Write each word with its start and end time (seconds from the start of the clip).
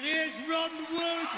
Here's 0.00 0.36
Ron 0.48 0.70
Wood. 0.92 1.28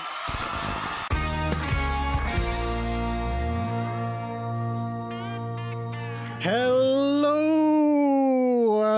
Hello 6.41 7.33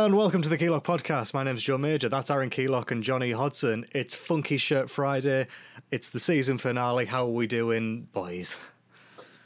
and 0.05 0.17
welcome 0.17 0.43
to 0.43 0.49
the 0.49 0.59
Keylock 0.59 0.85
podcast. 0.85 1.33
My 1.33 1.45
name's 1.45 1.63
Joe 1.63 1.79
Major. 1.79 2.09
That's 2.09 2.29
Aaron 2.29 2.51
Keylock 2.51 2.91
and 2.91 3.05
Johnny 3.05 3.31
Hodson. 3.31 3.87
It's 3.93 4.17
Funky 4.17 4.57
Shirt 4.57 4.91
Friday. 4.91 5.47
It's 5.93 6.11
the 6.11 6.19
season 6.19 6.59
finale. 6.59 7.07
How 7.07 7.23
are 7.27 7.31
we 7.31 7.47
doing, 7.47 8.09
boys? 8.13 8.57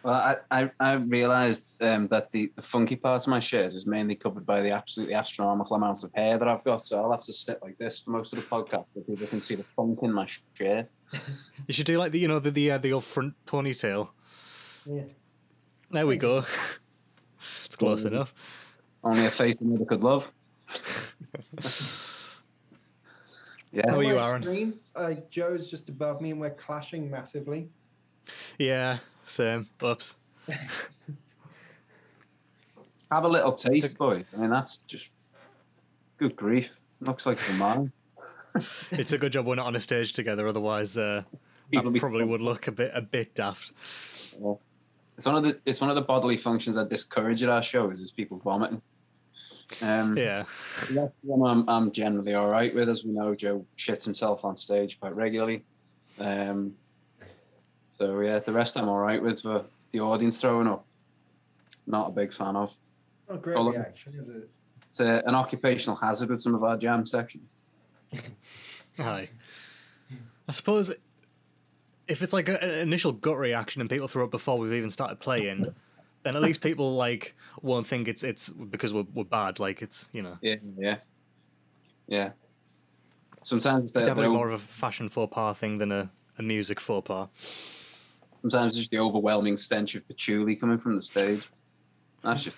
Well, 0.06 0.36
I, 0.52 0.62
I, 0.62 0.70
I 0.78 0.92
realised 0.92 1.72
um, 1.82 2.06
that 2.08 2.30
the, 2.30 2.52
the 2.54 2.62
funky 2.62 2.94
part 2.94 3.20
of 3.22 3.26
my 3.28 3.40
shirt 3.40 3.74
is 3.74 3.86
mainly 3.86 4.14
covered 4.14 4.46
by 4.46 4.60
the 4.60 4.70
absolutely 4.70 5.16
astronomical 5.16 5.74
amounts 5.74 6.04
of 6.04 6.12
hair 6.14 6.38
that 6.38 6.46
I've 6.46 6.62
got, 6.62 6.84
so 6.84 7.02
I'll 7.02 7.10
have 7.10 7.22
to 7.22 7.32
sit 7.32 7.60
like 7.60 7.76
this 7.78 7.98
for 7.98 8.12
most 8.12 8.32
of 8.32 8.38
the 8.38 8.44
podcast 8.44 8.84
so 8.94 9.00
people 9.00 9.26
can 9.26 9.40
see 9.40 9.56
the 9.56 9.64
funk 9.74 9.98
in 10.02 10.12
my 10.12 10.28
shirt. 10.54 10.92
You 11.66 11.74
should 11.74 11.86
do 11.86 11.98
like 11.98 12.12
the 12.12 12.20
you 12.20 12.28
know 12.28 12.38
the 12.38 12.52
the, 12.52 12.70
uh, 12.70 12.78
the 12.78 12.92
old 12.92 13.02
front 13.02 13.34
ponytail. 13.48 14.10
Yeah. 14.88 15.02
There 15.90 16.06
we 16.06 16.16
go. 16.18 16.44
it's 17.64 17.74
close 17.74 18.04
Mm. 18.04 18.12
enough. 18.12 18.32
Only 19.02 19.26
a 19.26 19.30
face 19.30 19.60
another 19.60 19.86
could 19.86 20.04
love. 20.04 20.32
yeah. 23.72 23.82
How 23.90 23.96
are 23.98 24.04
you, 24.04 24.20
Aaron? 24.20 24.42
Screen, 24.42 24.74
uh, 24.94 25.14
Joe's 25.30 25.68
just 25.68 25.88
above 25.88 26.20
me 26.20 26.30
and 26.30 26.40
we're 26.40 26.50
clashing 26.50 27.10
massively. 27.10 27.68
Yeah, 28.60 28.98
same. 29.26 29.68
Oops. 29.82 30.16
Have 33.10 33.24
a 33.24 33.28
little 33.28 33.52
taste, 33.52 33.96
boy. 33.98 34.24
I 34.34 34.36
mean, 34.36 34.50
that's 34.50 34.78
just 34.78 35.12
good 36.18 36.34
grief. 36.34 36.80
Looks 37.00 37.26
like 37.26 37.38
the 37.38 37.54
man. 37.54 37.92
It's 38.90 39.12
a 39.12 39.18
good 39.18 39.32
job 39.32 39.44
we're 39.44 39.56
not 39.56 39.66
on 39.66 39.76
a 39.76 39.80
stage 39.80 40.14
together. 40.14 40.48
Otherwise, 40.48 40.96
uh, 40.96 41.24
that 41.72 41.82
probably 41.82 42.20
fun. 42.20 42.30
would 42.30 42.40
look 42.40 42.68
a 42.68 42.72
bit 42.72 42.90
a 42.94 43.02
bit 43.02 43.34
daft. 43.34 43.72
It's 45.18 45.26
one 45.26 45.36
of 45.36 45.44
the 45.44 45.60
it's 45.66 45.78
one 45.78 45.90
of 45.90 45.96
the 45.96 46.00
bodily 46.00 46.38
functions 46.38 46.78
I 46.78 46.84
discourage 46.84 47.42
at 47.42 47.50
our 47.50 47.62
shows 47.62 48.00
is 48.00 48.12
people 48.12 48.38
vomiting. 48.38 48.80
Um, 49.82 50.16
Yeah. 50.16 50.44
That's 50.90 51.12
one 51.20 51.50
I'm, 51.50 51.68
I'm 51.68 51.92
generally 51.92 52.32
all 52.32 52.48
right 52.48 52.74
with. 52.74 52.88
As 52.88 53.04
we 53.04 53.10
know, 53.10 53.34
Joe 53.34 53.66
shits 53.76 54.04
himself 54.04 54.42
on 54.42 54.56
stage 54.56 54.98
quite 55.00 55.14
regularly. 55.14 55.62
Um, 56.18 56.72
so 57.96 58.20
yeah, 58.20 58.38
the 58.40 58.52
rest 58.52 58.76
I'm 58.76 58.88
all 58.88 58.98
right 58.98 59.22
with. 59.22 59.42
But 59.42 59.70
the 59.90 60.00
audience 60.00 60.38
throwing 60.38 60.66
up, 60.66 60.84
not 61.86 62.08
a 62.08 62.12
big 62.12 62.30
fan 62.32 62.54
of. 62.54 62.76
Not 63.26 63.36
a 63.36 63.38
great 63.38 63.56
Oh, 63.56 63.70
reaction, 63.70 64.14
is 64.18 64.28
it? 64.28 64.50
It's 64.82 65.00
uh, 65.00 65.22
an 65.24 65.34
occupational 65.34 65.96
hazard 65.96 66.28
with 66.28 66.40
some 66.40 66.54
of 66.54 66.62
our 66.62 66.76
jam 66.76 67.06
sections. 67.06 67.56
Hi. 68.98 69.30
I 70.46 70.52
suppose 70.52 70.92
if 72.06 72.20
it's 72.20 72.34
like 72.34 72.50
a- 72.50 72.62
an 72.62 72.80
initial 72.80 73.12
gut 73.12 73.38
reaction 73.38 73.80
and 73.80 73.88
people 73.88 74.08
throw 74.08 74.24
up 74.24 74.30
before 74.30 74.58
we've 74.58 74.74
even 74.74 74.90
started 74.90 75.18
playing, 75.18 75.64
then 76.22 76.36
at 76.36 76.42
least 76.42 76.60
people 76.60 76.96
like 76.96 77.34
won't 77.62 77.86
think 77.86 78.08
it's 78.08 78.22
it's 78.22 78.50
because 78.50 78.92
we're, 78.92 79.06
we're 79.14 79.24
bad. 79.24 79.58
Like 79.58 79.80
it's 79.80 80.10
you 80.12 80.20
know 80.22 80.36
Yeah, 80.42 80.56
yeah, 80.76 80.96
yeah. 82.06 82.30
Sometimes 83.42 83.92
they're, 83.94 84.02
definitely 84.04 84.24
they're 84.24 84.36
more 84.36 84.50
of 84.50 84.54
a 84.54 84.58
fashion 84.58 85.08
faux 85.08 85.32
pas 85.34 85.56
thing 85.56 85.78
than 85.78 85.92
a, 85.92 86.10
a 86.38 86.42
music 86.42 86.78
faux 86.78 87.06
pas. 87.08 87.28
Sometimes 88.50 88.72
it's 88.72 88.78
just 88.78 88.90
the 88.90 88.98
overwhelming 88.98 89.56
stench 89.56 89.94
of 89.96 90.06
patchouli 90.06 90.54
coming 90.54 90.78
from 90.78 90.94
the 90.94 91.02
stage. 91.02 91.48
That's 92.22 92.44
just 92.44 92.56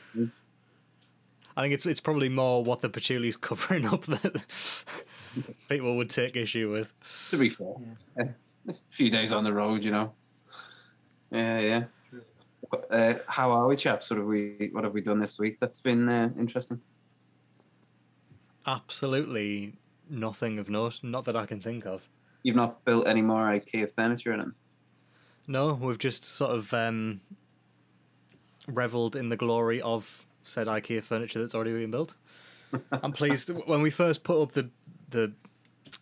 I 1.56 1.62
think 1.62 1.74
it's 1.74 1.86
it's 1.86 2.00
probably 2.00 2.28
more 2.28 2.62
what 2.62 2.82
the 2.82 2.90
patchouli's 2.90 3.36
covering 3.36 3.86
up 3.86 4.04
that 4.06 4.42
people 5.68 5.96
would 5.96 6.10
take 6.10 6.36
issue 6.36 6.70
with. 6.70 6.92
to 7.30 7.38
be 7.38 7.48
fair. 7.48 7.74
Yeah. 8.16 8.28
A 8.68 8.74
few 8.90 9.10
days 9.10 9.32
on 9.32 9.44
the 9.44 9.52
road, 9.52 9.82
you 9.82 9.90
know. 9.90 10.12
Yeah, 11.30 11.60
yeah. 11.60 11.84
Uh, 12.90 13.14
how 13.26 13.50
are 13.50 13.66
we, 13.66 13.76
chaps? 13.76 14.10
What 14.10 14.18
have 14.18 14.26
we 14.26 14.68
What 14.72 14.84
have 14.84 14.92
we 14.92 15.00
done 15.00 15.20
this 15.20 15.38
week? 15.38 15.58
That's 15.58 15.80
been 15.80 16.08
uh, 16.08 16.30
interesting. 16.38 16.80
Absolutely 18.66 19.74
nothing 20.10 20.58
of 20.58 20.68
note, 20.68 21.00
not 21.02 21.24
that 21.24 21.36
I 21.36 21.46
can 21.46 21.60
think 21.60 21.86
of. 21.86 22.06
You've 22.42 22.56
not 22.56 22.84
built 22.84 23.08
any 23.08 23.22
more 23.22 23.46
IKEA 23.46 23.90
furniture 23.90 24.32
in 24.32 24.40
them. 24.40 24.54
No, 25.48 25.72
we've 25.74 25.98
just 25.98 26.24
sort 26.24 26.50
of 26.52 26.72
um, 26.74 27.20
reveled 28.66 29.16
in 29.16 29.28
the 29.28 29.36
glory 29.36 29.80
of 29.80 30.24
said 30.44 30.66
IKEA 30.66 31.02
furniture 31.02 31.40
that's 31.40 31.54
already 31.54 31.72
been 31.72 31.90
built. 31.90 32.14
I'm 32.92 33.12
pleased 33.12 33.48
when 33.66 33.80
we 33.82 33.90
first 33.90 34.22
put 34.22 34.40
up 34.42 34.52
the 34.52 34.68
the 35.08 35.32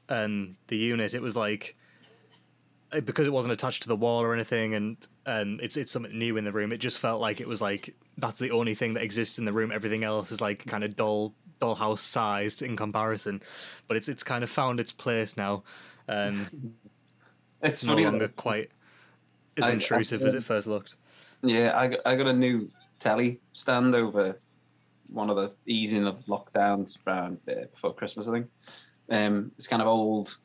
um, 0.09 0.57
the 0.67 0.77
unit. 0.77 1.15
It 1.15 1.23
was 1.23 1.37
like 1.37 1.77
eh, 2.93 3.01
because 3.01 3.27
it 3.27 3.33
wasn't 3.33 3.53
attached 3.53 3.83
to 3.83 3.89
the 3.89 3.97
wall 3.97 4.23
or 4.23 4.35
anything, 4.35 4.75
and 4.75 4.97
um, 5.27 5.61
it's 5.63 5.77
it's 5.77 5.93
something 5.93 6.17
new 6.19 6.37
in 6.37 6.45
the 6.45 6.53
room. 6.53 6.73
It 6.73 6.79
just 6.79 6.99
felt 6.99 7.21
like 7.21 7.41
it 7.41 7.47
was 7.47 7.61
like 7.61 7.95
that's 8.19 8.41
the 8.41 8.51
only 8.51 8.75
thing 8.75 8.95
that 8.95 9.05
exists 9.05 9.39
in 9.39 9.45
the 9.45 9.53
room. 9.53 9.71
Everything 9.71 10.03
else 10.03 10.33
is 10.33 10.41
like 10.41 10.67
kind 10.67 10.83
of 10.83 10.97
doll 10.97 11.35
dollhouse 11.61 12.01
sized 12.01 12.63
in 12.63 12.77
comparison, 12.77 13.41
but 13.87 13.97
it's 13.97 14.09
it's 14.09 14.25
kind 14.25 14.43
of 14.43 14.51
found 14.51 14.81
its 14.81 14.91
place 14.91 15.37
now. 15.37 15.63
Um, 16.09 16.35
It's 16.35 16.51
it's 17.63 17.85
no 17.85 17.93
funny. 17.93 18.05
longer 18.07 18.27
that- 18.27 18.35
quite 18.37 18.71
as 19.57 19.65
I- 19.65 19.69
I- 19.69 19.73
intrusive 19.73 20.23
as 20.23 20.35
it 20.35 20.45
first 20.45 20.67
looked. 20.67 20.97
yeah, 21.43 21.73
I 21.77 21.89
got, 21.89 22.01
I 22.07 22.17
got 22.17 22.27
a 22.27 22.33
new 22.33 22.71
telly 22.99 23.41
stand 23.53 23.95
over 23.95 24.37
one 25.11 25.31
of 25.31 25.37
the 25.37 25.53
easing 25.67 26.07
of 26.07 26.25
lockdowns 26.27 26.97
around 27.07 27.39
uh, 27.49 27.67
before 27.71 27.95
Christmas, 27.95 28.29
I 28.29 28.33
think. 28.33 28.47
Um, 29.11 29.53
it's 29.57 29.67
kind 29.69 29.83
of 29.83 29.89
old, 29.89 30.37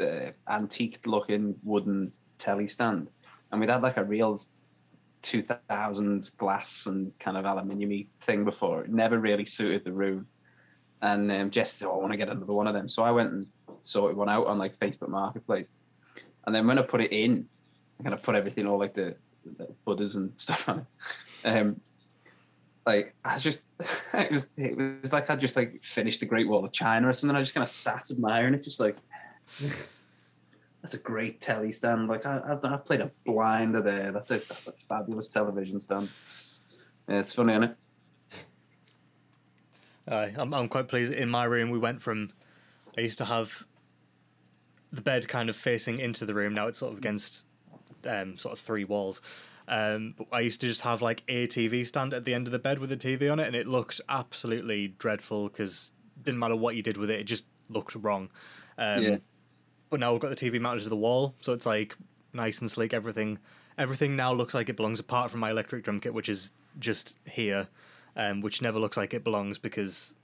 uh, 0.00 0.30
antique 0.48 1.06
looking 1.06 1.54
wooden 1.62 2.02
telly 2.38 2.66
stand. 2.66 3.08
And 3.50 3.60
we'd 3.60 3.70
had 3.70 3.82
like 3.82 3.96
a 3.96 4.04
real 4.04 4.40
2000s 5.22 6.36
glass 6.36 6.86
and 6.86 7.16
kind 7.18 7.36
of 7.36 7.44
aluminium 7.44 8.08
thing 8.18 8.44
before. 8.44 8.84
It 8.84 8.90
never 8.90 9.18
really 9.18 9.46
suited 9.46 9.84
the 9.84 9.92
room. 9.92 10.26
And 11.02 11.30
um, 11.32 11.50
Jess 11.50 11.72
said, 11.74 11.88
oh, 11.88 11.92
I 11.92 11.96
want 12.00 12.12
to 12.12 12.16
get 12.16 12.28
another 12.28 12.52
one 12.52 12.66
of 12.66 12.74
them. 12.74 12.88
So 12.88 13.02
I 13.02 13.10
went 13.10 13.32
and 13.32 13.46
sorted 13.80 14.16
one 14.16 14.28
out 14.28 14.46
on 14.46 14.58
like 14.58 14.76
Facebook 14.76 15.08
Marketplace. 15.08 15.82
And 16.46 16.54
then 16.54 16.66
when 16.66 16.78
I 16.78 16.82
put 16.82 17.00
it 17.00 17.12
in, 17.12 17.42
I 17.42 17.46
kind 18.02 18.14
of 18.14 18.22
put 18.22 18.34
everything, 18.34 18.66
all 18.66 18.78
like 18.78 18.94
the, 18.94 19.16
the 19.44 19.68
butters 19.84 20.16
and 20.16 20.32
stuff 20.36 20.68
on 20.68 20.86
it. 21.44 21.48
Um, 21.48 21.80
like 22.86 23.14
I 23.24 23.38
just, 23.38 23.62
it 24.14 24.30
was, 24.30 24.48
it 24.56 24.76
was 24.76 25.12
like 25.12 25.30
I 25.30 25.36
just 25.36 25.56
like 25.56 25.82
finished 25.82 26.20
the 26.20 26.26
Great 26.26 26.48
Wall 26.48 26.64
of 26.64 26.72
China 26.72 27.08
or 27.08 27.12
something. 27.12 27.36
I 27.36 27.40
just 27.40 27.54
kind 27.54 27.62
of 27.62 27.68
sat 27.68 28.10
admiring 28.10 28.54
it, 28.54 28.64
just 28.64 28.80
like 28.80 28.96
that's 30.82 30.94
a 30.94 30.98
great 30.98 31.40
telly 31.40 31.72
stand. 31.72 32.08
Like 32.08 32.26
I, 32.26 32.40
I've, 32.46 32.64
I 32.64 32.76
played 32.78 33.00
a 33.00 33.10
blinder 33.24 33.82
there. 33.82 34.12
That's 34.12 34.30
a 34.30 34.38
that's 34.38 34.66
a 34.66 34.72
fabulous 34.72 35.28
television 35.28 35.80
stand. 35.80 36.08
Yeah, 37.08 37.18
it's 37.18 37.34
funny, 37.34 37.52
isn't 37.52 37.64
it? 37.64 37.76
Aye, 40.08 40.34
I'm, 40.36 40.52
I'm 40.54 40.68
quite 40.68 40.88
pleased. 40.88 41.12
In 41.12 41.28
my 41.28 41.44
room, 41.44 41.70
we 41.70 41.78
went 41.78 42.02
from 42.02 42.32
I 42.96 43.02
used 43.02 43.18
to 43.18 43.24
have 43.26 43.64
the 44.92 45.02
bed 45.02 45.28
kind 45.28 45.48
of 45.48 45.56
facing 45.56 45.98
into 45.98 46.26
the 46.26 46.34
room. 46.34 46.54
Now 46.54 46.66
it's 46.66 46.78
sort 46.78 46.92
of 46.92 46.98
against 46.98 47.44
um, 48.06 48.38
sort 48.38 48.52
of 48.52 48.60
three 48.60 48.84
walls. 48.84 49.20
Um, 49.68 50.14
I 50.32 50.40
used 50.40 50.60
to 50.62 50.66
just 50.66 50.80
have 50.82 51.00
like 51.00 51.22
a 51.28 51.46
TV 51.46 51.86
stand 51.86 52.12
at 52.12 52.24
the 52.24 52.34
end 52.34 52.48
of 52.48 52.52
the 52.52 52.58
bed 52.58 52.78
with 52.78 52.90
a 52.90 52.96
TV 52.96 53.30
on 53.30 53.38
it, 53.38 53.46
and 53.46 53.54
it 53.54 53.66
looked 53.66 54.00
absolutely 54.08 54.88
dreadful 54.88 55.48
because 55.48 55.92
didn't 56.22 56.40
matter 56.40 56.56
what 56.56 56.76
you 56.76 56.82
did 56.82 56.96
with 56.96 57.10
it, 57.10 57.20
it 57.20 57.24
just 57.24 57.44
looked 57.68 57.94
wrong. 57.94 58.30
Um, 58.76 59.02
Yeah. 59.02 59.16
But 59.88 60.00
now 60.00 60.12
we've 60.12 60.20
got 60.20 60.36
the 60.36 60.50
TV 60.50 60.60
mounted 60.60 60.84
to 60.84 60.88
the 60.88 60.96
wall, 60.96 61.34
so 61.40 61.52
it's 61.52 61.66
like 61.66 61.96
nice 62.32 62.60
and 62.60 62.70
sleek. 62.70 62.94
Everything, 62.94 63.38
everything 63.76 64.14
now 64.14 64.32
looks 64.32 64.54
like 64.54 64.68
it 64.68 64.76
belongs, 64.76 65.00
apart 65.00 65.32
from 65.32 65.40
my 65.40 65.50
electric 65.50 65.82
drum 65.82 66.00
kit, 66.00 66.14
which 66.14 66.28
is 66.28 66.52
just 66.78 67.18
here, 67.24 67.66
um, 68.16 68.40
which 68.40 68.62
never 68.62 68.78
looks 68.78 68.96
like 68.96 69.14
it 69.14 69.24
belongs 69.24 69.58
because 69.58 70.14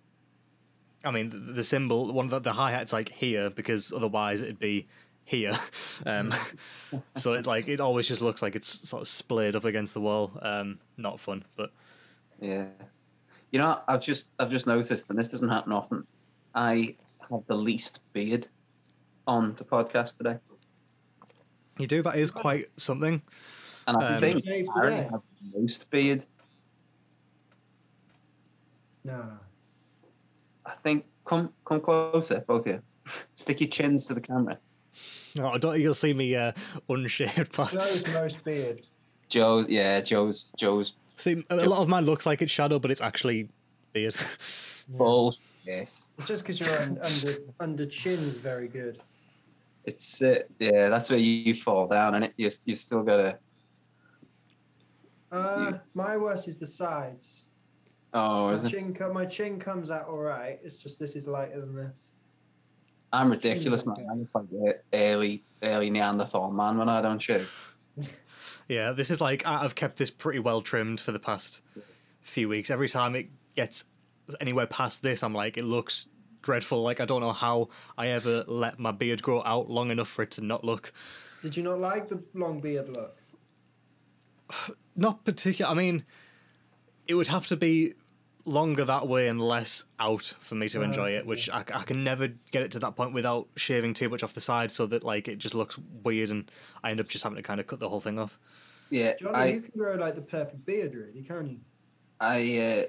I 1.05 1.11
mean, 1.11 1.31
the, 1.31 1.39
the 1.53 1.65
symbol, 1.65 2.13
one 2.13 2.27
of 2.27 2.31
the, 2.31 2.41
the 2.41 2.53
hi 2.53 2.73
hat's 2.73 2.93
like 2.93 3.09
here 3.09 3.51
because 3.51 3.93
otherwise 3.93 4.41
it'd 4.41 4.59
be 4.59 4.87
here. 5.27 5.53
Um, 6.07 6.33
so 7.17 7.33
it 7.35 7.47
like 7.47 7.69
it 7.69 7.81
always 7.81 8.07
just 8.07 8.21
looks 8.21 8.43
like 8.43 8.55
it's 8.55 8.89
sort 8.89 9.01
of 9.03 9.09
splayed 9.09 9.57
up 9.57 9.65
against 9.65 9.95
the 9.95 10.01
wall. 10.01 10.31
Um, 10.43 10.79
not 10.99 11.19
fun, 11.21 11.43
but 11.57 11.71
Yeah. 12.41 12.69
You 13.51 13.59
know, 13.61 13.81
I've 13.89 14.03
just 14.03 14.29
I've 14.39 14.51
just 14.51 14.67
noticed, 14.67 15.09
and 15.09 15.19
this 15.19 15.29
doesn't 15.29 15.49
happen 15.49 15.73
often. 15.73 16.07
I 16.55 16.97
have 17.31 17.47
the 17.47 17.57
least 17.57 18.01
beard 18.13 18.47
on 19.27 19.55
the 19.55 19.65
podcast 19.65 20.17
today, 20.19 20.39
you 21.79 21.87
do 21.87 22.03
that 22.03 22.17
is 22.17 22.31
quite 22.31 22.67
something. 22.77 23.23
and 23.89 23.97
I 23.97 24.15
Um, 24.15 24.21
think 24.21 24.45
Shave 24.45 24.67
Aaron 24.77 24.91
today. 24.97 25.09
has 25.11 25.21
the 25.53 25.59
most 25.61 25.91
beard. 25.91 26.25
Nah. 29.05 29.39
I 30.65 30.73
think 30.73 31.07
come 31.25 31.53
come 31.65 31.81
closer, 31.81 32.45
both 32.47 32.67
of 32.67 32.75
you. 32.75 32.83
Stick 33.35 33.61
your 33.61 33.69
chins 33.71 34.07
to 34.09 34.15
the 34.15 34.21
camera. 34.21 34.59
No, 35.43 35.51
I 35.51 35.59
don't 35.59 35.73
think 35.73 35.83
you'll 35.83 35.95
see 35.95 36.15
me 36.15 36.35
uh, 36.35 36.53
unshaved. 36.89 37.57
But 37.57 37.71
Joe's 37.73 38.07
most 38.09 38.45
beard. 38.45 38.83
Joe's 39.29 39.69
yeah, 39.69 40.01
Joe's 40.01 40.49
Joe's 40.57 40.95
see, 41.17 41.45
a 41.51 41.57
lot 41.57 41.81
of 41.81 41.89
mine 41.89 42.05
looks 42.07 42.27
like 42.27 42.43
it's 42.43 42.53
shadow, 42.53 42.79
but 42.79 42.91
it's 42.91 43.01
actually 43.01 43.49
beard. 43.93 44.15
full. 44.97 45.35
Yes. 45.65 46.07
Just 46.27 46.45
because 46.45 46.61
your 46.61 46.71
un- 46.81 46.99
under 47.03 47.39
under 47.61 47.87
chin's 47.87 48.37
very 48.37 48.69
good. 48.69 49.03
It's 49.85 50.23
uh, 50.23 50.41
yeah, 50.59 50.89
that's 50.89 51.11
where 51.11 51.19
you, 51.19 51.31
you 51.31 51.55
fall 51.55 51.87
down, 51.87 52.15
and 52.15 52.25
it 52.25 52.35
you 52.37 52.51
you 52.65 52.77
still 52.77 53.03
gotta. 53.03 53.39
Uh, 55.33 55.73
my 55.95 56.17
worst 56.17 56.47
is 56.49 56.59
the 56.59 56.67
sides. 56.67 57.47
Oh, 58.15 58.47
My 58.47 58.55
is 58.55 58.65
it? 58.65 58.71
chin, 58.71 58.95
co- 58.95 59.13
my 59.13 59.27
chin 59.27 59.59
comes 59.59 59.91
out 59.91 60.07
all 60.09 60.19
right. 60.19 60.59
It's 60.63 60.77
just 60.77 60.99
this 60.99 61.17
is 61.17 61.27
lighter 61.27 61.61
than 61.61 61.75
this. 61.75 61.99
I'm 63.17 63.31
ridiculous, 63.31 63.87
man. 63.87 64.07
I'm 64.11 64.29
like 64.35 64.85
early 64.93 65.43
early 65.63 65.91
Neanderthal 65.91 66.51
man 66.51 66.77
when 66.79 66.89
I 66.89 67.01
don't 67.01 67.19
shave. 67.19 67.51
Yeah, 68.69 68.91
this 68.91 69.13
is 69.13 69.21
like 69.21 69.47
I've 69.47 69.77
kept 69.77 69.97
this 69.97 70.11
pretty 70.11 70.41
well 70.41 70.61
trimmed 70.61 71.01
for 71.01 71.13
the 71.13 71.21
past 71.21 71.61
few 72.23 72.49
weeks. 72.49 72.69
Every 72.69 72.89
time 72.89 73.15
it 73.15 73.29
gets 73.55 73.85
anywhere 74.41 74.67
past 74.67 75.03
this, 75.03 75.23
I'm 75.23 75.33
like, 75.33 75.57
it 75.57 75.63
looks 75.63 76.09
dreadful. 76.43 76.83
Like 76.83 77.01
I 77.01 77.05
don't 77.05 77.21
know 77.21 77.33
how 77.33 77.69
I 77.97 78.09
ever 78.09 78.45
let 78.49 78.81
my 78.81 78.91
beard 78.91 79.23
grow 79.23 79.41
out 79.45 79.71
long 79.71 79.93
enough 79.93 80.09
for 80.09 80.23
it 80.23 80.33
to 80.33 80.41
not 80.41 80.65
look 80.65 80.93
Did 81.43 81.57
you 81.57 81.63
not 81.63 81.79
like 81.79 82.09
the 82.09 82.21
long 82.35 82.61
beard 82.61 82.89
look? 82.89 83.17
not 84.97 85.25
particular. 85.25 85.71
I 85.71 85.75
mean, 85.75 86.05
it 87.07 87.15
would 87.15 87.29
have 87.29 87.47
to 87.47 87.57
be 87.57 87.95
longer 88.47 88.85
that 88.85 89.09
way 89.09 89.29
and 89.29 89.41
less 89.41 89.85
out 89.99 90.33
for 90.41 90.55
me 90.55 90.69
to 90.69 90.83
enjoy 90.83 91.11
it, 91.11 91.27
which 91.27 91.51
I, 91.51 91.65
I 91.75 91.83
can 91.83 92.05
never 92.05 92.29
get 92.51 92.63
it 92.63 92.71
to 92.73 92.79
that 92.81 92.97
point 92.97 93.13
without 93.13 93.49
shaving 93.57 93.93
too 93.95 94.09
much 94.09 94.23
off 94.23 94.35
the 94.35 94.41
side, 94.41 94.73
so 94.73 94.87
that 94.87 95.03
like 95.05 95.29
it 95.29 95.39
just 95.39 95.55
looks 95.55 95.79
weird, 96.05 96.31
and 96.31 96.51
I 96.83 96.91
end 96.91 97.01
up 97.01 97.09
just 97.09 97.25
having 97.25 97.37
to 97.37 97.43
kind 97.43 97.61
of 97.61 97.67
cut 97.67 97.81
the 97.81 97.89
whole 97.89 98.01
thing 98.01 98.19
off. 98.19 98.39
Yeah, 98.91 99.15
Johnny, 99.21 99.35
I 99.35 99.47
you 99.47 99.61
can 99.63 99.73
grow 99.77 99.95
like 99.97 100.15
the 100.15 100.21
perfect 100.23 100.65
beard, 100.65 100.95
really, 100.95 101.23
can't 101.27 101.51
you? 101.51 101.59
I 102.21 102.87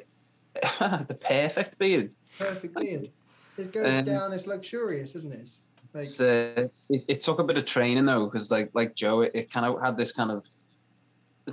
uh, 0.80 0.98
the 1.08 1.16
perfect 1.16 1.78
beard. 1.80 2.12
Perfect 2.38 2.76
beard. 2.76 3.10
It 3.58 3.72
goes 3.74 3.98
Um, 3.98 4.06
down. 4.06 4.34
It's 4.34 4.46
luxurious, 4.46 5.16
isn't 5.16 5.34
it? 5.34 5.50
Like, 5.94 6.04
It's, 6.04 6.22
uh, 6.22 6.68
it, 6.90 7.04
it 7.08 7.22
took 7.22 7.40
a 7.40 7.44
bit 7.44 7.58
of 7.58 7.66
training 7.66 8.06
though, 8.06 8.26
because 8.26 8.52
like 8.52 8.76
like 8.76 8.94
Joe, 8.94 9.22
it, 9.22 9.32
it 9.34 9.52
kind 9.52 9.66
of 9.66 9.82
had 9.82 9.98
this 9.98 10.12
kind 10.14 10.30
of 10.30 10.48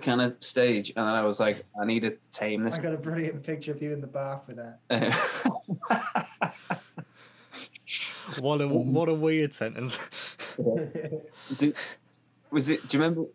kind 0.01 0.21
of 0.21 0.37
stage, 0.41 0.93
and 0.97 1.07
then 1.07 1.15
I 1.15 1.23
was 1.25 1.41
like, 1.41 1.65
I 1.81 1.85
need 1.85 2.01
to 2.01 2.17
tame 2.31 2.65
this. 2.65 2.79
I 2.79 2.83
got 2.83 2.95
a 2.95 2.99
brilliant 2.99 3.43
picture 3.43 3.73
of 3.73 3.83
you 3.83 3.93
in 3.93 4.01
the 4.01 4.07
bath 4.07 4.43
with 4.47 4.57
that. 4.57 4.81
What 8.41 8.61
a 8.61 8.69
what 8.69 9.09
a 9.09 9.15
weird 9.15 9.53
sentence. 9.53 9.99
do, 11.59 11.73
was 12.51 12.71
it? 12.71 12.87
Do 12.89 12.97
you 12.97 13.03
remember? 13.03 13.29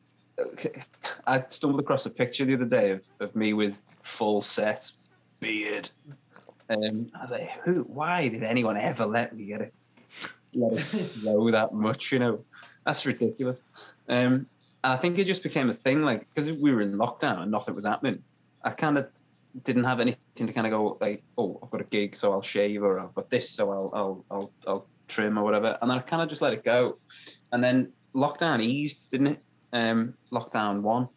I 1.27 1.41
stumbled 1.47 1.79
across 1.79 2.05
a 2.05 2.09
picture 2.09 2.45
the 2.45 2.55
other 2.55 2.65
day 2.65 2.91
of, 2.91 3.03
of 3.19 3.35
me 3.35 3.53
with 3.53 3.85
full 4.01 4.41
set 4.41 4.91
beard. 5.39 5.89
Um, 6.69 7.11
I 7.15 7.21
was 7.21 7.31
like, 7.31 7.49
who? 7.63 7.81
Why 7.83 8.27
did 8.29 8.43
anyone 8.43 8.77
ever 8.77 9.05
let 9.05 9.35
me 9.35 9.45
get 9.45 9.61
it? 9.61 9.73
Let 10.55 10.93
it 10.93 11.21
grow 11.21 11.51
that 11.51 11.73
much? 11.73 12.11
You 12.11 12.19
know, 12.19 12.45
that's 12.85 13.05
ridiculous. 13.05 13.63
Um, 14.07 14.47
and 14.83 14.93
I 14.93 14.95
think 14.95 15.17
it 15.17 15.25
just 15.25 15.43
became 15.43 15.69
a 15.69 15.73
thing, 15.73 16.01
like 16.03 16.27
because 16.29 16.53
we 16.57 16.71
were 16.71 16.81
in 16.81 16.93
lockdown 16.93 17.41
and 17.41 17.51
nothing 17.51 17.75
was 17.75 17.85
happening. 17.85 18.23
I 18.63 18.71
kind 18.71 18.97
of 18.97 19.09
didn't 19.63 19.83
have 19.83 19.99
anything 19.99 20.47
to 20.47 20.53
kind 20.53 20.67
of 20.67 20.71
go 20.71 20.97
like, 21.01 21.23
oh, 21.37 21.59
I've 21.61 21.69
got 21.69 21.81
a 21.81 21.85
gig, 21.85 22.15
so 22.15 22.31
I'll 22.31 22.41
shave, 22.41 22.83
or 22.83 22.99
I've 22.99 23.13
got 23.15 23.29
this, 23.29 23.49
so 23.49 23.71
I'll 23.71 23.91
I'll 23.93 24.25
I'll, 24.31 24.51
I'll 24.67 24.87
trim 25.07 25.37
or 25.37 25.43
whatever. 25.43 25.77
And 25.81 25.91
I 25.91 25.99
kind 25.99 26.21
of 26.21 26.29
just 26.29 26.41
let 26.41 26.53
it 26.53 26.63
go. 26.63 26.97
And 27.51 27.63
then 27.63 27.91
lockdown 28.15 28.61
eased, 28.61 29.09
didn't 29.11 29.27
it? 29.27 29.43
Um, 29.73 30.13
lockdown 30.31 30.81
one, 30.81 31.09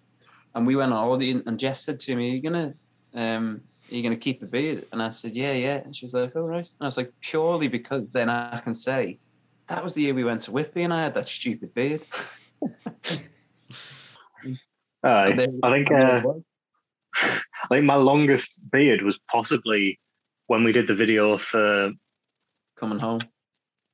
and 0.54 0.66
we 0.66 0.76
went 0.76 0.92
on 0.92 0.98
holiday, 0.98 1.30
and- 1.46 1.58
Jess 1.58 1.84
said 1.84 2.00
to 2.00 2.16
me, 2.16 2.30
"Are 2.30 2.34
you 2.34 2.42
gonna 2.42 2.74
um, 3.14 3.60
are 3.90 3.94
you 3.94 4.02
gonna 4.02 4.16
keep 4.16 4.40
the 4.40 4.46
beard?" 4.46 4.86
And 4.92 5.02
I 5.02 5.10
said, 5.10 5.32
"Yeah, 5.32 5.52
yeah." 5.52 5.76
And 5.76 5.94
she 5.94 6.04
was 6.04 6.14
like, 6.14 6.34
"All 6.36 6.42
right." 6.42 6.66
And 6.66 6.82
I 6.82 6.86
was 6.86 6.96
like, 6.96 7.12
"Surely 7.20 7.68
because 7.68 8.02
then 8.12 8.28
I 8.28 8.58
can 8.58 8.74
say." 8.74 9.18
That 9.68 9.82
was 9.82 9.94
the 9.94 10.02
year 10.02 10.12
we 10.12 10.24
went 10.24 10.40
to 10.42 10.50
Whitby 10.50 10.82
and 10.82 10.92
I 10.92 11.02
had 11.02 11.14
that 11.14 11.28
stupid 11.28 11.72
beard. 11.72 12.04
Aye. 15.04 15.36
I 15.62 15.70
think 15.70 15.90
uh. 15.90 16.22
I 17.14 17.68
think 17.68 17.84
my 17.84 17.94
longest 17.96 18.50
beard 18.70 19.02
was 19.02 19.18
possibly 19.30 19.98
when 20.46 20.64
we 20.64 20.72
did 20.72 20.86
the 20.86 20.94
video 20.94 21.38
for 21.38 21.92
coming 22.76 22.98
home. 22.98 23.20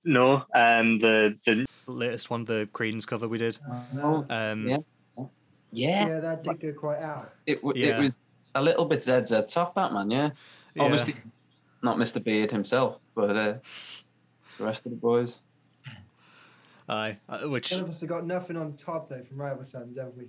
no, 0.05 0.45
um, 0.55 0.99
the 1.01 1.37
the 1.47 1.67
Latest 1.87 2.31
one, 2.31 2.45
the 2.45 2.69
Creedence 2.73 3.07
cover 3.07 3.27
we 3.29 3.39
did. 3.39 3.59
Oh, 3.97 4.25
Um, 4.29 4.69
Yeah. 4.69 4.77
Yeah, 5.71 6.09
yeah, 6.09 6.21
that 6.21 6.45
did 6.45 6.61
go 6.61 6.73
quite 6.73 6.99
out. 7.01 7.31
it, 7.47 7.57
w- 7.57 7.79
Yeah. 7.83 7.97
it 7.97 8.01
was 8.01 8.11
a 8.55 8.63
little 8.63 8.87
bit 8.87 9.03
ZZ 9.03 9.45
top, 9.53 9.75
that 9.75 9.93
man, 9.93 10.11
yeah. 10.11 10.31
yeah. 10.75 10.83
Obviously, 10.83 11.15
not 11.83 11.99
Mr. 11.99 12.23
Beard 12.25 12.51
himself, 12.51 12.99
but 13.15 13.37
uh, 13.37 13.55
the 14.59 14.65
rest 14.65 14.87
of 14.87 14.93
the 14.93 14.97
boys. 14.97 15.43
Aye, 16.89 17.19
uh, 17.29 17.41
which 17.41 17.71
None 17.73 17.83
of 17.83 17.89
us 17.91 18.01
have 18.01 18.09
got 18.09 18.27
nothing 18.27 18.57
on 18.57 18.75
Todd 18.77 19.09
though 19.11 19.23
from 19.23 19.37
Rival 19.39 19.65
Sons, 19.65 19.99
have 19.99 20.13
we? 20.17 20.29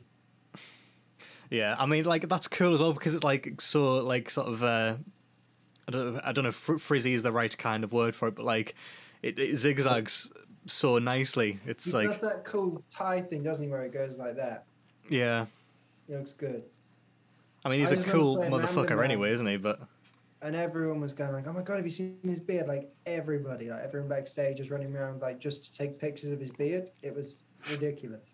Yeah, 1.49 1.75
I 1.79 1.85
mean, 1.85 2.05
like 2.05 2.29
that's 2.29 2.47
cool 2.47 2.73
as 2.73 2.79
well 2.79 2.93
because 2.93 3.15
it's 3.15 3.23
like 3.23 3.59
so, 3.61 3.97
like 3.97 4.29
sort 4.29 4.47
of. 4.47 4.63
Uh, 4.63 4.97
I 5.87 5.91
don't, 5.91 6.13
know, 6.13 6.21
I 6.23 6.31
don't 6.33 6.43
know 6.43 6.49
if 6.49 6.55
fr- 6.55 6.77
frizzy 6.77 7.13
is 7.13 7.23
the 7.23 7.31
right 7.31 7.57
kind 7.57 7.83
of 7.83 7.91
word 7.91 8.15
for 8.15 8.27
it, 8.27 8.35
but 8.35 8.45
like, 8.45 8.75
it, 9.23 9.39
it 9.39 9.57
zigzags 9.57 10.31
so 10.67 10.99
nicely. 10.99 11.59
It's 11.65 11.85
He 11.85 11.91
like, 11.93 12.09
does 12.09 12.21
that 12.21 12.45
cool 12.45 12.83
tie 12.95 13.21
thing, 13.21 13.41
doesn't 13.41 13.65
he, 13.65 13.71
where 13.71 13.81
it 13.83 13.91
goes 13.91 14.15
like 14.17 14.35
that? 14.35 14.65
yeah. 15.09 15.47
It 16.07 16.15
looks 16.15 16.33
good. 16.33 16.63
I 17.65 17.69
mean, 17.69 17.79
he's 17.79 17.91
I 17.91 17.95
a 17.95 18.03
cool 18.03 18.37
motherfucker 18.37 18.89
Random 18.89 18.99
anyway, 19.03 19.31
isn't 19.31 19.45
he? 19.47 19.57
But 19.57 19.79
And 20.41 20.55
everyone 20.55 20.99
was 21.01 21.13
going 21.13 21.33
like, 21.33 21.47
"Oh 21.47 21.53
my 21.53 21.61
god, 21.61 21.77
have 21.77 21.85
you 21.85 21.91
seen 21.91 22.17
his 22.23 22.39
beard?" 22.39 22.67
Like 22.67 22.91
everybody, 23.05 23.69
like 23.69 23.83
everyone 23.83 24.09
backstage 24.09 24.59
was 24.59 24.71
running 24.71 24.95
around 24.95 25.21
like 25.21 25.39
just 25.39 25.65
to 25.65 25.73
take 25.73 25.99
pictures 25.99 26.29
of 26.29 26.39
his 26.39 26.51
beard. 26.51 26.89
It 27.03 27.13
was 27.15 27.39
ridiculous. 27.71 28.29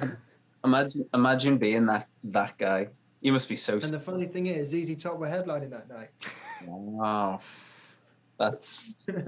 Imagine, 0.64 1.06
imagine 1.14 1.58
being 1.58 1.86
that 1.86 2.08
that 2.24 2.58
guy. 2.58 2.88
You 3.20 3.32
must 3.32 3.48
be 3.48 3.56
so. 3.56 3.74
And 3.74 3.82
the 3.82 3.98
funny 3.98 4.26
thing 4.26 4.46
is, 4.46 4.70
ZZ 4.70 4.96
Top 5.02 5.18
were 5.18 5.28
headlining 5.28 5.70
that 5.70 5.88
night. 5.88 6.10
Wow, 6.66 7.40
that's. 8.38 8.92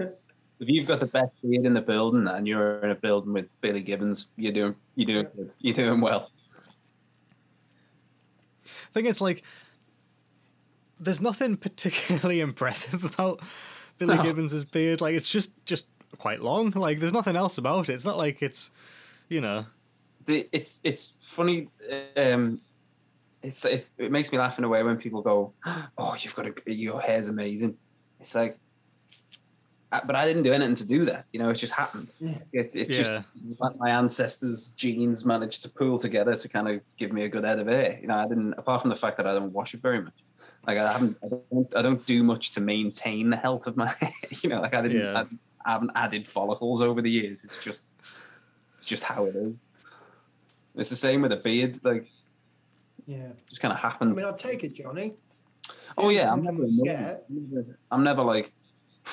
If 0.59 0.69
you've 0.69 0.87
got 0.87 1.01
the 1.01 1.07
best 1.07 1.31
beard 1.41 1.65
in 1.65 1.73
the 1.73 1.81
building 1.81 2.25
and 2.25 2.47
you're 2.47 2.79
in 2.79 2.91
a 2.91 2.95
building 2.95 3.33
with 3.33 3.49
Billy 3.59 3.81
Gibbons, 3.81 4.27
you're 4.37 4.53
doing 4.53 4.75
you're 4.95 5.07
doing 5.07 5.27
good. 5.35 5.53
You're 5.59 5.73
doing 5.73 5.99
well. 5.99 6.31
thing 8.93 9.05
is, 9.05 9.19
like, 9.19 9.43
there's 10.99 11.19
nothing 11.19 11.57
particularly 11.57 12.39
impressive 12.47 13.03
about 13.03 13.41
Billy 13.97 14.15
No. 14.15 14.23
Gibbons's 14.23 14.63
beard. 14.63 15.01
Like, 15.01 15.15
it's 15.15 15.29
just 15.29 15.51
just 15.65 15.87
quite 16.17 16.41
long. 16.41 16.69
Like, 16.71 16.99
there's 16.99 17.11
nothing 17.11 17.35
else 17.35 17.57
about 17.57 17.89
it. 17.89 17.93
It's 17.93 18.05
not 18.05 18.17
like 18.17 18.41
it's, 18.41 18.71
you 19.27 19.41
know. 19.41 19.65
The, 20.25 20.47
it's 20.51 20.81
it's 20.83 21.33
funny. 21.35 21.69
Um, 22.17 22.61
it's 23.41 23.65
it, 23.65 23.89
it 23.97 24.11
makes 24.11 24.31
me 24.31 24.37
laugh 24.37 24.57
in 24.57 24.63
a 24.63 24.69
way 24.69 24.83
when 24.83 24.97
people 24.97 25.21
go, 25.21 25.53
"Oh, 25.97 26.15
you've 26.19 26.35
got 26.35 26.47
a, 26.47 26.73
your 26.73 27.01
hair's 27.01 27.27
amazing." 27.27 27.77
It's 28.19 28.35
like, 28.35 28.57
but 29.91 30.15
I 30.15 30.25
didn't 30.25 30.43
do 30.43 30.53
anything 30.53 30.75
to 30.75 30.87
do 30.87 31.05
that. 31.05 31.25
You 31.33 31.39
know, 31.39 31.49
it 31.49 31.55
just 31.55 31.73
happened. 31.73 32.11
Yeah. 32.19 32.37
It, 32.53 32.75
it's 32.75 32.97
Yeah. 32.97 33.19
just 33.19 33.23
my 33.77 33.89
ancestors' 33.89 34.71
genes 34.71 35.25
managed 35.25 35.61
to 35.63 35.69
pool 35.69 35.97
together 35.97 36.35
to 36.35 36.49
kind 36.49 36.69
of 36.69 36.81
give 36.97 37.11
me 37.11 37.23
a 37.23 37.29
good 37.29 37.43
head 37.43 37.59
of 37.59 37.67
hair. 37.67 37.99
You 38.01 38.07
know, 38.07 38.15
I 38.15 38.27
didn't. 38.27 38.53
Apart 38.53 38.81
from 38.81 38.89
the 38.89 38.95
fact 38.95 39.17
that 39.17 39.27
I 39.27 39.33
don't 39.33 39.51
wash 39.51 39.73
it 39.73 39.81
very 39.81 40.01
much. 40.01 40.13
Like 40.65 40.77
I 40.77 40.91
haven't. 40.91 41.17
I 41.23 41.27
don't. 41.27 41.75
I 41.75 41.81
don't 41.81 42.05
do 42.05 42.23
much 42.23 42.51
to 42.51 42.61
maintain 42.61 43.29
the 43.29 43.37
health 43.37 43.67
of 43.67 43.75
my. 43.75 43.87
hair. 43.99 44.11
You 44.41 44.49
know, 44.49 44.61
like 44.61 44.73
I 44.73 44.81
didn't. 44.81 45.01
Yeah. 45.01 45.19
I, 45.19 45.25
I 45.65 45.73
haven't 45.73 45.91
added 45.95 46.25
follicles 46.25 46.81
over 46.81 47.01
the 47.01 47.11
years. 47.11 47.43
It's 47.43 47.57
just. 47.57 47.89
It's 48.75 48.85
just 48.85 49.03
how 49.03 49.25
it 49.25 49.35
is. 49.35 49.53
It's 50.75 50.89
the 50.89 50.95
same 50.95 51.21
with 51.21 51.31
a 51.31 51.37
beard. 51.37 51.79
Like, 51.83 52.09
Yeah. 53.05 53.27
just 53.47 53.61
kind 53.61 53.73
of 53.73 53.79
happened. 53.79 54.11
I 54.13 54.15
mean, 54.15 54.25
I'll 54.25 54.35
take 54.35 54.63
it, 54.63 54.73
Johnny. 54.73 55.13
oh 55.97 56.09
yeah, 56.09 56.31
I'm 56.31 56.41
never. 56.43 56.65
Yeah. 56.65 57.17
I'm 57.29 57.49
never, 57.51 57.79
I'm 57.91 58.03
never 58.03 58.23
like. 58.23 58.51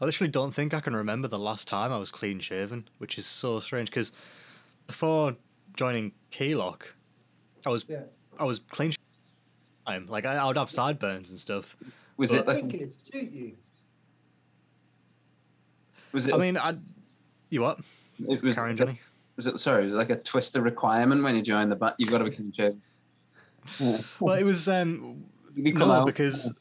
I 0.00 0.04
literally 0.04 0.30
don't 0.30 0.52
think 0.54 0.74
I 0.74 0.80
can 0.80 0.94
remember 0.94 1.26
the 1.28 1.38
last 1.38 1.68
time 1.68 1.90
I 1.92 1.98
was 1.98 2.10
clean 2.10 2.40
shaven, 2.40 2.88
which 2.98 3.16
is 3.16 3.24
so 3.26 3.60
strange 3.60 3.88
because 3.90 4.12
before 4.86 5.36
joining 5.74 6.12
Keylock, 6.30 6.94
I 7.64 7.70
was 7.70 7.84
Yeah. 7.88 8.02
I 8.38 8.44
was 8.44 8.58
clean. 8.70 8.92
I'm 9.86 10.06
like 10.06 10.26
I, 10.26 10.34
I 10.36 10.44
would 10.46 10.58
have 10.58 10.70
sideburns 10.70 11.30
and 11.30 11.38
stuff. 11.38 11.76
Was 12.18 12.30
But- 12.30 12.40
it 12.40 12.48
I 12.48 12.54
think 12.54 12.74
it'd 12.74 12.94
suit 13.10 13.30
you. 13.30 13.56
Was 16.12 16.26
it? 16.28 16.34
I 16.34 16.38
mean, 16.38 16.56
I 16.58 16.72
you 17.50 17.62
what? 17.62 17.80
it 18.18 18.42
was, 18.42 18.54
Karen 18.54 18.76
Johnny. 18.76 19.00
was 19.36 19.46
it? 19.46 19.58
Sorry, 19.58 19.84
was 19.84 19.94
it 19.94 19.96
like 19.96 20.10
a 20.10 20.16
twister 20.16 20.62
requirement 20.62 21.22
when 21.22 21.36
you 21.36 21.42
join 21.42 21.68
the 21.68 21.76
band? 21.76 21.94
You've 21.98 22.10
got 22.10 22.18
to 22.18 22.24
be 22.24 22.30
clean 22.30 22.52
shaven. 22.52 22.82
Yeah. 23.78 23.98
Well, 24.20 24.36
it 24.36 24.44
was 24.44 24.68
um 24.68 25.24
no 25.54 25.90
out 25.90 26.06
because 26.06 26.52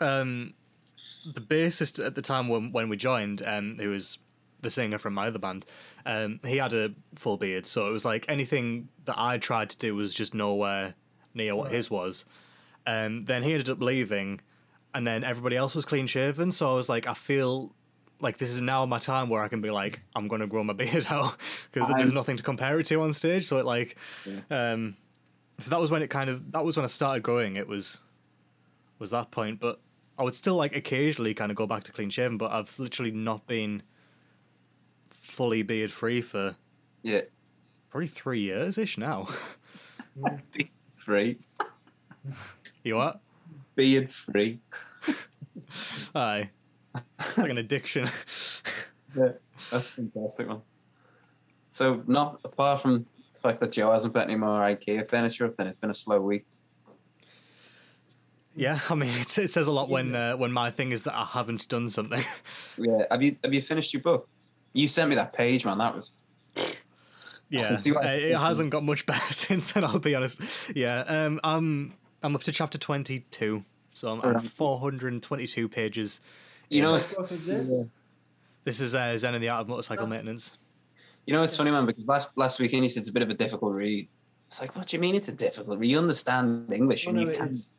um 0.00 0.54
the 1.32 1.40
bassist 1.40 2.04
at 2.04 2.14
the 2.14 2.22
time 2.22 2.48
when 2.48 2.72
when 2.72 2.88
we 2.88 2.96
joined 2.96 3.42
um 3.46 3.78
who 3.78 3.90
was 3.90 4.18
the 4.60 4.70
singer 4.70 4.98
from 4.98 5.14
my 5.14 5.28
other 5.28 5.38
band 5.38 5.64
um 6.06 6.40
he 6.44 6.56
had 6.56 6.72
a 6.72 6.92
full 7.14 7.36
beard 7.36 7.64
so 7.64 7.86
it 7.86 7.92
was 7.92 8.04
like 8.04 8.24
anything 8.28 8.88
that 9.04 9.14
I 9.16 9.38
tried 9.38 9.70
to 9.70 9.78
do 9.78 9.94
was 9.94 10.12
just 10.12 10.34
nowhere 10.34 10.94
near 11.34 11.54
what 11.54 11.70
his 11.70 11.88
was 11.88 12.24
um 12.86 13.26
then 13.26 13.44
he 13.44 13.52
ended 13.52 13.68
up 13.68 13.80
leaving 13.80 14.40
and 14.94 15.06
then 15.06 15.24
everybody 15.24 15.56
else 15.56 15.74
was 15.74 15.84
clean 15.84 16.06
shaven. 16.06 16.52
So 16.52 16.70
I 16.70 16.74
was 16.74 16.88
like, 16.88 17.06
I 17.06 17.14
feel 17.14 17.74
like 18.20 18.38
this 18.38 18.50
is 18.50 18.60
now 18.60 18.84
my 18.86 18.98
time 18.98 19.28
where 19.28 19.42
I 19.42 19.48
can 19.48 19.60
be 19.60 19.70
like, 19.70 20.00
I'm 20.16 20.28
gonna 20.28 20.46
grow 20.46 20.64
my 20.64 20.72
beard 20.74 21.06
out 21.08 21.36
because 21.72 21.88
there's 21.88 22.12
nothing 22.12 22.36
to 22.36 22.42
compare 22.42 22.78
it 22.80 22.86
to 22.86 23.00
on 23.00 23.12
stage. 23.12 23.46
So 23.46 23.58
it 23.58 23.64
like, 23.66 23.96
Yeah. 24.26 24.72
um, 24.72 24.96
so 25.58 25.70
that 25.70 25.80
was 25.80 25.90
when 25.90 26.02
it 26.02 26.08
kind 26.08 26.30
of 26.30 26.52
that 26.52 26.64
was 26.64 26.76
when 26.76 26.84
I 26.84 26.88
started 26.88 27.22
growing. 27.22 27.56
It 27.56 27.66
was 27.68 28.00
was 28.98 29.10
that 29.10 29.30
point, 29.30 29.60
but 29.60 29.80
I 30.18 30.24
would 30.24 30.34
still 30.34 30.56
like 30.56 30.74
occasionally 30.74 31.34
kind 31.34 31.50
of 31.52 31.56
go 31.56 31.66
back 31.66 31.84
to 31.84 31.92
clean 31.92 32.10
shaven, 32.10 32.38
but 32.38 32.50
I've 32.50 32.76
literally 32.78 33.12
not 33.12 33.46
been 33.46 33.82
fully 35.10 35.62
beard 35.62 35.92
free 35.92 36.20
for 36.20 36.56
Yeah, 37.02 37.20
probably 37.90 38.08
three 38.08 38.40
years 38.40 38.78
ish 38.78 38.98
now. 38.98 39.28
beard 40.16 40.70
free, 40.96 41.38
you 42.82 42.96
what? 42.96 43.20
beard 43.76 44.12
free. 44.12 44.58
Aye. 46.14 46.50
It's 47.20 47.38
like 47.38 47.50
an 47.50 47.58
addiction. 47.58 48.08
Yeah, 49.16 49.32
that's 49.70 49.90
a 49.90 49.94
fantastic 49.94 50.48
one. 50.48 50.60
So, 51.70 52.02
not 52.06 52.40
apart 52.44 52.82
from 52.82 53.06
the 53.32 53.40
fact 53.40 53.58
that 53.60 53.72
Joe 53.72 53.90
hasn't 53.90 54.12
put 54.12 54.22
any 54.22 54.36
more 54.36 54.60
IKEA 54.60 55.08
furniture 55.08 55.46
up, 55.46 55.54
then 55.54 55.66
it's 55.66 55.78
been 55.78 55.88
a 55.90 55.94
slow 55.94 56.20
week. 56.20 56.46
yeah, 58.54 58.80
I 58.90 58.94
mean, 58.94 59.10
it, 59.16 59.38
it 59.38 59.50
says 59.50 59.66
a 59.66 59.72
lot 59.72 59.88
when 59.88 60.14
uh, 60.14 60.36
when 60.36 60.52
my 60.52 60.70
thing 60.70 60.92
is 60.92 61.02
that 61.04 61.14
I 61.14 61.24
haven't 61.24 61.68
done 61.68 61.88
something. 61.88 62.22
Yeah, 62.76 63.04
have 63.10 63.22
you 63.22 63.36
have 63.42 63.54
you 63.54 63.62
finished 63.62 63.92
your 63.92 64.02
book? 64.02 64.28
You 64.72 64.86
sent 64.86 65.08
me 65.08 65.16
that 65.16 65.32
page, 65.32 65.64
man. 65.64 65.78
That 65.78 65.96
was 65.96 66.12
yeah, 67.50 67.72
it 67.72 68.36
hasn't 68.36 68.70
got 68.70 68.84
much 68.84 69.06
better 69.06 69.32
since 69.32 69.72
then. 69.72 69.84
I'll 69.84 69.98
be 69.98 70.14
honest. 70.14 70.40
Yeah, 70.74 71.00
um, 71.00 71.40
I'm 71.42 71.94
I'm 72.22 72.34
up 72.34 72.44
to 72.44 72.52
chapter 72.52 72.78
twenty 72.78 73.20
two, 73.30 73.64
so 73.94 74.12
I'm, 74.12 74.20
I'm 74.20 74.40
four 74.40 74.78
hundred 74.78 75.12
and 75.12 75.22
twenty 75.22 75.46
two 75.46 75.68
pages. 75.68 76.20
You 76.68 76.82
know, 76.82 76.90
What 76.92 76.96
it's 76.96 77.10
book 77.10 77.32
is 77.32 77.44
this? 77.46 77.86
This 78.64 78.80
is 78.80 78.94
uh, 78.94 79.16
Zen 79.16 79.34
and 79.34 79.42
the 79.42 79.48
Art 79.48 79.62
of 79.62 79.68
Motorcycle 79.68 80.04
Oh. 80.04 80.08
Maintenance. 80.08 80.58
you 81.26 81.32
know, 81.32 81.42
it's 81.42 81.56
funny, 81.56 81.70
man. 81.70 81.86
Because 81.86 82.04
last 82.06 82.36
last 82.36 82.60
weekend 82.60 82.82
you 82.82 82.88
said 82.88 83.00
it's 83.00 83.08
a 83.08 83.12
bit 83.12 83.22
of 83.22 83.30
a 83.30 83.34
difficult 83.34 83.74
read. 83.74 84.08
It's 84.48 84.60
like, 84.60 84.74
what 84.76 84.86
do 84.86 84.96
you 84.96 85.00
mean 85.00 85.14
it's 85.14 85.28
a 85.28 85.32
difficult 85.34 85.78
read? 85.78 85.90
You 85.90 85.98
understand 85.98 86.72
English, 86.72 87.06
and 87.06 87.20
you 87.20 87.28
it 87.28 87.36
can. 87.36 87.48
is. 87.48 87.70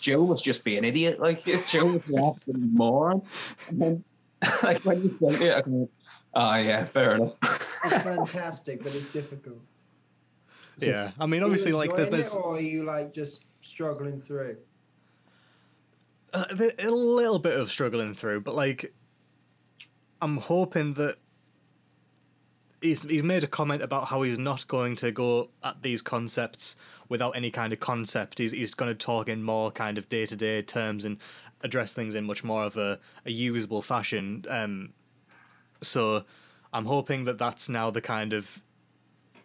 Joe 0.00 0.22
was 0.22 0.42
just 0.42 0.64
be 0.64 0.76
an 0.76 0.84
idiot. 0.84 1.20
Like 1.20 1.44
Joe 1.66 1.86
was 1.86 2.08
an 2.08 2.18
absolute 2.18 2.72
moron. 2.72 3.22
And 3.68 3.80
then, 3.80 4.04
like 4.62 4.84
when 4.84 5.02
you 5.02 5.08
sent 5.18 5.40
it, 5.40 5.54
I 5.54 5.60
go, 5.62 5.88
oh 6.34 6.54
yeah, 6.56 6.84
fair 6.84 7.14
enough. 7.16 7.36
It's 7.42 8.02
fantastic, 8.02 8.82
but 8.82 8.94
it's 8.94 9.06
difficult. 9.06 9.58
Yeah, 10.78 11.12
I 11.20 11.26
mean, 11.26 11.34
Are 11.40 11.42
you 11.42 11.44
obviously, 11.46 11.72
like 11.72 11.90
there's, 11.94 12.08
enjoying 12.08 12.20
there's 12.20 12.34
it, 12.34 12.38
or 12.38 12.56
are 12.56 12.60
you 12.60 12.82
like 12.84 13.14
just 13.14 13.44
struggling 13.60 14.20
through? 14.20 14.56
Uh, 16.34 16.46
a 16.80 16.90
little 16.90 17.38
bit 17.38 17.58
of 17.58 17.70
struggling 17.70 18.14
through, 18.14 18.40
but 18.40 18.54
like 18.54 18.92
I'm 20.20 20.38
hoping 20.38 20.94
that 20.94 21.16
he's 22.80 23.02
he's 23.04 23.22
made 23.22 23.44
a 23.44 23.46
comment 23.46 23.82
about 23.82 24.08
how 24.08 24.22
he's 24.22 24.38
not 24.38 24.66
going 24.68 24.96
to 24.96 25.10
go 25.10 25.50
at 25.62 25.82
these 25.82 26.02
concepts 26.02 26.76
without 27.08 27.36
any 27.36 27.50
kind 27.50 27.72
of 27.72 27.80
concept. 27.80 28.38
He's 28.38 28.52
he's 28.52 28.74
going 28.74 28.90
to 28.90 28.94
talk 28.94 29.28
in 29.28 29.42
more 29.42 29.70
kind 29.70 29.96
of 29.96 30.08
day 30.08 30.26
to 30.26 30.36
day 30.36 30.60
terms 30.62 31.04
and 31.04 31.18
address 31.62 31.92
things 31.92 32.14
in 32.14 32.24
much 32.24 32.44
more 32.44 32.64
of 32.64 32.76
a, 32.76 32.98
a 33.24 33.30
usable 33.30 33.80
fashion. 33.80 34.44
Um, 34.48 34.92
so 35.80 36.24
I'm 36.72 36.86
hoping 36.86 37.24
that 37.24 37.38
that's 37.38 37.68
now 37.68 37.90
the 37.90 38.00
kind 38.00 38.32
of 38.32 38.60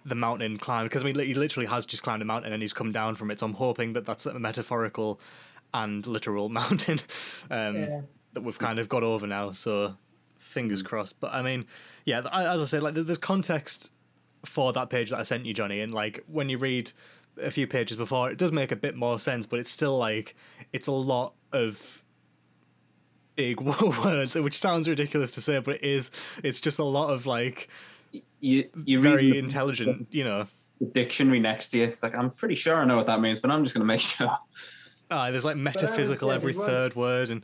the 0.06 0.16
mountain 0.16 0.58
climb 0.58 0.86
because 0.86 1.04
I 1.04 1.06
mean 1.06 1.20
he 1.20 1.34
literally 1.34 1.68
has 1.68 1.86
just 1.86 2.04
climbed 2.04 2.22
a 2.22 2.26
mountain 2.26 2.52
and 2.52 2.62
he's 2.62 2.74
come 2.74 2.92
down 2.92 3.16
from 3.16 3.32
it. 3.32 3.40
So 3.40 3.46
I'm 3.46 3.54
hoping 3.54 3.94
that 3.94 4.06
that's 4.06 4.26
a 4.26 4.40
metaphorical 4.40 5.20
and 5.74 6.06
literal 6.08 6.50
mountain 6.62 7.00
um, 7.52 7.76
Yeah. 7.76 8.02
that 8.34 8.42
we've 8.42 8.60
kind 8.60 8.80
of 8.80 8.90
got 8.90 9.04
over 9.04 9.28
now. 9.28 9.52
So 9.54 9.96
fingers 10.38 10.82
crossed. 10.82 11.20
But 11.20 11.34
I 11.34 11.42
mean, 11.42 11.66
yeah, 12.06 12.20
as 12.32 12.62
I 12.62 12.66
said, 12.66 12.82
like 12.84 12.96
there's 12.96 13.18
context 13.18 13.92
for 14.46 14.72
that 14.74 14.90
page 14.90 15.10
that 15.10 15.20
I 15.20 15.24
sent 15.24 15.46
you, 15.46 15.54
Johnny, 15.54 15.82
and 15.82 15.94
like 15.94 16.24
when 16.28 16.50
you 16.50 16.58
read 16.58 16.92
a 17.42 17.52
few 17.52 17.68
pages 17.68 17.98
before, 17.98 18.30
it 18.32 18.38
does 18.38 18.52
make 18.52 18.72
a 18.72 18.76
bit 18.76 18.96
more 18.96 19.20
sense. 19.20 19.46
But 19.46 19.60
it's 19.60 19.70
still 19.70 19.98
like 19.98 20.36
it's 20.74 20.88
a 20.88 20.92
lot 20.92 21.34
of 21.52 22.04
big 23.36 23.60
words, 24.06 24.36
which 24.36 24.58
sounds 24.58 24.88
ridiculous 24.88 25.34
to 25.36 25.42
say, 25.42 25.60
but 25.60 25.76
it 25.76 25.84
is. 25.84 26.12
It's 26.44 26.62
just 26.62 26.80
a 26.80 26.84
lot 26.84 27.10
of 27.10 27.26
like 27.26 27.68
You 28.40 28.70
you 28.86 29.02
very 29.02 29.32
read 29.32 29.36
intelligent, 29.44 30.08
you 30.12 30.24
know. 30.24 30.48
the 30.80 30.88
dictionary 30.88 31.40
next 31.40 31.72
to 31.72 31.78
you. 31.78 31.84
It's 31.86 32.02
like 32.04 32.16
I'm 32.18 32.32
pretty 32.32 32.56
sure 32.56 32.76
I 32.76 32.86
know 32.86 32.96
what 32.98 33.08
that 33.08 33.22
means, 33.22 33.40
but 33.40 33.52
I'm 33.52 33.64
just 33.64 33.76
gonna 33.76 33.86
make 33.86 34.02
sure. 34.16 34.30
Ah, 35.12 35.32
there's 35.32 35.46
like 35.46 35.58
metaphysical 35.58 36.32
every 36.32 36.56
was- 36.56 36.68
third 36.68 36.96
word, 36.96 37.30
and 37.32 37.44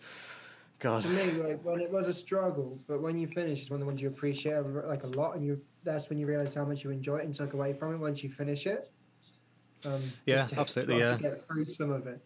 God, 0.80 1.04
For 1.04 1.10
me, 1.10 1.32
like 1.42 1.64
when 1.64 1.80
it 1.80 1.90
was 1.90 2.08
a 2.08 2.14
struggle, 2.14 2.80
but 2.88 3.02
when 3.02 3.18
you 3.18 3.28
finish, 3.28 3.62
it's 3.62 3.70
one 3.70 3.78
of 3.78 3.80
the 3.80 3.86
ones 3.86 4.02
you 4.02 4.10
appreciate 4.10 4.58
like 4.88 5.04
a 5.04 5.08
lot, 5.08 5.36
and 5.36 5.46
you 5.46 5.62
that's 5.84 6.10
when 6.10 6.20
you 6.20 6.28
realize 6.28 6.54
how 6.54 6.66
much 6.66 6.84
you 6.84 6.92
enjoy 6.92 7.18
it 7.18 7.26
and 7.26 7.34
took 7.34 7.54
away 7.54 7.74
from 7.74 7.94
it 7.94 7.98
once 7.98 8.24
you 8.24 8.30
finish 8.30 8.66
it. 8.66 8.92
Um, 9.86 10.02
Yeah, 10.26 10.44
takes 10.44 10.54
a 10.54 10.60
absolutely, 10.60 11.00
yeah. 11.00 11.16
To 11.16 11.24
get 11.24 11.48
through 11.48 11.66
some 11.66 11.92
of 11.92 12.08
it. 12.08 12.20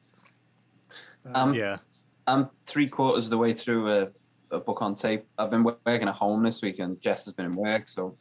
Um, 1.35 1.53
yeah, 1.53 1.77
I'm 2.25 2.49
three 2.63 2.87
quarters 2.87 3.25
of 3.25 3.31
the 3.31 3.37
way 3.37 3.53
through 3.53 3.89
a, 3.89 4.09
a 4.51 4.59
book 4.59 4.81
on 4.81 4.95
tape. 4.95 5.25
I've 5.37 5.51
been 5.51 5.63
working 5.63 6.07
at 6.07 6.15
home 6.15 6.41
this 6.41 6.61
week, 6.61 6.79
and 6.79 6.99
Jess 6.99 7.25
has 7.25 7.33
been 7.33 7.45
in 7.45 7.55
work, 7.55 7.87
so 7.87 8.17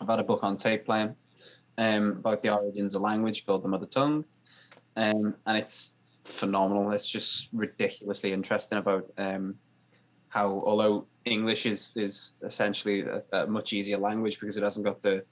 I've 0.00 0.08
had 0.08 0.20
a 0.20 0.24
book 0.24 0.42
on 0.42 0.56
tape 0.56 0.86
playing 0.86 1.14
um, 1.76 2.12
about 2.12 2.42
the 2.42 2.50
origins 2.50 2.94
of 2.94 3.02
language 3.02 3.44
called 3.44 3.62
the 3.62 3.68
mother 3.68 3.86
tongue, 3.86 4.24
um, 4.96 5.34
and 5.46 5.58
it's 5.58 5.95
phenomenal. 6.26 6.90
It's 6.90 7.10
just 7.10 7.48
ridiculously 7.52 8.32
interesting 8.32 8.78
about 8.78 9.10
um, 9.16 9.56
how, 10.28 10.62
although 10.66 11.06
English 11.24 11.66
is 11.66 11.92
is 11.96 12.34
essentially 12.42 13.02
a, 13.02 13.22
a 13.32 13.46
much 13.46 13.72
easier 13.72 13.98
language 13.98 14.40
because 14.40 14.56
it 14.56 14.64
hasn't 14.64 14.84
got 14.84 15.02
the, 15.02 15.24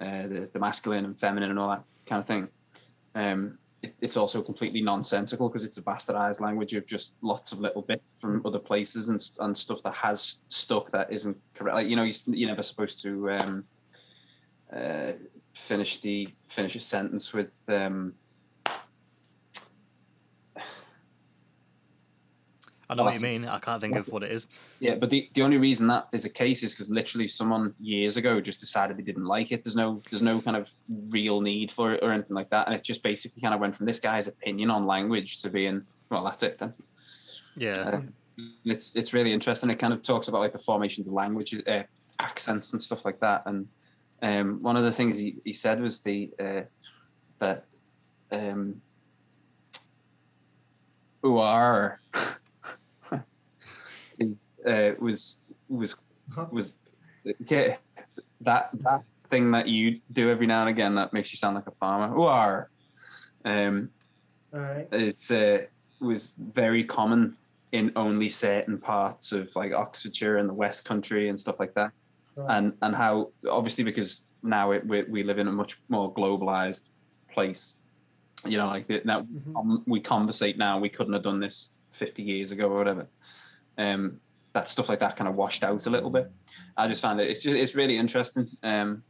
uh, 0.00 0.26
the 0.26 0.48
the 0.52 0.58
masculine 0.58 1.04
and 1.04 1.18
feminine 1.18 1.50
and 1.50 1.58
all 1.58 1.70
that 1.70 1.84
kind 2.06 2.20
of 2.20 2.26
thing. 2.26 2.48
Um, 3.14 3.58
it, 3.82 3.94
it's 4.00 4.16
also 4.16 4.42
completely 4.42 4.80
nonsensical 4.80 5.48
because 5.48 5.64
it's 5.64 5.76
a 5.76 5.82
bastardized 5.82 6.40
language 6.40 6.72
of 6.74 6.86
just 6.86 7.14
lots 7.20 7.52
of 7.52 7.60
little 7.60 7.82
bits 7.82 8.20
from 8.20 8.42
other 8.44 8.58
places 8.58 9.08
and, 9.10 9.20
and 9.40 9.56
stuff 9.56 9.82
that 9.82 9.94
has 9.94 10.40
stuck 10.48 10.90
that 10.90 11.12
isn't 11.12 11.36
correct. 11.54 11.74
Like 11.74 11.88
you 11.88 11.96
know, 11.96 12.04
you, 12.04 12.14
you're 12.26 12.48
never 12.48 12.62
supposed 12.62 13.02
to 13.02 13.30
um, 13.30 13.64
uh, 14.72 15.12
finish 15.54 15.98
the 15.98 16.28
finish 16.48 16.74
a 16.74 16.80
sentence 16.80 17.32
with. 17.32 17.64
Um, 17.68 18.14
I 22.88 22.94
know 22.94 23.02
what 23.02 23.14
you 23.14 23.20
mean. 23.20 23.44
I 23.46 23.58
can't 23.58 23.80
think 23.80 23.96
of 23.96 24.08
what 24.08 24.22
it 24.22 24.30
is. 24.30 24.46
Yeah, 24.78 24.94
but 24.94 25.10
the, 25.10 25.28
the 25.34 25.42
only 25.42 25.58
reason 25.58 25.88
that 25.88 26.08
is 26.12 26.24
a 26.24 26.28
case 26.28 26.62
is 26.62 26.72
because 26.72 26.88
literally 26.88 27.26
someone 27.26 27.74
years 27.80 28.16
ago 28.16 28.40
just 28.40 28.60
decided 28.60 28.96
they 28.96 29.02
didn't 29.02 29.24
like 29.24 29.50
it. 29.50 29.64
There's 29.64 29.74
no 29.74 30.02
there's 30.10 30.22
no 30.22 30.40
kind 30.40 30.56
of 30.56 30.70
real 31.08 31.40
need 31.40 31.72
for 31.72 31.94
it 31.94 32.04
or 32.04 32.12
anything 32.12 32.36
like 32.36 32.50
that, 32.50 32.66
and 32.66 32.76
it 32.76 32.84
just 32.84 33.02
basically 33.02 33.42
kind 33.42 33.54
of 33.54 33.60
went 33.60 33.74
from 33.74 33.86
this 33.86 33.98
guy's 33.98 34.28
opinion 34.28 34.70
on 34.70 34.86
language 34.86 35.42
to 35.42 35.50
being 35.50 35.84
well, 36.10 36.24
that's 36.24 36.42
it 36.42 36.58
then. 36.58 36.74
Yeah, 37.56 37.72
Uh, 37.72 38.00
it's 38.64 38.94
it's 38.96 39.12
really 39.12 39.32
interesting. 39.32 39.70
It 39.70 39.78
kind 39.78 39.92
of 39.92 40.02
talks 40.02 40.28
about 40.28 40.40
like 40.40 40.52
the 40.52 40.58
formations 40.58 41.08
of 41.08 41.14
language, 41.14 41.54
uh, 41.66 41.82
accents 42.20 42.72
and 42.72 42.80
stuff 42.80 43.04
like 43.04 43.18
that. 43.20 43.42
And 43.46 43.68
um, 44.22 44.62
one 44.62 44.76
of 44.76 44.84
the 44.84 44.92
things 44.92 45.18
he, 45.18 45.36
he 45.44 45.52
said 45.52 45.80
was 45.80 46.00
the 46.02 46.30
uh, 46.38 46.62
that 47.38 47.64
um, 48.30 48.80
is, 51.22 52.00
uh, 54.66 54.92
was 54.98 55.38
was 55.68 55.96
was 56.50 56.76
yeah 57.50 57.76
that 58.40 58.70
that 58.80 59.02
thing 59.24 59.50
that 59.50 59.66
you 59.66 60.00
do 60.12 60.30
every 60.30 60.46
now 60.46 60.60
and 60.60 60.70
again 60.70 60.94
that 60.94 61.12
makes 61.12 61.32
you 61.32 61.36
sound 61.36 61.54
like 61.56 61.66
a 61.66 61.72
farmer. 61.72 62.14
Uar. 62.14 62.66
Um, 63.44 63.90
All 64.54 64.60
right. 64.60 64.88
it's 64.92 65.30
uh, 65.30 65.64
was 66.00 66.34
very 66.52 66.84
common 66.84 67.36
in 67.72 67.92
only 67.96 68.28
certain 68.28 68.78
parts 68.78 69.32
of 69.32 69.54
like 69.56 69.72
Oxfordshire 69.72 70.36
and 70.38 70.48
the 70.48 70.54
West 70.54 70.84
Country 70.84 71.28
and 71.28 71.38
stuff 71.38 71.58
like 71.58 71.74
that, 71.74 71.90
Right. 72.36 72.56
and 72.56 72.72
and 72.82 72.94
how 72.94 73.30
obviously 73.50 73.84
because 73.84 74.22
now 74.42 74.72
it, 74.72 74.86
we 74.86 75.02
we 75.04 75.22
live 75.22 75.38
in 75.38 75.48
a 75.48 75.52
much 75.52 75.78
more 75.88 76.12
globalized 76.12 76.90
place, 77.32 77.74
you 78.46 78.56
know, 78.58 78.66
like 78.66 78.88
now 79.04 79.22
Mhm. 79.22 79.56
um, 79.56 79.82
we 79.86 80.00
conversate 80.00 80.58
now. 80.58 80.78
We 80.78 80.88
couldn't 80.88 81.12
have 81.14 81.22
done 81.22 81.40
this 81.40 81.78
fifty 81.90 82.22
years 82.22 82.52
ago 82.52 82.68
or 82.68 82.74
whatever. 82.76 83.08
Um, 83.78 84.20
that 84.56 84.68
stuff 84.68 84.88
like 84.88 85.00
that 85.00 85.16
kind 85.16 85.28
of 85.28 85.34
washed 85.36 85.62
out 85.62 85.86
a 85.86 85.90
little 85.90 86.10
bit. 86.10 86.30
I 86.76 86.88
just 86.88 87.02
found 87.02 87.20
it 87.20 87.28
it's 87.30 87.42
just, 87.42 87.56
it's 87.56 87.74
really 87.74 87.96
interesting. 87.96 88.48
Um, 88.62 89.02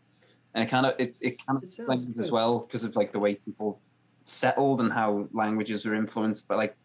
and 0.52 0.64
it 0.64 0.68
kind 0.68 0.86
of 0.86 0.94
it, 0.98 1.16
it 1.20 1.34
kind 1.46 1.56
of 1.56 1.62
It 1.62 1.68
explains 1.68 2.18
as 2.18 2.30
well 2.30 2.58
because 2.60 2.84
of 2.84 2.96
like 2.96 3.12
the 3.12 3.18
way 3.18 3.36
people 3.36 3.80
settled 4.24 4.80
and 4.80 4.92
how 4.92 5.28
languages 5.32 5.86
were 5.86 5.94
influenced 5.94 6.48
by 6.48 6.56
like 6.56 6.76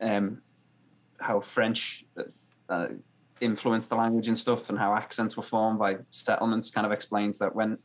um 0.00 0.40
how 1.18 1.40
French 1.40 2.04
uh, 2.16 2.22
uh, 2.74 2.88
influenced 3.40 3.90
the 3.90 3.96
language 3.96 4.28
and 4.28 4.38
stuff 4.38 4.70
and 4.70 4.78
how 4.78 4.94
accents 4.94 5.36
were 5.36 5.42
formed 5.42 5.78
by 5.78 5.98
settlements 6.10 6.70
kind 6.70 6.86
of 6.86 6.92
explains 6.92 7.38
that 7.38 7.54
when 7.54 7.76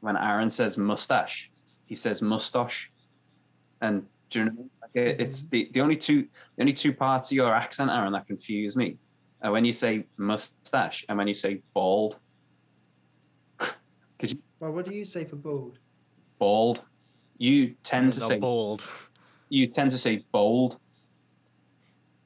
when 0.00 0.16
Aaron 0.16 0.50
says 0.50 0.78
mustache 0.78 1.50
he 1.86 1.94
says 1.94 2.22
mustache 2.22 2.92
and 3.80 4.06
Do 4.30 4.38
you 4.38 4.44
know? 4.44 4.52
What 4.52 4.58
I 4.58 4.62
mean? 4.62 4.70
Like 4.82 4.94
it, 4.94 5.20
it's 5.20 5.48
the, 5.48 5.70
the 5.72 5.80
only 5.80 5.96
two 5.96 6.22
the 6.56 6.62
only 6.64 6.72
two 6.72 6.92
parts 6.92 7.30
of 7.30 7.36
your 7.36 7.52
accent, 7.54 7.90
Aaron, 7.90 8.12
that 8.12 8.26
confuse 8.26 8.76
me. 8.76 8.98
Are 9.46 9.52
when 9.52 9.64
you 9.64 9.72
say 9.72 10.04
mustache 10.16 11.04
and 11.08 11.16
when 11.16 11.28
you 11.28 11.34
say 11.34 11.62
bald. 11.72 12.18
Because 14.18 14.34
Well, 14.58 14.72
what 14.72 14.86
do 14.86 14.92
you 14.92 15.04
say 15.04 15.24
for 15.24 15.36
bald? 15.36 15.78
bald, 16.40 16.82
you 17.38 17.76
tend 17.84 18.12
to 18.14 18.20
say 18.20 18.38
bald. 18.38 18.84
you 19.48 19.68
tend 19.68 19.92
to 19.92 19.98
say 19.98 20.24
bold. 20.32 20.80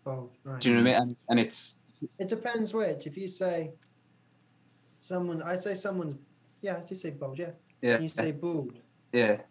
Bald, 0.03 0.31
right. 0.45 0.61
Do 0.61 0.71
you 0.71 0.77
know 0.77 0.83
what 0.83 0.97
I 0.97 1.01
mean? 1.01 1.03
And, 1.03 1.17
and 1.29 1.39
it's 1.41 1.83
It 2.19 2.29
depends 2.29 2.73
which. 2.73 3.07
If 3.07 3.19
you 3.19 3.29
say 3.29 3.73
someone, 5.01 5.43
I 5.43 5.57
say 5.57 5.75
someone's, 5.75 6.15
yeah, 6.63 6.79
I 6.79 6.81
just 6.89 7.03
say 7.03 7.11
bold. 7.11 7.39
yeah. 7.39 7.51
yeah, 7.83 7.99
You 8.01 8.09
say 8.09 8.33
bald. 8.33 8.79
yeah. 9.13 9.43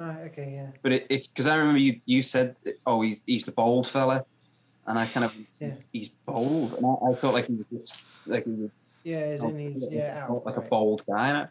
Right, 0.00 0.22
okay, 0.26 0.52
yeah. 0.54 0.70
But 0.82 0.92
it, 0.92 1.06
it's 1.08 1.28
because 1.28 1.46
I 1.46 1.54
remember 1.56 1.78
you 1.78 2.00
you 2.06 2.22
said, 2.22 2.56
oh, 2.84 3.02
he's 3.02 3.22
he's 3.24 3.44
the 3.44 3.52
bold 3.52 3.86
fella, 3.86 4.24
and 4.88 4.98
I 4.98 5.06
kind 5.06 5.24
of 5.24 5.32
Yeah. 5.60 5.74
he's 5.92 6.08
bold, 6.26 6.74
and 6.74 6.84
I, 6.84 7.10
I 7.10 7.14
thought 7.14 7.34
like 7.34 7.46
he 7.46 7.54
was 7.54 7.66
just, 7.72 8.26
like 8.26 8.44
he 8.44 8.50
was 8.50 8.70
Yeah, 9.04 9.18
as 9.18 9.42
in 9.42 9.58
he's, 9.58 9.86
yeah, 9.90 10.26
out. 10.28 10.44
like 10.44 10.56
a 10.56 10.62
bold 10.62 11.04
guy. 11.06 11.28
And 11.28 11.38
it 11.42 11.48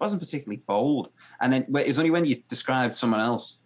wasn't 0.00 0.20
particularly 0.20 0.62
bold. 0.66 1.10
And 1.40 1.52
then 1.52 1.62
it 1.62 1.88
was 1.88 1.98
only 1.98 2.10
when 2.10 2.24
you 2.24 2.36
described 2.48 2.94
someone 2.94 3.20
else, 3.20 3.60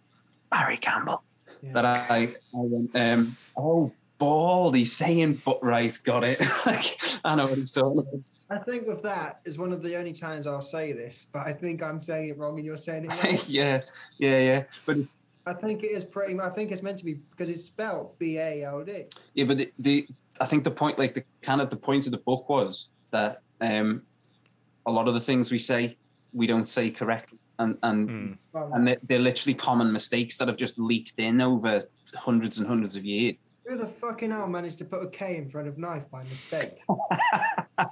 Barry 0.51 0.77
Campbell, 0.77 1.23
Yeah. 1.61 1.73
that 1.73 1.85
I, 1.85 2.23
I 2.27 2.31
went, 2.53 2.95
um, 2.95 3.35
oh, 3.57 3.91
bald. 4.19 4.75
He's 4.75 4.95
saying, 4.95 5.41
but 5.43 5.63
right, 5.63 5.97
got 6.05 6.23
it. 6.23 6.39
like 6.65 6.85
I 7.25 7.35
know 7.35 7.47
what 7.47 7.57
he's 7.57 7.71
talking 7.71 7.99
about. 7.99 8.21
I 8.49 8.59
think 8.59 8.87
with 8.87 9.01
that 9.03 9.41
is 9.43 9.57
one 9.57 9.73
of 9.73 9.81
the 9.83 9.97
only 9.97 10.13
times 10.13 10.47
I'll 10.47 10.61
say 10.61 10.93
this, 10.93 11.27
but 11.33 11.45
I 11.45 11.51
think 11.51 11.83
I'm 11.83 11.99
saying 11.99 12.29
it 12.29 12.37
wrong 12.37 12.55
and 12.57 12.65
you're 12.65 12.77
saying 12.77 13.05
it 13.05 13.23
right. 13.23 13.49
yeah, 13.49 13.81
yeah, 14.19 14.39
yeah. 14.39 14.63
But 14.85 14.97
it's, 14.99 15.17
I 15.47 15.53
think 15.53 15.83
it 15.83 15.91
is 15.91 16.03
pretty. 16.03 16.37
I 16.39 16.49
think 16.49 16.71
it's 16.71 16.83
meant 16.83 16.97
to 16.97 17.05
be 17.05 17.13
because 17.13 17.49
it's 17.49 17.63
spelled 17.63 18.19
B 18.19 18.37
A 18.37 18.65
L 18.65 18.83
D. 18.83 19.05
yeah, 19.33 19.45
but 19.45 19.57
the, 19.57 19.71
the 19.79 20.07
I 20.41 20.45
think 20.45 20.65
the 20.65 20.71
point, 20.71 20.99
like 20.99 21.13
the 21.13 21.23
kind 21.41 21.61
of 21.61 21.69
the 21.69 21.77
point 21.77 22.05
of 22.05 22.11
the 22.11 22.17
book 22.17 22.49
was 22.49 22.89
that 23.11 23.41
um, 23.61 24.01
a 24.85 24.91
lot 24.91 25.07
of 25.07 25.13
the 25.13 25.21
things 25.21 25.49
we 25.49 25.57
say 25.57 25.97
we 26.33 26.47
don't 26.47 26.67
say 26.67 26.91
correctly, 26.91 27.39
and 27.59 27.77
and 27.83 28.09
Mm. 28.09 28.37
And 28.75 28.87
they're, 28.87 28.97
they're 29.03 29.19
literally 29.19 29.53
common 29.53 29.93
mistakes 29.93 30.37
that 30.37 30.47
have 30.47 30.57
just 30.57 30.79
leaked 30.79 31.13
in 31.17 31.41
over 31.41 31.87
hundreds 32.15 32.57
and 32.57 32.67
hundreds 32.67 32.95
of 32.95 33.05
years. 33.05 33.35
who 33.67 33.77
the 33.77 33.85
fucking 33.85 34.31
hell 34.31 34.47
managed 34.47 34.79
to 34.79 34.85
put 34.85 35.03
a 35.03 35.07
K 35.07 35.37
in 35.37 35.47
front 35.47 35.67
of 35.67 35.77
knife 35.77 36.09
by 36.11 36.23
mistake? 36.23 36.79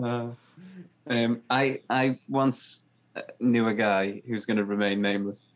Uh, 0.00 0.28
um, 1.08 1.40
I 1.50 1.80
I 1.90 2.18
once 2.28 2.82
knew 3.40 3.68
a 3.68 3.74
guy 3.74 4.22
who's 4.26 4.46
going 4.46 4.56
to 4.56 4.64
remain 4.64 5.00
nameless, 5.02 5.48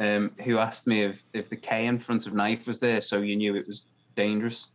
um, 0.00 0.32
who 0.44 0.58
asked 0.58 0.86
me 0.86 1.02
if 1.02 1.24
if 1.32 1.48
the 1.48 1.56
K 1.56 1.86
in 1.86 1.98
front 1.98 2.26
of 2.26 2.34
knife 2.34 2.66
was 2.66 2.78
there, 2.78 3.00
so 3.00 3.20
you 3.20 3.36
knew 3.36 3.56
it 3.56 3.66
was 3.66 3.88
dangerous. 4.14 4.70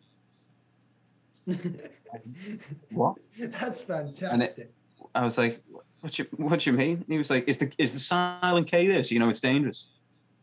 What? 2.92 3.18
That's 3.38 3.82
fantastic. 3.82 4.72
I 5.14 5.24
was 5.24 5.38
like, 5.38 5.62
"What 6.02 6.18
you 6.18 6.26
what 6.38 6.66
you 6.66 6.74
mean?" 6.74 6.96
And 6.98 7.06
he 7.08 7.18
was 7.18 7.30
like, 7.30 7.48
"Is 7.48 7.58
the 7.58 7.72
is 7.78 7.94
the 7.94 8.00
silent 8.00 8.68
K 8.68 8.88
there, 8.88 9.04
so 9.04 9.14
you 9.14 9.20
know 9.20 9.30
it's 9.30 9.42
dangerous?" 9.42 9.90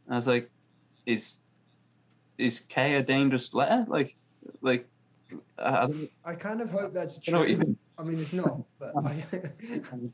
And 0.06 0.14
I 0.14 0.16
was 0.16 0.26
like, 0.26 0.50
"Is 1.06 1.38
is 2.38 2.60
K 2.60 2.94
a 2.94 3.02
dangerous 3.02 3.54
letter? 3.54 3.84
Like 3.88 4.16
like 4.60 4.86
I, 5.58 5.68
I 5.68 6.08
I 6.24 6.34
kind 6.34 6.60
of 6.60 6.70
hope 6.70 6.92
that's 6.92 7.20
you 7.26 7.32
know 7.32 7.40
what 7.40 7.48
you 7.48 7.56
true. 7.56 7.75
Mean." 7.98 8.06
I 8.06 8.10
mean, 8.10 8.20
it's 8.20 8.32
not, 8.32 8.62
but 8.78 8.92
I, 9.04 9.24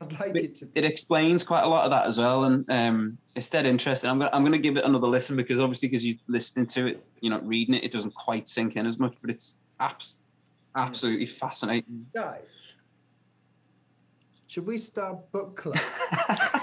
I'd 0.01 0.19
like 0.19 0.35
it 0.35 0.55
to 0.55 0.65
be. 0.65 0.79
it 0.79 0.85
explains 0.85 1.43
quite 1.43 1.63
a 1.63 1.67
lot 1.67 1.85
of 1.85 1.91
that 1.91 2.05
as 2.07 2.17
well, 2.17 2.45
and 2.45 2.69
um, 2.69 3.17
it's 3.35 3.49
dead 3.49 3.65
interesting. 3.65 4.09
I'm 4.09 4.19
gonna 4.19 4.31
I'm 4.33 4.43
gonna 4.43 4.57
give 4.57 4.77
it 4.77 4.85
another 4.85 5.07
listen 5.07 5.35
because 5.35 5.59
obviously 5.59 5.89
because 5.89 6.05
you're 6.05 6.17
listening 6.27 6.65
to 6.67 6.87
it, 6.87 7.05
you're 7.21 7.33
not 7.33 7.45
reading 7.47 7.75
it, 7.75 7.83
it 7.83 7.91
doesn't 7.91 8.13
quite 8.15 8.47
sink 8.47 8.75
in 8.75 8.85
as 8.85 8.99
much, 8.99 9.15
but 9.21 9.29
it's 9.29 9.57
abs- 9.79 10.15
absolutely 10.75 11.25
fascinating. 11.25 12.05
Guys, 12.13 12.57
should 14.47 14.65
we 14.65 14.77
start 14.77 15.31
book 15.31 15.57
club? 15.57 15.75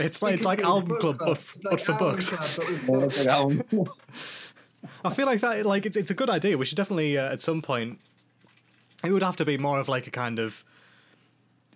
It's 0.00 0.20
like 0.20 0.34
it's 0.34 0.44
like 0.44 0.60
album 0.60 0.98
book 1.00 1.18
club, 1.18 1.38
but, 1.62 1.72
It's 1.72 1.86
but 1.86 1.98
for 1.98 2.04
album 2.04 2.14
books. 2.86 3.22
club, 3.24 3.64
but. 3.72 3.88
I 5.04 5.14
feel 5.14 5.26
like 5.26 5.40
that 5.40 5.64
like 5.64 5.86
it's 5.86 5.96
it's 5.96 6.10
a 6.10 6.14
good 6.14 6.28
idea. 6.28 6.58
We 6.58 6.66
should 6.66 6.76
definitely 6.76 7.16
uh, 7.16 7.32
at 7.32 7.40
some 7.40 7.62
point. 7.62 7.98
It 9.04 9.12
would 9.12 9.22
have 9.22 9.36
to 9.36 9.44
be 9.44 9.58
more 9.58 9.78
of 9.78 9.88
like 9.88 10.06
a 10.06 10.10
kind 10.10 10.38
of, 10.38 10.64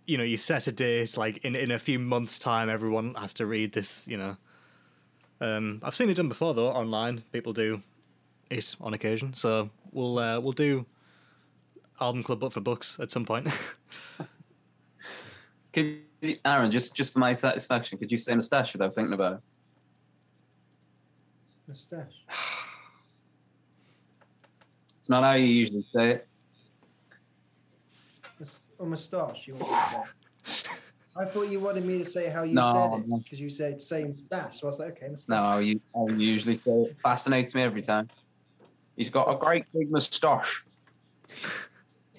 you 0.06 0.18
know, 0.18 0.24
you 0.24 0.36
set 0.36 0.66
a 0.66 0.72
date 0.72 1.16
like 1.16 1.44
in 1.44 1.54
in 1.54 1.70
a 1.70 1.78
few 1.78 1.98
months' 1.98 2.38
time. 2.38 2.68
Everyone 2.68 3.14
has 3.14 3.32
to 3.34 3.46
read 3.46 3.72
this. 3.72 4.06
You 4.08 4.16
know, 4.16 4.36
um, 5.40 5.80
I've 5.82 5.94
seen 5.94 6.10
it 6.10 6.14
done 6.14 6.28
before 6.28 6.54
though 6.54 6.68
online. 6.68 7.22
People 7.32 7.52
do 7.52 7.82
it 8.50 8.74
on 8.80 8.94
occasion. 8.94 9.34
So 9.34 9.70
we'll 9.92 10.18
uh, 10.18 10.40
we'll 10.40 10.52
do 10.52 10.84
album 12.00 12.22
club, 12.24 12.40
but 12.40 12.52
for 12.52 12.60
books 12.60 12.98
at 13.00 13.10
some 13.10 13.24
point. 13.24 13.48
Could 15.72 16.00
you, 16.20 16.36
Aaron, 16.44 16.70
just 16.70 16.94
just 16.94 17.12
for 17.12 17.18
my 17.18 17.32
satisfaction, 17.32 17.98
could 17.98 18.12
you 18.12 18.18
say 18.18 18.34
moustache 18.34 18.72
without 18.74 18.94
thinking 18.94 19.14
about 19.14 19.34
it? 19.34 19.40
Moustache. 21.68 22.24
It's 24.98 25.10
not 25.10 25.24
how 25.24 25.32
you 25.32 25.46
usually 25.46 25.84
say 25.92 26.10
it. 26.10 26.28
Mus- 28.86 29.12
Or 29.12 29.24
moustache, 29.24 29.46
you 29.46 29.54
want 29.54 30.06
to? 30.44 30.70
I 31.16 31.24
thought 31.26 31.48
you 31.48 31.60
wanted 31.60 31.84
me 31.84 31.98
to 31.98 32.04
say 32.04 32.28
how 32.28 32.42
you 32.42 32.54
No, 32.54 33.02
said 33.04 33.14
it 33.14 33.24
because 33.24 33.40
you 33.40 33.50
said 33.50 33.80
same 33.80 34.14
moustache. 34.14 34.60
So 34.60 34.66
I 34.66 34.68
was 34.68 34.78
like, 34.78 34.92
okay, 34.92 35.08
moustache. 35.08 35.28
No, 35.28 35.36
how 35.42 35.58
you, 35.58 35.80
how 35.94 36.08
you 36.08 36.16
usually 36.16 36.54
say 36.54 36.60
it. 36.66 36.96
Fascinates 37.02 37.54
me 37.54 37.62
every 37.62 37.82
time. 37.82 38.08
He's 38.96 39.10
got 39.10 39.30
a 39.30 39.38
great 39.38 39.64
big 39.72 39.90
moustache. 39.90 40.64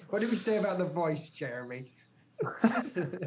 What 0.08 0.20
did 0.20 0.30
we 0.30 0.36
say 0.36 0.58
about 0.58 0.78
the 0.78 0.86
voice, 0.86 1.30
Jeremy? 1.30 1.92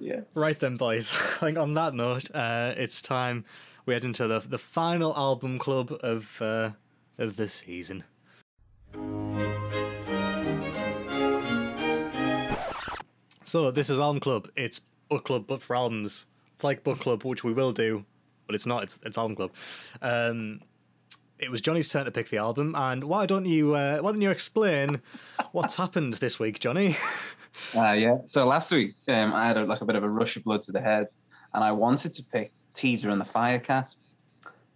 Yeah. 0.00 0.20
Right 0.34 0.58
then, 0.58 0.76
boys. 0.78 1.12
I 1.12 1.46
think 1.46 1.58
on 1.58 1.74
that 1.74 1.94
note, 1.94 2.30
uh, 2.34 2.72
it's 2.76 3.02
time 3.02 3.44
we 3.90 3.94
head 3.94 4.04
into 4.04 4.28
the 4.28 4.38
the 4.38 4.56
final 4.56 5.12
album 5.16 5.58
club 5.58 5.92
of 6.04 6.40
uh, 6.40 6.70
of 7.18 7.34
the 7.34 7.48
season. 7.48 8.04
So 13.42 13.72
this 13.72 13.90
is 13.90 13.98
album 13.98 14.20
club. 14.20 14.48
It's 14.54 14.80
book 15.08 15.24
club, 15.24 15.46
but 15.48 15.60
for 15.60 15.74
albums. 15.74 16.28
It's 16.54 16.62
like 16.62 16.84
book 16.84 17.00
club, 17.00 17.24
which 17.24 17.42
we 17.42 17.52
will 17.52 17.72
do, 17.72 18.04
but 18.46 18.54
it's 18.54 18.64
not. 18.64 18.84
It's 18.84 19.00
it's 19.04 19.18
album 19.18 19.34
club. 19.34 19.50
Um, 20.02 20.60
it 21.40 21.50
was 21.50 21.60
Johnny's 21.60 21.88
turn 21.88 22.04
to 22.04 22.12
pick 22.12 22.28
the 22.28 22.36
album, 22.36 22.76
and 22.76 23.02
why 23.02 23.26
don't 23.26 23.46
you 23.46 23.74
uh, 23.74 23.98
why 23.98 24.12
don't 24.12 24.22
you 24.22 24.30
explain 24.30 25.02
what's 25.50 25.74
happened 25.74 26.14
this 26.14 26.38
week, 26.38 26.60
Johnny? 26.60 26.96
Uh, 27.76 27.92
yeah. 27.98 28.16
So 28.26 28.46
last 28.46 28.70
week, 28.70 28.94
um, 29.08 29.32
I 29.32 29.44
had 29.44 29.56
a, 29.56 29.64
like 29.64 29.80
a 29.80 29.84
bit 29.84 29.96
of 29.96 30.04
a 30.04 30.08
rush 30.08 30.36
of 30.36 30.44
blood 30.44 30.62
to 30.62 30.72
the 30.72 30.80
head, 30.80 31.08
and 31.52 31.64
I 31.64 31.72
wanted 31.72 32.12
to 32.14 32.22
pick 32.22 32.52
Teaser 32.72 33.10
and 33.10 33.20
the 33.20 33.24
Firecat, 33.24 33.94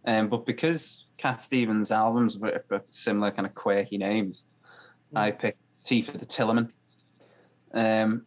um, 0.05 0.29
but 0.29 0.47
because 0.47 1.07
Cat 1.17 1.41
Stevens' 1.41 1.91
albums 1.91 2.39
were 2.39 2.65
were 2.69 2.83
similar 2.89 3.31
kind 3.31 3.47
of 3.47 3.55
quirky 3.55 3.99
names, 3.99 4.45
I 5.15 5.31
picked 5.31 5.59
Tea 5.83 6.03
for 6.03 6.13
the 6.13 6.27
Tillerman, 6.27 6.71
um, 7.73 8.27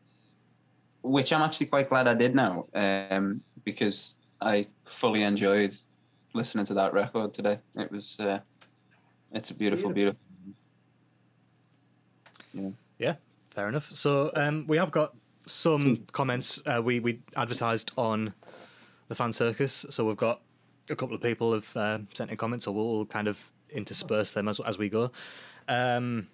which 1.01 1.33
I'm 1.33 1.41
actually 1.41 1.67
quite 1.67 1.89
glad 1.89 2.07
I 2.07 2.13
did 2.13 2.35
now, 2.35 2.67
um, 2.73 3.41
because 3.63 4.15
I 4.41 4.65
fully 4.83 5.23
enjoyed 5.23 5.73
listening 6.33 6.65
to 6.65 6.75
that 6.75 6.93
record 6.93 7.33
today. 7.33 7.59
It 7.75 7.91
was, 7.91 8.19
uh, 8.19 8.39
it's 9.31 9.49
a 9.49 9.55
beautiful, 9.55 9.91
Beautiful. 9.91 10.19
beautiful. 12.53 12.77
Fair 13.57 13.69
enough. 13.69 13.89
So 13.95 14.29
um, 14.35 14.65
we 14.67 14.77
have 14.77 14.91
got 14.91 15.15
some 15.47 16.05
comments. 16.11 16.61
Uh, 16.63 16.79
we 16.79 16.99
we 16.99 17.21
advertised 17.35 17.91
on 17.97 18.35
the 19.07 19.15
fan 19.15 19.33
circus, 19.33 19.85
so 19.89 20.05
we've 20.05 20.17
got 20.17 20.41
a 20.89 20.95
couple 20.95 21.15
of 21.15 21.21
people 21.21 21.53
have 21.53 21.75
uh, 21.75 21.99
sent 22.13 22.31
in 22.31 22.37
comments, 22.37 22.65
so 22.65 22.71
we'll, 22.71 22.95
we'll 22.95 23.05
kind 23.05 23.27
of 23.27 23.51
intersperse 23.69 24.33
them 24.33 24.47
as 24.47 24.59
as 24.61 24.77
we 24.77 24.89
go. 24.89 25.11
Um, 25.67 26.27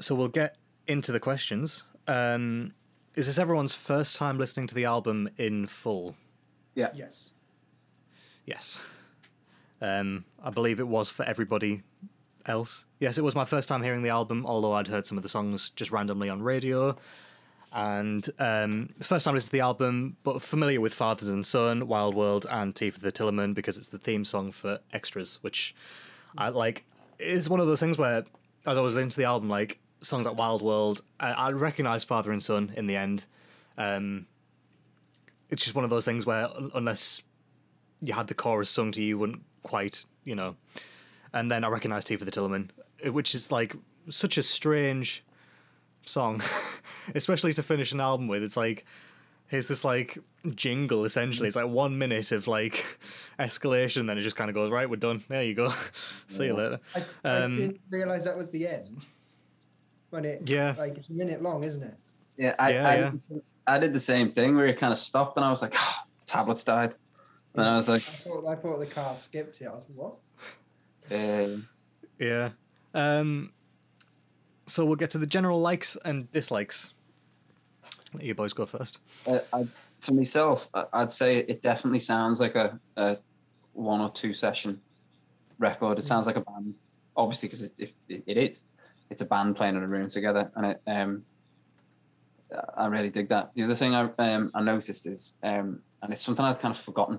so 0.00 0.14
we'll 0.14 0.28
get 0.28 0.56
into 0.86 1.12
the 1.12 1.20
questions. 1.20 1.84
Um, 2.06 2.74
is 3.14 3.26
this 3.26 3.38
everyone's 3.38 3.74
first 3.74 4.16
time 4.16 4.38
listening 4.38 4.66
to 4.68 4.74
the 4.74 4.84
album 4.84 5.28
in 5.38 5.66
full? 5.66 6.16
Yeah. 6.74 6.90
Yes. 6.94 7.30
Yes. 8.44 8.78
Um, 9.80 10.24
I 10.42 10.50
believe 10.50 10.80
it 10.80 10.86
was 10.86 11.08
for 11.08 11.24
everybody 11.24 11.82
else. 12.44 12.84
Yes, 13.00 13.18
it 13.18 13.24
was 13.24 13.34
my 13.34 13.44
first 13.44 13.68
time 13.68 13.82
hearing 13.82 14.02
the 14.02 14.10
album, 14.10 14.46
although 14.46 14.72
I'd 14.72 14.88
heard 14.88 15.06
some 15.06 15.18
of 15.18 15.22
the 15.22 15.28
songs 15.28 15.70
just 15.70 15.90
randomly 15.90 16.28
on 16.28 16.42
radio. 16.42 16.96
And 17.72 18.28
um, 18.38 18.90
it's 18.90 19.08
the 19.08 19.14
first 19.14 19.24
time 19.24 19.34
listening 19.34 19.48
to 19.48 19.52
the 19.52 19.60
album, 19.60 20.16
but 20.22 20.40
familiar 20.40 20.80
with 20.80 20.94
Fathers 20.94 21.28
and 21.28 21.44
Son, 21.44 21.88
Wild 21.88 22.14
World, 22.14 22.46
and 22.48 22.74
Tea 22.74 22.90
for 22.90 23.00
the 23.00 23.12
Tillerman 23.12 23.54
because 23.54 23.76
it's 23.76 23.88
the 23.88 23.98
theme 23.98 24.24
song 24.24 24.52
for 24.52 24.78
Extras, 24.92 25.38
which 25.42 25.74
I 26.38 26.48
like. 26.48 26.84
It's 27.18 27.48
one 27.48 27.60
of 27.60 27.66
those 27.66 27.80
things 27.80 27.98
where 27.98 28.24
as 28.66 28.78
I 28.78 28.80
was 28.80 28.94
listening 28.94 29.10
to 29.10 29.16
the 29.16 29.24
album, 29.24 29.48
like 29.48 29.78
songs 30.00 30.26
like 30.26 30.36
Wild 30.36 30.62
World, 30.62 31.02
I, 31.20 31.30
I 31.32 31.52
recognised 31.52 32.08
Father 32.08 32.32
and 32.32 32.42
Son 32.42 32.72
in 32.76 32.86
the 32.86 32.96
end. 32.96 33.26
Um, 33.78 34.26
it's 35.50 35.62
just 35.62 35.74
one 35.74 35.84
of 35.84 35.90
those 35.90 36.04
things 36.04 36.26
where 36.26 36.48
unless 36.74 37.22
you 38.02 38.12
had 38.12 38.26
the 38.26 38.34
chorus 38.34 38.70
sung 38.70 38.92
to 38.92 39.00
you, 39.00 39.08
you 39.08 39.18
wouldn't 39.18 39.42
quite, 39.62 40.04
you 40.24 40.34
know. 40.34 40.56
And 41.32 41.50
then 41.50 41.64
I 41.64 41.68
recognised 41.68 42.06
Tea 42.06 42.16
for 42.16 42.24
the 42.24 42.30
Tillerman, 42.30 42.70
which 43.04 43.34
is 43.34 43.52
like 43.52 43.76
such 44.08 44.38
a 44.38 44.42
strange 44.42 45.24
song, 46.06 46.42
especially 47.14 47.52
to 47.54 47.62
finish 47.62 47.92
an 47.92 48.00
album 48.00 48.28
with. 48.28 48.42
It's 48.42 48.56
like 48.56 48.84
here's 49.48 49.68
this 49.68 49.84
like 49.84 50.18
jingle 50.54 51.04
essentially. 51.04 51.46
It's 51.46 51.56
like 51.56 51.68
one 51.68 51.98
minute 51.98 52.32
of 52.32 52.48
like 52.48 52.98
escalation, 53.38 54.06
then 54.06 54.18
it 54.18 54.22
just 54.22 54.36
kind 54.36 54.48
of 54.50 54.54
goes 54.54 54.70
right. 54.70 54.88
We're 54.88 54.96
done. 54.96 55.22
There 55.28 55.42
you 55.42 55.54
go. 55.54 55.72
See 56.26 56.46
you 56.46 56.54
later. 56.54 56.80
I, 56.94 57.04
I 57.24 57.42
Um, 57.42 57.56
didn't 57.56 57.80
realize 57.90 58.24
that 58.24 58.36
was 58.36 58.50
the 58.50 58.66
end. 58.66 59.04
When 60.10 60.24
it, 60.24 60.48
Yeah. 60.48 60.74
like 60.78 60.96
it's 60.96 61.08
a 61.08 61.12
minute 61.12 61.42
long, 61.42 61.64
isn't 61.64 61.82
it? 61.82 61.94
Yeah, 62.36 62.54
I, 62.58 62.72
Yeah, 62.72 62.88
I, 62.88 62.94
yeah. 62.96 63.12
I 63.66 63.78
did 63.78 63.92
the 63.92 64.00
same 64.00 64.30
thing 64.32 64.56
where 64.56 64.66
it 64.66 64.78
kind 64.78 64.92
of 64.92 64.98
stopped 64.98 65.36
and 65.36 65.44
I 65.44 65.50
was 65.50 65.62
like, 65.62 65.74
oh, 65.76 65.94
tablets 66.24 66.62
died. 66.64 66.94
And 67.54 67.66
I 67.66 67.74
was 67.74 67.88
like, 67.88 68.02
I 68.08 68.12
thought 68.28 68.46
I 68.46 68.54
thought 68.54 68.78
the 68.78 68.86
car 68.86 69.16
skipped 69.16 69.60
it. 69.62 69.66
I 69.66 69.74
was 69.74 69.86
like, 69.88 69.96
what? 69.98 70.16
uh, 71.10 71.56
Yeah. 72.18 72.50
Um, 72.94 73.52
so 74.66 74.84
we'll 74.84 74.96
get 74.96 75.10
to 75.10 75.18
the 75.18 75.26
general 75.26 75.60
likes 75.60 75.96
and 76.04 76.30
dislikes. 76.32 76.92
Let 78.12 78.24
you 78.24 78.34
boys 78.34 78.52
go 78.52 78.66
first. 78.66 79.00
uh, 79.26 79.40
I, 79.52 79.66
for 80.00 80.14
myself, 80.14 80.68
I'd 80.92 81.10
say 81.10 81.38
it 81.38 81.62
definitely 81.62 81.98
sounds 81.98 82.40
like 82.40 82.54
a, 82.54 82.78
a 82.96 83.18
one 83.72 84.00
or 84.00 84.10
two 84.10 84.32
session 84.32 84.80
record. 85.58 85.98
It 85.98 86.02
sounds 86.02 86.26
like 86.26 86.36
a 86.36 86.40
band, 86.40 86.74
obviously, 87.16 87.48
because 87.48 87.62
it, 87.62 87.92
it, 88.08 88.22
it 88.26 88.36
is. 88.36 88.64
It's 89.10 89.22
a 89.22 89.26
band 89.26 89.56
playing 89.56 89.76
in 89.76 89.82
a 89.82 89.86
room 89.86 90.08
together, 90.08 90.50
and 90.56 90.66
it, 90.66 90.82
um, 90.86 91.24
I 92.76 92.86
really 92.86 93.10
dig 93.10 93.28
that. 93.28 93.54
The 93.54 93.64
other 93.64 93.74
thing 93.74 93.94
I 93.94 94.10
um, 94.18 94.50
I 94.54 94.62
noticed 94.62 95.06
is, 95.06 95.34
um, 95.42 95.80
and 96.02 96.12
it's 96.12 96.22
something 96.22 96.44
I'd 96.44 96.58
kind 96.58 96.74
of 96.74 96.80
forgotten 96.80 97.18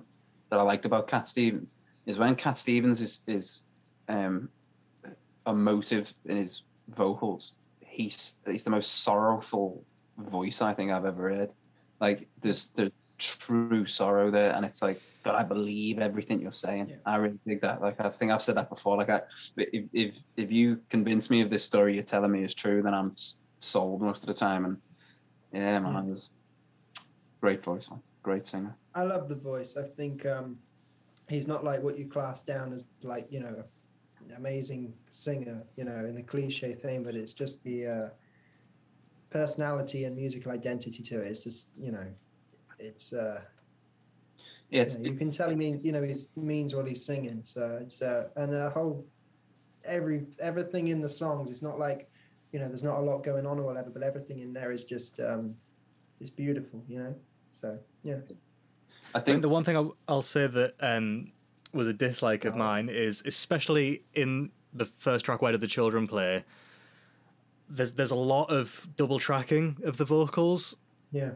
that 0.50 0.58
I 0.58 0.62
liked 0.62 0.84
about 0.84 1.08
Cat 1.08 1.28
Stevens 1.28 1.74
is 2.06 2.18
when 2.18 2.34
Cat 2.34 2.58
Stevens 2.58 3.00
is 3.00 3.20
is 3.26 3.64
um, 4.08 4.48
emotive 5.46 6.12
in 6.24 6.36
his 6.36 6.62
vocals. 6.88 7.54
He's 7.80 8.34
he's 8.46 8.64
the 8.64 8.70
most 8.70 9.02
sorrowful 9.02 9.84
voice 10.18 10.62
I 10.62 10.74
think 10.74 10.90
I've 10.90 11.04
ever 11.04 11.30
heard. 11.30 11.52
Like 12.00 12.28
there's 12.40 12.66
the 12.66 12.92
true 13.18 13.84
sorrow 13.84 14.30
there, 14.30 14.54
and 14.54 14.64
it's 14.64 14.82
like 14.82 15.00
God, 15.22 15.34
I 15.34 15.42
believe 15.42 15.98
everything 15.98 16.40
you're 16.40 16.52
saying. 16.52 16.88
Yeah. 16.90 16.96
I 17.04 17.16
really 17.16 17.38
dig 17.46 17.60
that. 17.62 17.80
Like 17.80 18.00
I 18.00 18.08
think 18.08 18.32
I've 18.32 18.42
said 18.42 18.56
that 18.56 18.68
before. 18.68 18.96
Like 18.96 19.10
I, 19.10 19.20
if 19.56 19.88
if 19.92 20.22
if 20.36 20.52
you 20.52 20.80
convince 20.88 21.30
me 21.30 21.40
of 21.40 21.50
this 21.50 21.64
story 21.64 21.94
you're 21.94 22.02
telling 22.02 22.30
me 22.30 22.44
is 22.44 22.54
true, 22.54 22.82
then 22.82 22.94
I'm 22.94 23.14
sold 23.58 24.00
most 24.00 24.22
of 24.22 24.28
the 24.28 24.34
time. 24.34 24.64
And 24.64 24.76
yeah, 25.52 25.78
man, 25.80 26.08
was 26.08 26.32
great 27.40 27.62
voice, 27.64 27.90
man. 27.90 28.00
great 28.22 28.46
singer. 28.46 28.76
I 28.94 29.02
love 29.04 29.28
the 29.28 29.34
voice. 29.34 29.76
I 29.76 29.82
think 29.82 30.26
um, 30.26 30.58
he's 31.28 31.48
not 31.48 31.64
like 31.64 31.82
what 31.82 31.98
you 31.98 32.06
class 32.06 32.42
down 32.42 32.72
as 32.72 32.86
like 33.02 33.26
you 33.30 33.40
know, 33.40 33.64
amazing 34.36 34.94
singer. 35.10 35.62
You 35.76 35.84
know, 35.84 36.04
in 36.06 36.14
the 36.14 36.22
cliche 36.22 36.74
thing, 36.74 37.02
but 37.02 37.14
it's 37.14 37.32
just 37.32 37.62
the 37.64 37.86
uh, 37.86 38.08
personality 39.30 40.04
and 40.04 40.16
musical 40.16 40.52
identity 40.52 41.02
to 41.02 41.20
it. 41.20 41.28
It's 41.28 41.40
just 41.40 41.70
you 41.78 41.92
know, 41.92 42.06
it's 42.78 43.12
uh, 43.12 43.40
Yeah, 44.70 44.82
it's 44.82 44.96
you, 44.96 45.04
know, 45.04 45.10
you 45.10 45.16
can 45.16 45.30
tell 45.30 45.50
he 45.50 45.56
mean 45.56 45.80
you 45.82 45.92
know 45.92 46.02
he 46.02 46.16
means 46.36 46.74
what 46.74 46.86
he's 46.86 47.04
singing. 47.04 47.40
So 47.44 47.78
it's 47.82 48.02
uh, 48.02 48.28
and 48.36 48.52
the 48.52 48.70
whole 48.70 49.04
every 49.84 50.26
everything 50.40 50.88
in 50.88 51.00
the 51.00 51.08
songs. 51.08 51.50
It's 51.50 51.62
not 51.62 51.78
like 51.78 52.10
you 52.52 52.58
know, 52.58 52.68
there's 52.68 52.84
not 52.84 52.98
a 52.98 53.02
lot 53.02 53.22
going 53.22 53.46
on 53.46 53.58
or 53.58 53.62
whatever, 53.62 53.90
but 53.90 54.02
everything 54.02 54.40
in 54.40 54.52
there 54.52 54.72
is 54.72 54.84
just 54.84 55.20
um, 55.20 55.54
it's 56.20 56.30
beautiful. 56.30 56.82
You 56.88 56.98
know, 57.00 57.14
so 57.52 57.78
yeah. 58.02 58.14
I 59.14 59.18
I 59.18 59.20
think 59.20 59.24
think 59.24 59.42
the 59.42 59.48
one 59.48 59.64
thing 59.64 59.76
I'll, 59.76 59.96
I'll 60.06 60.22
say 60.22 60.46
that 60.46 60.74
um, 60.80 61.32
was 61.72 61.86
a 61.88 61.92
dislike 61.92 62.44
of 62.44 62.54
Oh. 62.54 62.58
mine 62.58 62.88
is, 62.88 63.22
especially 63.26 64.02
in 64.14 64.50
the 64.72 64.86
first 64.96 65.24
track, 65.24 65.42
"Where 65.42 65.52
Did 65.52 65.60
the 65.60 65.66
Children 65.66 66.06
Play?" 66.06 66.44
There's 67.68 67.92
there's 67.92 68.10
a 68.10 68.16
lot 68.16 68.50
of 68.50 68.88
double 68.96 69.18
tracking 69.18 69.76
of 69.84 69.96
the 69.98 70.04
vocals, 70.04 70.74
Yeah. 71.12 71.32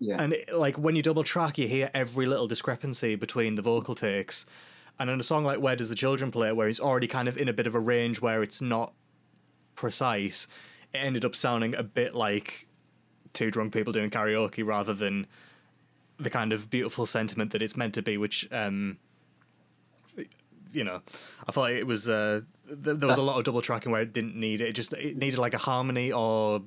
yeah, 0.00 0.20
and 0.20 0.32
it, 0.32 0.52
like 0.54 0.76
when 0.76 0.96
you 0.96 1.02
double 1.02 1.22
track, 1.24 1.58
you 1.58 1.68
hear 1.68 1.90
every 1.94 2.26
little 2.26 2.48
discrepancy 2.48 3.14
between 3.14 3.54
the 3.54 3.62
vocal 3.62 3.94
takes. 3.94 4.46
And 4.98 5.08
in 5.10 5.20
a 5.20 5.22
song 5.22 5.44
like 5.44 5.60
"Where 5.60 5.76
Does 5.76 5.90
the 5.90 5.94
Children 5.94 6.32
Play," 6.32 6.50
where 6.52 6.66
he's 6.66 6.80
already 6.80 7.06
kind 7.06 7.28
of 7.28 7.38
in 7.38 7.48
a 7.48 7.52
bit 7.52 7.68
of 7.68 7.74
a 7.76 7.80
range 7.80 8.20
where 8.20 8.42
it's 8.42 8.60
not 8.60 8.92
precise, 9.76 10.48
it 10.92 10.98
ended 10.98 11.24
up 11.24 11.36
sounding 11.36 11.74
a 11.76 11.84
bit 11.84 12.16
like 12.16 12.66
two 13.32 13.50
drunk 13.52 13.72
people 13.72 13.92
doing 13.92 14.10
karaoke 14.10 14.66
rather 14.66 14.92
than 14.94 15.26
the 16.18 16.30
kind 16.30 16.52
of 16.52 16.68
beautiful 16.68 17.06
sentiment 17.06 17.52
that 17.52 17.62
it's 17.62 17.76
meant 17.76 17.94
to 17.94 18.02
be. 18.02 18.16
Which, 18.16 18.50
um, 18.50 18.98
you 20.72 20.84
know, 20.84 21.00
I 21.48 21.52
thought 21.52 21.70
it 21.72 21.86
was 21.86 22.08
uh, 22.08 22.40
th- 22.66 22.96
there 22.98 23.08
was 23.08 23.18
a 23.18 23.22
lot 23.22 23.38
of 23.38 23.44
double 23.44 23.62
tracking 23.62 23.92
where 23.92 24.02
it 24.02 24.12
didn't 24.12 24.36
need 24.36 24.60
it. 24.60 24.68
It 24.68 24.72
just 24.72 24.92
it 24.92 25.16
needed 25.16 25.38
like 25.38 25.54
a 25.54 25.58
harmony 25.58 26.12
or 26.12 26.62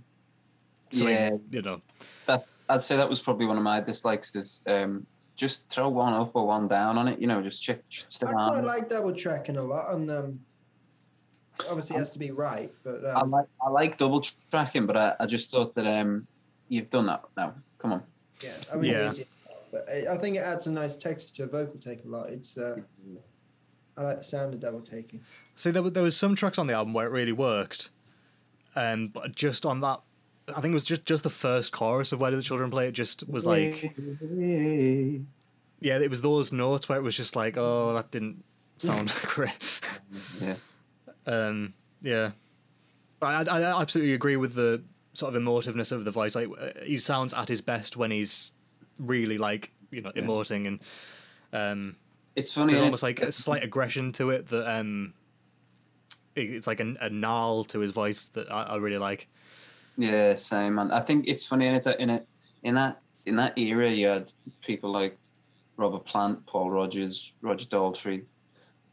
something, 0.91 1.13
Yeah. 1.15 1.29
you 1.49 1.61
know. 1.61 1.81
that 2.25 2.45
I'd 2.69 2.81
say 2.81 2.97
that 2.97 3.09
was 3.09 3.21
probably 3.21 3.45
one 3.45 3.57
of 3.57 3.63
my 3.63 3.79
dislikes. 3.79 4.35
Is 4.35 4.61
um, 4.67 5.05
just 5.35 5.69
throw 5.69 5.89
one 5.89 6.13
up 6.13 6.31
or 6.35 6.45
one 6.47 6.67
down 6.67 6.97
on 6.97 7.07
it. 7.07 7.19
You 7.19 7.27
know, 7.27 7.41
just 7.41 7.63
check, 7.63 7.81
stick 7.89 8.29
I 8.29 8.33
quite 8.33 8.63
like 8.63 8.89
double 8.89 9.13
tracking 9.13 9.57
a 9.57 9.63
lot, 9.63 9.93
and 9.93 10.09
um, 10.11 10.39
obviously 11.69 11.95
it 11.95 11.99
has 11.99 12.11
to 12.11 12.19
be 12.19 12.31
right. 12.31 12.71
But 12.83 13.05
I 13.05 13.21
um, 13.21 13.31
like 13.31 13.45
I 13.65 13.69
like 13.69 13.97
double 13.97 14.21
tracking, 14.49 14.85
but 14.85 14.97
I, 14.97 15.15
I 15.19 15.25
just 15.25 15.51
thought 15.51 15.73
that 15.75 15.87
um, 15.87 16.27
you've 16.69 16.89
done 16.89 17.05
that 17.07 17.23
now. 17.37 17.55
Come 17.77 17.93
on. 17.93 18.03
yeah, 18.43 18.51
I 18.71 18.75
mean, 18.75 18.91
Yeah. 18.91 19.09
it's- 19.11 19.21
but 19.71 19.87
I 19.89 20.13
I 20.13 20.17
think 20.17 20.35
it 20.35 20.39
adds 20.39 20.67
a 20.67 20.71
nice 20.71 20.97
texture 20.97 21.33
to 21.33 21.43
a 21.43 21.47
vocal 21.47 21.79
take 21.79 22.03
a 22.03 22.07
lot. 22.09 22.29
It's 22.29 22.57
uh, 22.57 22.75
I 23.97 24.03
like 24.03 24.17
the 24.17 24.23
sound 24.23 24.53
of 24.53 24.59
double 24.59 24.81
taking. 24.81 25.21
See, 25.55 25.71
there, 25.71 25.83
were- 25.83 25.89
there 25.89 26.03
was 26.03 26.15
some 26.17 26.35
tracks 26.35 26.57
on 26.57 26.67
the 26.67 26.73
album 26.73 26.93
where 26.93 27.05
it 27.05 27.11
really 27.11 27.31
worked, 27.33 27.89
um, 28.75 29.07
but 29.09 29.35
just 29.35 29.65
on 29.65 29.81
that, 29.81 29.99
I 30.49 30.61
think 30.61 30.71
it 30.71 30.73
was 30.73 30.85
just 30.85 31.05
just 31.05 31.23
the 31.23 31.29
first 31.29 31.71
chorus 31.71 32.11
of 32.11 32.19
"Where 32.19 32.31
Do 32.31 32.37
the 32.37 32.43
Children 32.43 32.71
Play?" 32.71 32.87
It 32.87 32.93
just 32.93 33.27
was 33.29 33.45
like, 33.45 33.95
yeah, 35.79 35.97
it 35.99 36.09
was 36.09 36.21
those 36.21 36.51
notes 36.51 36.87
where 36.87 36.97
it 36.97 37.01
was 37.01 37.15
just 37.17 37.35
like, 37.35 37.57
oh, 37.57 37.93
that 37.93 38.11
didn't 38.11 38.43
sound 38.77 39.13
great. 39.23 39.81
yeah, 40.39 40.55
um, 41.25 41.73
yeah, 42.01 42.31
I, 43.21 43.43
I, 43.43 43.61
I 43.61 43.81
absolutely 43.81 44.13
agree 44.13 44.35
with 44.37 44.53
the 44.55 44.83
sort 45.13 45.35
of 45.35 45.41
emotiveness 45.41 45.91
of 45.91 46.05
the 46.05 46.11
voice. 46.11 46.35
Like, 46.35 46.47
uh, 46.59 46.69
he 46.83 46.97
sounds 46.97 47.33
at 47.33 47.49
his 47.49 47.61
best 47.61 47.97
when 47.97 48.11
he's 48.11 48.51
really 48.99 49.37
like 49.37 49.71
you 49.91 50.01
know 50.01 50.11
Yeah. 50.15 50.23
emoting 50.23 50.67
and 50.67 50.79
um, 51.53 51.95
it's 52.35 52.53
funny. 52.53 52.73
there's 52.73 52.83
almost 52.83 53.03
like 53.03 53.21
a 53.21 53.31
slight 53.31 53.63
aggression 53.63 54.11
to 54.13 54.29
it 54.31 54.47
that 54.49 54.79
um, 54.79 55.13
it- 56.35 56.49
it's 56.51 56.67
like 56.67 56.79
a, 56.79 56.95
a 57.01 57.09
gnarl 57.09 57.63
to 57.65 57.79
his 57.79 57.91
voice 57.91 58.27
that 58.29 58.51
I, 58.51 58.63
I 58.63 58.75
really 58.77 58.97
like. 58.97 59.27
Yeah, 59.97 60.35
same 60.35 60.75
man. 60.75 60.91
I 60.91 61.01
think 61.01 61.27
it's 61.27 61.45
funny 61.45 61.67
in 61.67 61.75
it 61.75 61.83
that 61.83 61.99
in 61.99 62.09
it 62.09 62.27
in 62.63 62.75
that 62.75 63.01
in 63.25 63.35
that 63.35 63.57
era 63.57 63.89
you 63.89 64.07
had 64.07 64.31
people 64.61 64.91
like 64.91 65.17
Robert 65.77 66.05
Plant, 66.05 66.45
Paul 66.45 66.71
Rodgers, 66.71 67.33
Roger 67.41 67.65
Daltrey, 67.65 68.23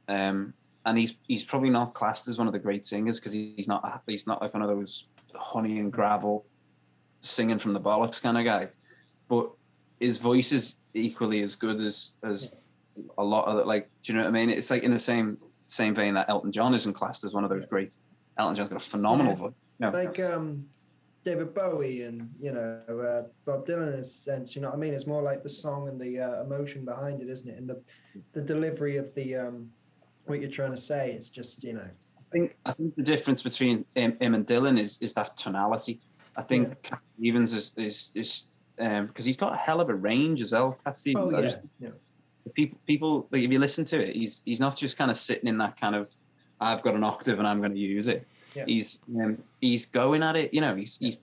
um, 0.09 0.53
and 0.85 0.98
he's 0.98 1.16
he's 1.27 1.44
probably 1.44 1.70
not 1.70 1.94
classed 1.94 2.29
as 2.29 2.37
one 2.38 2.46
of 2.46 2.53
the 2.53 2.59
great 2.59 2.85
singers 2.85 3.20
because 3.20 3.33
he's 3.33 3.68
not 3.68 4.03
he's 4.07 4.27
not 4.27 4.42
like 4.42 4.53
one 4.55 4.62
of 4.62 4.68
those 4.68 5.07
honey 5.35 5.79
and 5.79 5.92
gravel 5.92 6.44
singing 7.20 7.59
from 7.59 7.72
the 7.72 7.81
bollocks 7.81 8.20
kind 8.22 8.37
of 8.38 8.44
guy, 8.44 8.68
but 9.29 9.51
his 10.01 10.18
voice 10.18 10.53
is 10.53 10.77
equally 10.94 11.42
as 11.42 11.55
good 11.57 11.81
as 11.81 12.14
as 12.22 12.57
a 13.17 13.25
lot 13.25 13.47
of 13.47 13.67
like 13.67 13.89
do 14.03 14.13
you 14.13 14.19
know 14.19 14.25
what 14.25 14.29
I 14.29 14.33
mean? 14.33 14.51
It's 14.51 14.71
like 14.71 14.83
in 14.83 14.93
the 14.93 14.99
same 14.99 15.39
same 15.55 15.95
vein 15.95 16.15
that 16.15 16.29
Elton 16.29 16.53
John 16.53 16.75
isn't 16.75 16.93
classed 16.95 17.25
as 17.25 17.35
one 17.35 17.45
of 17.45 17.51
those 17.51 17.67
great. 17.67 17.97
Elton 18.39 18.55
John's 18.55 18.69
got 18.69 18.77
a 18.85 18.91
phenomenal 18.91 19.33
Yeah. 19.33 19.39
voice. 19.39 19.53
No. 19.81 19.91
Like 19.91 20.19
um, 20.21 20.67
David 21.25 21.55
Bowie 21.55 22.03
and 22.03 22.31
you 22.41 22.53
know 22.53 22.81
uh, 22.89 23.29
Bob 23.45 23.67
Dylan 23.67 23.95
in 23.95 24.01
a 24.01 24.05
sense. 24.05 24.55
You 24.57 24.63
know 24.63 24.69
what 24.69 24.77
I 24.77 24.79
mean? 24.79 24.95
It's 24.95 25.07
more 25.07 25.23
like 25.23 25.43
the 25.43 25.49
song 25.49 25.89
and 25.89 26.01
the 26.01 26.21
uh, 26.21 26.43
emotion 26.43 26.85
behind 26.85 27.21
it, 27.23 27.29
isn't 27.29 27.49
it? 27.49 27.59
And 27.59 27.69
the 27.69 27.81
the 28.33 28.41
delivery 28.43 28.97
of 28.97 29.15
the 29.15 29.37
um, 29.37 29.71
what 30.27 30.41
you're 30.41 30.51
trying 30.51 30.71
to 30.73 30.77
say. 30.77 31.13
It's 31.13 31.31
just 31.31 31.65
you 31.65 31.75
know. 31.75 31.89
I 32.19 32.31
think 32.33 32.57
I 32.67 32.73
think 32.73 32.95
the 32.97 33.03
difference 33.03 33.43
between 33.43 33.85
him, 33.95 34.17
him 34.21 34.35
and 34.35 34.47
Dylan 34.47 34.79
is 34.79 34.99
is 35.01 35.13
that 35.15 35.37
tonality. 35.37 36.01
I 36.37 36.43
think 36.43 36.83
Cat 36.83 37.01
Stevens 37.19 37.53
is 37.53 37.73
is 37.77 38.13
is 38.15 38.47
um 38.79 39.07
because 39.07 39.25
he's 39.25 39.37
got 39.37 39.55
a 39.55 39.57
hell 39.57 39.81
of 39.81 39.89
a 39.89 39.95
range 39.95 40.41
as 40.43 40.53
well. 40.53 40.73
Cat 40.85 40.97
Stevens. 40.97 41.33
Oh 41.33 41.37
yeah. 41.37 41.43
just 41.43 41.59
yeah. 41.81 41.89
People 42.55 42.79
people 42.87 43.29
like 43.31 43.43
if 43.43 43.51
you 43.51 43.59
listen 43.59 43.85
to 43.87 44.01
it, 44.01 44.15
he's 44.15 44.43
he's 44.45 44.61
not 44.61 44.77
just 44.77 44.97
kind 44.97 45.11
of 45.11 45.17
sitting 45.17 45.49
in 45.49 45.59
that 45.59 45.81
kind 45.81 45.95
of 45.95 46.11
I've 46.61 46.83
got 46.83 46.95
an 46.95 47.05
octave 47.05 47.39
and 47.39 47.47
I'm 47.47 47.59
going 47.59 47.75
to 47.75 47.79
use 47.79 48.09
it. 48.09 48.27
Yeah. 48.55 48.65
He's 48.67 49.01
um, 49.21 49.39
he's 49.61 49.87
going 49.87 50.23
at 50.23 50.37
it. 50.37 50.53
You 50.55 50.61
know, 50.61 50.75
he's 50.75 50.99
he's 50.99 51.19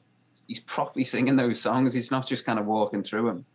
he's 0.48 0.60
properly 0.60 1.04
singing 1.04 1.36
those 1.36 1.60
songs. 1.60 1.94
He's 1.94 2.12
not 2.12 2.28
just 2.28 2.46
kind 2.46 2.60
of 2.60 2.66
walking 2.66 3.04
through 3.04 3.26
them. 3.28 3.46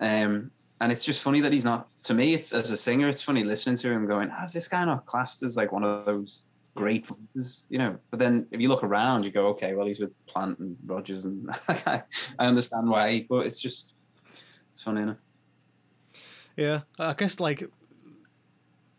Um, 0.00 0.50
and 0.80 0.92
it's 0.92 1.04
just 1.04 1.22
funny 1.22 1.40
that 1.40 1.52
he's 1.52 1.64
not. 1.64 1.88
To 2.04 2.14
me, 2.14 2.34
it's 2.34 2.52
as 2.52 2.70
a 2.70 2.76
singer, 2.76 3.08
it's 3.08 3.22
funny 3.22 3.42
listening 3.44 3.76
to 3.76 3.90
him 3.90 4.06
going, 4.06 4.28
"How's 4.28 4.52
this 4.52 4.68
guy 4.68 4.84
not 4.84 5.06
classed 5.06 5.42
as 5.42 5.56
like 5.56 5.72
one 5.72 5.82
of 5.82 6.06
those 6.06 6.44
great 6.78 7.06
voices, 7.06 7.66
you 7.68 7.78
know. 7.78 7.98
But 8.10 8.20
then 8.20 8.46
if 8.52 8.60
you 8.60 8.68
look 8.68 8.84
around, 8.84 9.24
you 9.24 9.32
go, 9.32 9.48
okay, 9.48 9.74
well, 9.74 9.86
he's 9.86 9.98
with 9.98 10.12
Plant 10.26 10.60
and 10.60 10.76
Rodgers, 10.86 11.24
and 11.24 11.50
I 11.68 12.02
understand 12.38 12.88
why, 12.88 13.26
but 13.28 13.46
it's 13.46 13.60
just 13.60 13.96
it's 14.70 14.82
funny, 14.82 15.02
enough. 15.02 15.16
Yeah, 16.58 16.80
I 16.98 17.12
guess 17.14 17.38
like 17.38 17.62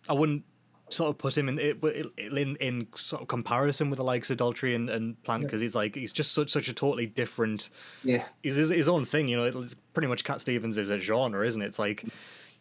I 0.07 0.13
wouldn't 0.13 0.43
sort 0.87 1.09
of 1.09 1.17
put 1.17 1.37
him 1.37 1.49
in 1.49 1.59
in 1.59 2.55
in 2.55 2.87
sort 2.95 3.21
of 3.21 3.27
comparison 3.27 3.89
with 3.89 3.97
the 3.97 4.03
likes 4.03 4.31
of 4.31 4.37
Daltrey 4.37 4.75
and, 4.75 4.89
and 4.89 5.21
Plant 5.23 5.43
because 5.43 5.59
he's 5.59 5.75
like 5.75 5.93
he's 5.93 6.13
just 6.13 6.31
such 6.31 6.49
such 6.49 6.69
a 6.69 6.73
totally 6.73 7.05
different. 7.05 7.69
Yeah, 8.03 8.23
he's 8.41 8.55
his, 8.55 8.69
his 8.69 8.87
own 8.87 9.03
thing. 9.03 9.27
You 9.27 9.37
know, 9.37 9.43
it's 9.43 9.75
pretty 9.93 10.07
much 10.07 10.23
Cat 10.23 10.39
Stevens 10.39 10.77
is 10.77 10.89
a 10.89 10.99
genre, 10.99 11.45
isn't 11.45 11.61
it? 11.61 11.65
It's 11.65 11.79
like 11.79 12.05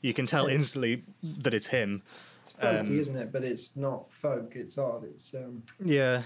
you 0.03 0.13
can 0.13 0.27
tell 0.27 0.49
instantly 0.49 1.05
that 1.23 1.55
it's 1.55 1.69
him. 1.69 2.03
It's 2.43 2.53
folky, 2.55 2.81
um, 2.81 2.99
isn't 2.99 3.17
it? 3.17 3.31
But 3.31 3.45
it's 3.45 3.77
not 3.77 4.11
folk. 4.11 4.57
It's 4.57 4.79
odd. 4.79 5.05
It's 5.05 5.33
um. 5.33 5.63
Yeah, 5.83 6.23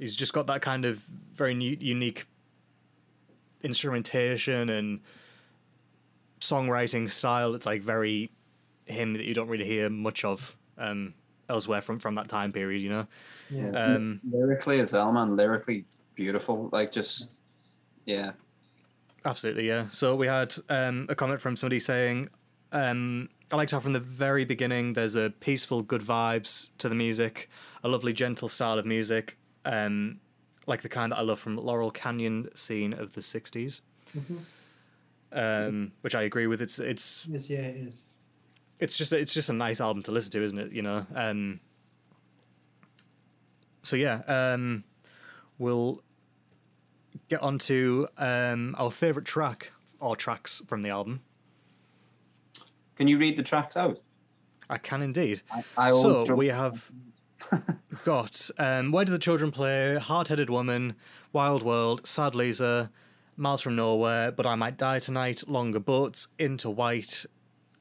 he's 0.00 0.16
just 0.16 0.32
got 0.32 0.48
that 0.48 0.60
kind 0.60 0.84
of 0.84 0.98
very 1.34 1.54
new, 1.54 1.76
unique 1.78 2.26
instrumentation 3.62 4.70
and 4.70 5.00
songwriting 6.46 7.08
style 7.10 7.52
that's 7.52 7.66
like 7.66 7.82
very 7.82 8.30
him 8.84 9.14
that 9.14 9.24
you 9.24 9.34
don't 9.34 9.48
really 9.48 9.64
hear 9.64 9.90
much 9.90 10.24
of 10.24 10.56
um, 10.78 11.14
elsewhere 11.48 11.80
from 11.80 11.98
from 11.98 12.14
that 12.14 12.28
time 12.28 12.52
period. 12.52 12.80
You 12.82 12.90
know, 12.90 13.06
yeah. 13.50 13.70
Um, 13.70 14.20
lyrically 14.28 14.80
as 14.80 14.92
well, 14.92 15.12
man. 15.12 15.36
Lyrically 15.36 15.84
beautiful. 16.14 16.68
Like 16.72 16.92
just 16.92 17.30
yeah. 18.04 18.32
Absolutely, 19.24 19.66
yeah. 19.66 19.88
So 19.88 20.14
we 20.14 20.28
had 20.28 20.54
um, 20.68 21.06
a 21.08 21.16
comment 21.16 21.40
from 21.40 21.56
somebody 21.56 21.80
saying, 21.80 22.28
um, 22.70 23.28
I 23.50 23.56
liked 23.56 23.72
how 23.72 23.80
from 23.80 23.92
the 23.92 24.00
very 24.00 24.44
beginning 24.44 24.92
there's 24.92 25.16
a 25.16 25.30
peaceful, 25.30 25.82
good 25.82 26.02
vibes 26.02 26.70
to 26.78 26.88
the 26.88 26.94
music, 26.94 27.50
a 27.82 27.88
lovely, 27.88 28.12
gentle 28.12 28.46
style 28.46 28.78
of 28.78 28.86
music, 28.86 29.36
um, 29.64 30.20
like 30.68 30.82
the 30.82 30.88
kind 30.88 31.10
that 31.10 31.18
I 31.18 31.22
love 31.22 31.40
from 31.40 31.56
Laurel 31.56 31.90
Canyon 31.90 32.50
scene 32.54 32.92
of 32.92 33.14
the 33.14 33.20
60s. 33.20 33.80
Mm-hmm. 34.16 34.36
Um, 35.32 35.92
which 36.00 36.14
I 36.14 36.22
agree 36.22 36.46
with. 36.46 36.62
It's 36.62 36.78
it's 36.78 37.26
yes, 37.28 37.50
yeah, 37.50 37.58
it 37.58 37.88
is 37.88 38.06
it's 38.78 38.96
just 38.96 39.12
it's 39.12 39.32
just 39.32 39.48
a 39.48 39.52
nice 39.52 39.80
album 39.80 40.02
to 40.04 40.12
listen 40.12 40.30
to, 40.32 40.42
isn't 40.42 40.58
it? 40.58 40.72
You 40.72 40.82
know. 40.82 41.06
Um, 41.14 41.60
so 43.82 43.96
yeah, 43.96 44.22
um, 44.26 44.84
we'll 45.58 46.02
get 47.28 47.42
on 47.42 47.58
to 47.58 48.08
um, 48.18 48.74
our 48.78 48.90
favorite 48.90 49.24
track 49.24 49.72
or 50.00 50.16
tracks 50.16 50.62
from 50.66 50.82
the 50.82 50.90
album. 50.90 51.22
Can 52.96 53.08
you 53.08 53.18
read 53.18 53.36
the 53.36 53.42
tracks 53.42 53.76
out? 53.76 54.00
I 54.68 54.78
can 54.78 55.02
indeed. 55.02 55.42
I, 55.50 55.64
I 55.76 55.90
so 55.92 56.34
we 56.34 56.48
have 56.48 56.90
got 58.04 58.50
um, 58.58 58.90
Where 58.90 59.04
Do 59.04 59.12
the 59.12 59.18
Children 59.18 59.52
Play? 59.52 59.96
Hard 59.96 60.28
Headed 60.28 60.50
Woman, 60.50 60.96
Wild 61.32 61.62
World, 61.62 62.06
Sad 62.06 62.34
Lisa, 62.34 62.90
Miles 63.36 63.60
from 63.60 63.76
Nowhere, 63.76 64.32
But 64.32 64.46
I 64.46 64.54
Might 64.54 64.78
Die 64.78 64.98
Tonight, 64.98 65.46
Longer 65.46 65.80
Boats, 65.80 66.28
Into 66.38 66.70
White, 66.70 67.26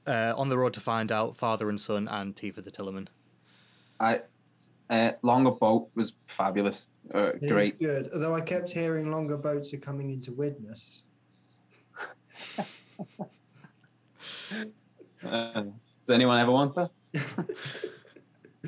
uh, 0.06 0.34
On 0.36 0.50
the 0.50 0.58
Road 0.58 0.74
to 0.74 0.82
Find 0.82 1.12
Out, 1.12 1.38
Father 1.38 1.70
and 1.70 1.80
Son, 1.80 2.08
and 2.10 2.36
Tea 2.36 2.52
for 2.52 2.62
the 2.62 2.72
Tillerman. 2.72 3.08
I 4.00 4.22
uh, 4.90 5.12
Longer 5.22 5.52
Boat 5.52 5.90
was 5.96 6.14
fabulous. 6.28 6.88
Uh, 7.14 7.32
great. 7.40 7.80
good. 7.80 8.10
Although 8.14 8.36
I 8.36 8.42
kept 8.42 8.70
hearing 8.70 9.10
longer 9.12 9.38
boats 9.38 9.74
are 9.74 9.78
coming 9.78 10.12
into 10.12 10.32
Widnes. 10.32 11.04
uh, 12.58 12.64
does 15.24 16.10
anyone 16.10 16.40
ever 16.40 16.52
want 16.52 16.76
that? 16.76 16.92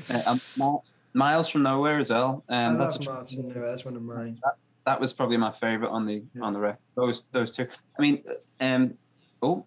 uh, 0.10 0.38
um, 0.60 0.80
Miles 1.13 1.50
from 1.50 1.63
Nowhere 1.63 2.00
as 2.00 2.10
well. 2.10 2.43
Um, 2.50 2.76
I 2.76 2.78
that's 2.78 3.06
love 3.06 3.15
Miles 3.15 3.34
from 3.34 3.47
Nowhere. 3.50 3.69
That's 3.69 3.86
one 3.86 3.95
of 3.95 4.02
mine. 4.02 4.39
That, 4.43 4.56
that 4.88 5.00
was 5.00 5.13
probably 5.13 5.38
my 5.38 5.52
favorite 5.52 5.91
on 5.91 6.06
the 6.06 6.23
yeah. 6.34 6.41
on 6.41 6.54
the 6.54 6.60
record. 6.60 6.80
Those 6.95 7.21
those 7.32 7.52
two. 7.52 7.67
I 7.97 8.02
mean, 8.02 8.23
um, 8.60 8.95
oh, 9.43 9.65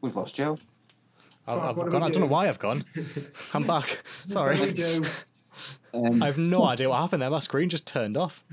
We've 0.00 0.14
lost 0.14 0.34
Joe. 0.34 0.58
I've, 1.46 1.58
I've 1.58 1.90
gone. 1.90 2.02
I 2.02 2.08
don't 2.08 2.20
know 2.20 2.26
why 2.26 2.48
I've 2.48 2.58
gone. 2.58 2.84
I'm 3.54 3.66
back. 3.66 4.02
Sorry. 4.26 4.58
Um, 5.94 6.22
I 6.22 6.26
have 6.26 6.38
no 6.38 6.64
idea 6.64 6.88
what 6.88 7.00
happened 7.00 7.22
there. 7.22 7.30
My 7.30 7.38
screen 7.38 7.68
just 7.68 7.86
turned 7.86 8.16
off. 8.16 8.44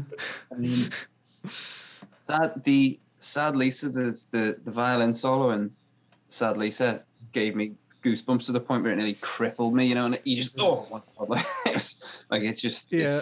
I 0.52 0.54
mean, 0.56 0.90
sad, 2.20 2.62
the 2.62 3.00
sad 3.18 3.56
Lisa, 3.56 3.88
the, 3.88 4.18
the, 4.30 4.58
the 4.62 4.70
violin 4.70 5.12
solo 5.12 5.50
and 5.50 5.70
sad 6.28 6.56
Lisa 6.56 7.02
gave 7.32 7.56
me 7.56 7.72
goosebumps 8.02 8.46
to 8.46 8.52
the 8.52 8.60
point 8.60 8.82
where 8.82 8.92
it 8.92 8.96
nearly 8.96 9.14
crippled 9.14 9.74
me, 9.74 9.86
you 9.86 9.94
know, 9.94 10.06
and 10.06 10.18
you 10.24 10.36
just 10.36 10.60
oh, 10.60 10.86
like, 11.18 11.46
it 11.66 11.74
was, 11.74 12.24
like 12.30 12.42
it's 12.42 12.60
just 12.60 12.92
yeah. 12.92 13.20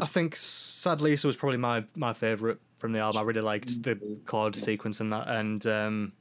I 0.00 0.06
think 0.06 0.36
Sad 0.36 1.00
Lisa 1.00 1.26
was 1.26 1.36
probably 1.36 1.58
my 1.58 1.84
my 1.94 2.12
favorite 2.12 2.58
from 2.78 2.92
the 2.92 2.98
album. 2.98 3.20
I 3.20 3.24
really 3.24 3.40
liked 3.40 3.82
the 3.82 3.98
chord 4.26 4.56
sequence 4.56 5.00
and 5.00 5.12
that, 5.12 5.28
and 5.28 5.66
um, 5.66 6.12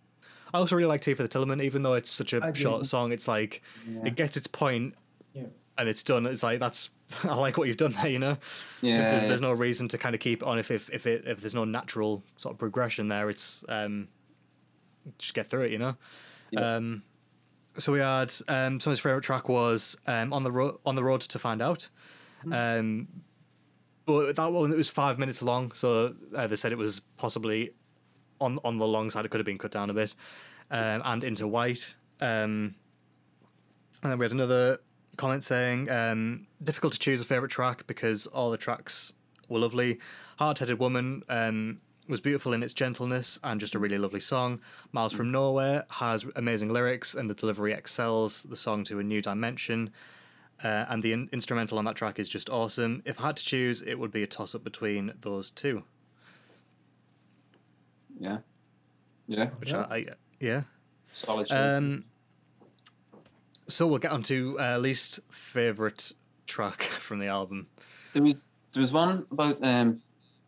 I 0.53 0.59
also 0.59 0.75
really 0.75 0.87
like 0.87 1.01
Tea 1.01 1.13
for 1.13 1.23
the 1.23 1.29
Tillerman, 1.29 1.63
even 1.63 1.83
though 1.83 1.95
it's 1.95 2.11
such 2.11 2.33
a 2.33 2.53
short 2.53 2.85
song. 2.85 3.11
It's 3.11 3.27
like 3.27 3.61
yeah. 3.87 4.05
it 4.05 4.15
gets 4.15 4.37
its 4.37 4.47
point, 4.47 4.95
yeah. 5.33 5.43
and 5.77 5.89
it's 5.89 6.03
done. 6.03 6.25
It's 6.25 6.43
like 6.43 6.59
that's 6.59 6.89
I 7.23 7.35
like 7.35 7.57
what 7.57 7.67
you've 7.67 7.77
done 7.77 7.93
there, 7.93 8.07
you 8.11 8.19
know. 8.19 8.37
Yeah. 8.81 9.13
Because 9.13 9.27
there's 9.27 9.41
no 9.41 9.53
reason 9.53 9.87
to 9.89 9.97
kind 9.97 10.13
of 10.13 10.21
keep 10.21 10.45
on 10.45 10.59
if 10.59 10.71
if 10.71 10.89
if 10.91 11.07
it 11.07 11.25
if 11.25 11.41
there's 11.41 11.55
no 11.55 11.65
natural 11.65 12.23
sort 12.37 12.53
of 12.53 12.59
progression 12.59 13.07
there. 13.07 13.29
It's 13.29 13.63
um, 13.69 14.07
just 15.17 15.33
get 15.33 15.49
through 15.49 15.63
it, 15.63 15.71
you 15.71 15.79
know. 15.79 15.95
Yeah. 16.51 16.75
Um, 16.75 17.03
so 17.77 17.91
we 17.91 17.99
had 17.99 18.33
um, 18.47 18.79
somebody's 18.79 18.99
favorite 18.99 19.23
track 19.23 19.49
was 19.49 19.97
um, 20.07 20.33
on 20.33 20.43
the 20.43 20.51
road 20.51 20.77
on 20.85 20.95
the 20.95 21.03
road 21.03 21.21
to 21.21 21.39
find 21.39 21.61
out. 21.61 21.89
Mm-hmm. 22.45 22.53
Um, 22.53 23.07
but 24.05 24.35
that 24.35 24.51
one 24.51 24.71
it 24.71 24.77
was 24.77 24.89
five 24.89 25.17
minutes 25.17 25.41
long, 25.41 25.71
so 25.71 26.15
uh, 26.35 26.47
they 26.47 26.55
said 26.55 26.71
it 26.71 26.77
was 26.77 26.99
possibly 27.17 27.71
on 28.39 28.59
on 28.63 28.77
the 28.77 28.87
long 28.87 29.09
side. 29.09 29.25
It 29.25 29.29
could 29.29 29.39
have 29.39 29.45
been 29.45 29.57
cut 29.57 29.71
down 29.71 29.89
a 29.89 29.93
bit, 29.93 30.15
um, 30.71 31.01
and 31.05 31.23
into 31.23 31.47
white. 31.47 31.95
Um, 32.19 32.75
and 34.01 34.11
then 34.11 34.19
we 34.19 34.25
had 34.25 34.33
another 34.33 34.79
comment 35.17 35.43
saying 35.43 35.89
um, 35.89 36.47
difficult 36.61 36.93
to 36.93 36.99
choose 36.99 37.21
a 37.21 37.25
favorite 37.25 37.51
track 37.51 37.87
because 37.87 38.27
all 38.27 38.51
the 38.51 38.57
tracks 38.57 39.13
were 39.47 39.59
lovely. 39.59 39.99
Hard 40.37 40.59
Headed 40.59 40.79
Woman 40.79 41.23
um, 41.29 41.79
was 42.07 42.21
beautiful 42.21 42.53
in 42.53 42.63
its 42.63 42.73
gentleness 42.73 43.39
and 43.43 43.59
just 43.59 43.75
a 43.75 43.79
really 43.79 43.97
lovely 43.97 44.19
song. 44.19 44.59
Miles 44.91 45.13
from 45.13 45.31
Nowhere 45.31 45.85
has 45.89 46.25
amazing 46.35 46.71
lyrics 46.71 47.13
and 47.15 47.29
the 47.29 47.33
delivery 47.33 47.73
excels 47.73 48.43
the 48.43 48.55
song 48.55 48.83
to 48.85 48.99
a 48.99 49.03
new 49.03 49.21
dimension. 49.21 49.91
Uh, 50.63 50.85
and 50.89 51.03
the 51.03 51.13
in- 51.13 51.29
instrumental 51.31 51.77
on 51.77 51.85
that 51.85 51.95
track 51.95 52.19
is 52.19 52.29
just 52.29 52.49
awesome. 52.49 53.01
If 53.05 53.19
I 53.19 53.27
had 53.27 53.37
to 53.37 53.43
choose, 53.43 53.81
it 53.81 53.95
would 53.95 54.11
be 54.11 54.23
a 54.23 54.27
toss 54.27 54.53
up 54.53 54.63
between 54.63 55.13
those 55.21 55.51
two. 55.51 55.83
Yeah. 58.19 58.39
Yeah. 59.27 59.49
Which 59.59 59.71
yeah. 59.71 59.87
I, 59.89 59.95
I 59.95 60.05
yeah. 60.39 60.61
Solid. 61.13 61.51
Um, 61.51 62.05
so 63.67 63.87
we'll 63.87 63.99
get 63.99 64.11
on 64.11 64.23
to 64.23 64.59
uh, 64.59 64.77
least 64.77 65.19
favorite 65.31 66.11
track 66.45 66.83
from 66.99 67.19
the 67.19 67.27
album. 67.27 67.67
There 68.13 68.21
was 68.21 68.35
there 68.73 68.81
was 68.81 68.91
one 68.91 69.25
about 69.31 69.57
um, 69.63 70.01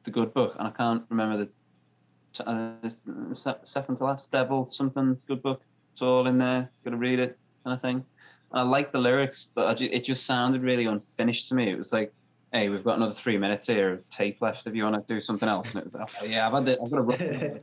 the 0.06 0.12
good 0.12 0.34
book, 0.34 0.56
and 0.58 0.68
I 0.68 0.72
can't 0.72 1.04
remember 1.10 1.46
the 1.46 2.46
uh, 2.46 3.64
second 3.64 3.96
to 3.98 4.04
last 4.04 4.32
devil 4.32 4.66
something 4.66 5.18
good 5.28 5.42
book. 5.42 5.62
It's 5.94 6.02
all 6.02 6.28
in 6.28 6.38
there. 6.38 6.70
Got 6.84 6.92
to 6.92 6.98
read 6.98 7.20
it, 7.20 7.38
kind 7.64 7.74
of 7.74 7.82
thing. 7.82 8.06
And 8.52 8.60
I 8.60 8.62
like 8.62 8.92
the 8.92 9.00
lyrics, 9.00 9.50
but 9.54 9.82
it 9.82 10.04
just 10.04 10.26
sounded 10.26 10.62
really 10.62 10.86
unfinished 10.86 11.50
to 11.50 11.56
me. 11.56 11.70
It 11.70 11.78
was 11.78 11.94
like 11.94 12.14
hey, 12.56 12.70
we've 12.70 12.84
got 12.84 12.96
another 12.96 13.14
three 13.14 13.38
minutes 13.38 13.68
here 13.68 13.92
of 13.92 14.08
tape 14.08 14.42
left 14.42 14.66
if 14.66 14.74
you 14.74 14.84
want 14.84 14.96
to 14.96 15.14
do 15.14 15.20
something 15.20 15.50
else. 15.50 15.74
And 15.74 15.82
it 15.82 15.86
was 15.86 15.94
like, 15.94 16.10
oh, 16.22 16.26
yeah, 16.26 16.48
I've 16.48 16.54
had 16.54 16.66
the, 16.66 16.80
I've 16.82 16.90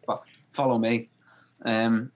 got 0.07 0.23
to 0.27 0.41
follow 0.51 0.79
me. 0.79 1.09
Um, 1.65 2.13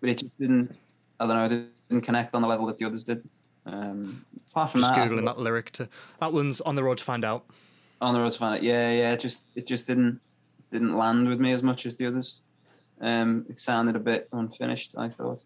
but 0.00 0.10
it 0.10 0.18
just 0.18 0.38
didn't, 0.38 0.76
I 1.18 1.26
don't 1.26 1.36
know, 1.36 1.44
it 1.46 1.68
didn't 1.88 2.04
connect 2.04 2.34
on 2.34 2.42
the 2.42 2.48
level 2.48 2.66
that 2.66 2.78
the 2.78 2.84
others 2.84 3.02
did. 3.02 3.28
Um, 3.66 4.24
apart 4.50 4.70
from 4.70 4.82
just 4.82 4.94
that, 4.94 5.10
googling 5.10 5.24
that 5.24 5.38
lyric 5.38 5.70
to 5.72 5.88
that 6.20 6.32
one's 6.32 6.60
on 6.60 6.76
the 6.76 6.84
road 6.84 6.98
to 6.98 7.04
find 7.04 7.24
out. 7.24 7.46
On 8.04 8.12
the 8.12 8.20
road 8.20 8.32
to 8.32 8.38
find 8.38 8.62
yeah, 8.62 8.92
yeah. 8.92 9.12
It 9.14 9.20
just 9.20 9.50
it 9.54 9.66
just 9.66 9.86
didn't 9.86 10.20
didn't 10.70 10.94
land 10.96 11.26
with 11.26 11.40
me 11.40 11.52
as 11.52 11.62
much 11.62 11.86
as 11.86 11.96
the 11.96 12.06
others. 12.06 12.42
Um, 13.00 13.46
it 13.48 13.58
sounded 13.58 13.96
a 13.96 14.00
bit 14.00 14.28
unfinished, 14.30 14.94
I 14.98 15.08
thought. 15.08 15.42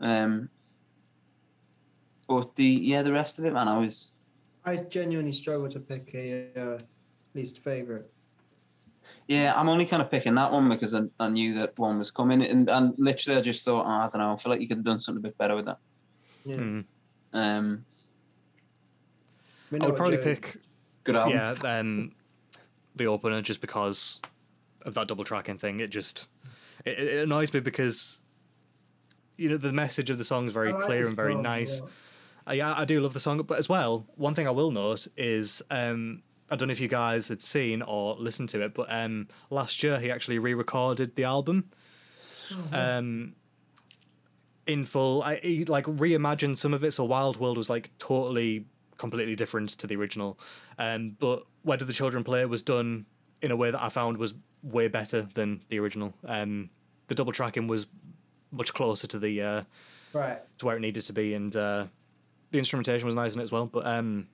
Um, 0.00 0.50
but 2.28 2.54
the 2.56 2.64
yeah, 2.64 3.00
the 3.00 3.12
rest 3.12 3.38
of 3.38 3.46
it, 3.46 3.54
man, 3.54 3.68
I 3.68 3.78
was 3.78 4.16
I 4.66 4.76
genuinely 4.76 5.32
struggle 5.32 5.68
to 5.70 5.80
pick 5.80 6.14
a 6.14 6.48
uh, 6.54 6.78
least 7.34 7.60
favorite. 7.60 8.12
Yeah, 9.26 9.54
I'm 9.56 9.70
only 9.70 9.86
kind 9.86 10.02
of 10.02 10.10
picking 10.10 10.34
that 10.34 10.52
one 10.52 10.68
because 10.68 10.94
I, 10.94 11.02
I 11.18 11.28
knew 11.28 11.54
that 11.54 11.78
one 11.78 11.96
was 11.96 12.10
coming, 12.10 12.42
and, 12.44 12.68
and 12.68 12.94
literally 12.98 13.38
I 13.38 13.42
just 13.42 13.64
thought, 13.64 13.86
oh, 13.86 13.88
I 13.88 14.08
don't 14.08 14.18
know, 14.18 14.32
I 14.32 14.36
feel 14.36 14.50
like 14.50 14.60
you 14.60 14.68
could 14.68 14.78
have 14.78 14.84
done 14.84 14.98
something 14.98 15.24
a 15.24 15.28
bit 15.28 15.38
better 15.38 15.56
with 15.56 15.64
that. 15.64 15.78
Yeah. 16.44 16.56
Mm. 16.56 16.84
Um, 17.32 17.84
I 19.80 19.86
would 19.86 19.96
probably 19.96 20.18
pick. 20.18 20.58
Good 21.04 21.16
album. 21.16 21.32
Yeah, 21.32 21.54
um, 21.78 22.12
the 22.94 23.06
opener 23.06 23.42
just 23.42 23.60
because 23.60 24.20
of 24.82 24.94
that 24.94 25.08
double 25.08 25.24
tracking 25.24 25.58
thing. 25.58 25.80
It 25.80 25.90
just 25.90 26.26
it, 26.84 26.98
it 26.98 27.22
annoys 27.24 27.52
me 27.52 27.60
because 27.60 28.20
you 29.36 29.48
know 29.48 29.56
the 29.56 29.72
message 29.72 30.10
of 30.10 30.18
the 30.18 30.24
song 30.24 30.46
is 30.46 30.52
very 30.52 30.72
like 30.72 30.84
clear 30.84 31.06
and 31.06 31.16
very 31.16 31.34
nice. 31.34 31.80
Yeah 31.80 31.88
Uh, 32.44 32.52
yeah, 32.54 32.74
I 32.76 32.84
do 32.84 33.00
love 33.00 33.12
the 33.12 33.20
song, 33.20 33.40
but 33.42 33.58
as 33.58 33.68
well, 33.68 34.04
one 34.16 34.34
thing 34.34 34.48
I 34.48 34.50
will 34.50 34.72
note 34.72 35.06
is 35.16 35.62
um, 35.70 36.22
I 36.50 36.56
don't 36.56 36.66
know 36.66 36.72
if 36.72 36.80
you 36.80 36.88
guys 36.88 37.28
had 37.28 37.40
seen 37.40 37.82
or 37.82 38.16
listened 38.16 38.48
to 38.50 38.62
it, 38.62 38.74
but 38.74 38.86
um, 38.90 39.28
last 39.48 39.82
year 39.82 40.00
he 40.00 40.10
actually 40.10 40.40
re-recorded 40.40 41.14
the 41.14 41.22
album 41.22 41.70
um, 42.72 43.34
in 44.66 44.84
full. 44.84 45.22
I 45.22 45.36
he, 45.36 45.64
like 45.64 45.86
reimagined 45.86 46.58
some 46.58 46.74
of 46.74 46.82
it, 46.82 46.90
so 46.92 47.04
Wild 47.04 47.38
World 47.38 47.56
was 47.56 47.70
like 47.70 47.90
totally, 48.00 48.66
completely 49.02 49.36
different 49.36 49.70
to 49.70 49.86
the 49.86 49.96
original. 49.96 50.38
Um, 50.78 51.16
but 51.18 51.42
Where 51.62 51.76
Did 51.76 51.88
the 51.88 51.92
Children 51.92 52.24
Play 52.24 52.46
was 52.46 52.62
done 52.62 53.04
in 53.42 53.50
a 53.50 53.56
way 53.56 53.70
that 53.70 53.82
I 53.82 53.90
found 53.90 54.16
was 54.16 54.32
way 54.62 54.88
better 54.88 55.28
than 55.34 55.60
the 55.68 55.78
original. 55.78 56.14
Um, 56.24 56.70
the 57.08 57.14
double 57.14 57.32
tracking 57.32 57.66
was 57.66 57.86
much 58.50 58.72
closer 58.72 59.06
to 59.08 59.18
the 59.18 59.42
uh, 59.42 59.62
Right. 60.14 60.38
to 60.58 60.66
where 60.66 60.76
it 60.76 60.80
needed 60.80 61.04
to 61.06 61.12
be, 61.12 61.34
and 61.34 61.54
uh, 61.54 61.86
the 62.52 62.58
instrumentation 62.58 63.06
was 63.06 63.14
nice 63.14 63.34
in 63.34 63.40
it 63.40 63.44
as 63.44 63.52
well. 63.52 63.66
But 63.66 63.86
um, 63.86 64.28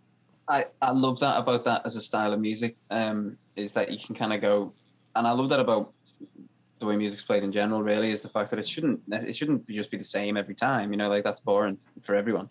I, 0.48 0.66
I 0.82 0.90
love 0.90 1.18
that 1.20 1.38
about 1.38 1.64
that 1.64 1.82
as 1.84 1.96
a 1.96 2.00
style 2.00 2.32
of 2.32 2.40
music 2.40 2.76
um, 2.90 3.38
is 3.56 3.72
that 3.72 3.90
you 3.90 3.98
can 3.98 4.14
kind 4.14 4.32
of 4.32 4.40
go 4.40 4.72
and 5.14 5.26
I 5.26 5.32
love 5.32 5.48
that 5.50 5.60
about 5.60 5.92
the 6.78 6.86
way 6.86 6.96
music's 6.96 7.22
played 7.22 7.42
in 7.42 7.52
general 7.52 7.82
really 7.82 8.12
is 8.12 8.22
the 8.22 8.28
fact 8.28 8.50
that 8.50 8.58
it 8.58 8.66
shouldn't 8.66 9.00
it 9.10 9.34
shouldn't 9.34 9.68
just 9.68 9.90
be 9.90 9.96
the 9.96 10.04
same 10.04 10.36
every 10.36 10.54
time 10.54 10.92
you 10.92 10.96
know 10.96 11.08
like 11.08 11.24
that's 11.24 11.40
boring 11.40 11.76
for 12.02 12.14
everyone 12.14 12.48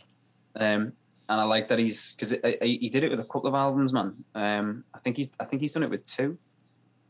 um, 0.60 0.92
and 1.30 1.42
I 1.42 1.44
like 1.44 1.68
that 1.70 1.80
he's 1.80 2.14
because 2.14 2.32
he 2.62 2.90
did 2.90 3.04
it 3.04 3.10
with 3.12 3.20
a 3.20 3.24
couple 3.26 3.48
of 3.48 3.54
albums 3.56 3.94
man 3.94 4.16
um, 4.36 4.84
I 4.94 5.00
think 5.00 5.18
he's 5.18 5.30
I 5.40 5.46
think 5.46 5.62
he's 5.62 5.74
done 5.74 5.84
it 5.84 5.90
with 5.90 6.06
two 6.06 6.38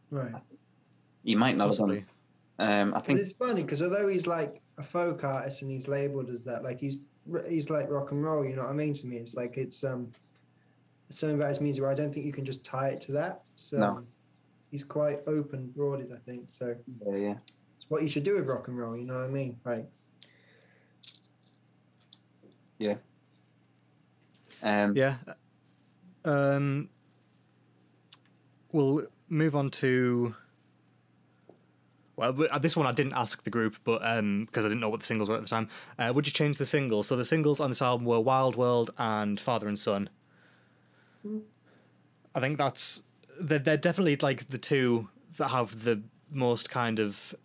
Right. 0.09 0.33
he 1.23 1.35
might 1.35 1.57
not 1.57 1.67
possibly. 1.67 1.97
have 1.97 2.05
done 2.05 2.81
um, 2.89 2.93
I 2.95 2.99
think 3.01 3.19
it's 3.19 3.33
funny 3.33 3.61
because 3.61 3.83
although 3.83 4.07
he's 4.07 4.25
like 4.25 4.61
a 4.79 4.83
folk 4.83 5.23
artist 5.23 5.61
and 5.61 5.69
he's 5.69 5.87
labeled 5.87 6.29
as 6.29 6.43
that, 6.45 6.63
like 6.63 6.79
he's 6.79 7.01
he's 7.47 7.69
like 7.69 7.87
rock 7.87 8.11
and 8.11 8.23
roll. 8.23 8.43
You 8.43 8.55
know 8.55 8.63
what 8.63 8.71
I 8.71 8.73
mean? 8.73 8.95
To 8.95 9.05
me, 9.05 9.17
it's 9.17 9.35
like 9.35 9.57
it's 9.57 9.83
um 9.83 10.11
something 11.09 11.37
about 11.37 11.49
his 11.49 11.61
music 11.61 11.83
where 11.83 11.91
I 11.91 11.93
don't 11.93 12.11
think 12.11 12.25
you 12.25 12.33
can 12.33 12.45
just 12.45 12.65
tie 12.65 12.87
it 12.89 13.01
to 13.01 13.11
that. 13.11 13.41
So 13.53 13.77
No. 13.77 14.03
he's 14.71 14.83
quite 14.83 15.19
open, 15.27 15.67
broaded. 15.75 16.11
I 16.11 16.17
think 16.17 16.45
so. 16.49 16.75
yeah, 17.05 17.15
yeah. 17.15 17.33
It's 17.77 17.85
what 17.89 18.01
you 18.01 18.09
should 18.09 18.23
do 18.23 18.35
with 18.37 18.47
rock 18.47 18.67
and 18.69 18.77
roll. 18.79 18.97
You 18.97 19.05
know 19.05 19.15
what 19.17 19.25
I 19.25 19.27
mean? 19.27 19.59
Like 19.63 19.87
Um, 24.63 24.95
Yeah. 24.95 25.15
Um, 26.25 26.89
we'll 28.71 29.07
move 29.29 29.55
on 29.55 29.69
to. 29.71 30.35
Well, 32.15 32.35
uh, 32.49 32.57
this 32.57 32.75
one 32.75 32.87
I 32.87 32.91
didn't 32.91 33.13
ask 33.13 33.43
the 33.43 33.51
group, 33.51 33.75
but 33.83 34.01
um, 34.03 34.45
because 34.45 34.65
I 34.65 34.69
didn't 34.69 34.81
know 34.81 34.89
what 34.89 35.01
the 35.01 35.05
singles 35.05 35.29
were 35.29 35.35
at 35.35 35.41
the 35.43 35.47
time. 35.47 35.69
Uh, 35.99 36.11
would 36.13 36.25
you 36.25 36.33
change 36.33 36.57
the 36.57 36.65
singles? 36.65 37.07
So 37.07 37.15
the 37.15 37.23
singles 37.25 37.59
on 37.59 37.69
this 37.69 37.81
album 37.81 38.05
were 38.07 38.19
"Wild 38.19 38.55
World" 38.55 38.91
and 38.97 39.39
"Father 39.39 39.67
and 39.67 39.77
Son." 39.77 40.09
I 42.33 42.39
think 42.39 42.57
that's 42.57 43.03
they're, 43.39 43.59
they're 43.59 43.77
definitely 43.77 44.15
like 44.17 44.49
the 44.49 44.57
two 44.57 45.09
that 45.37 45.49
have 45.49 45.83
the 45.83 46.01
most 46.31 46.69
kind 46.69 46.99
of 46.99 47.35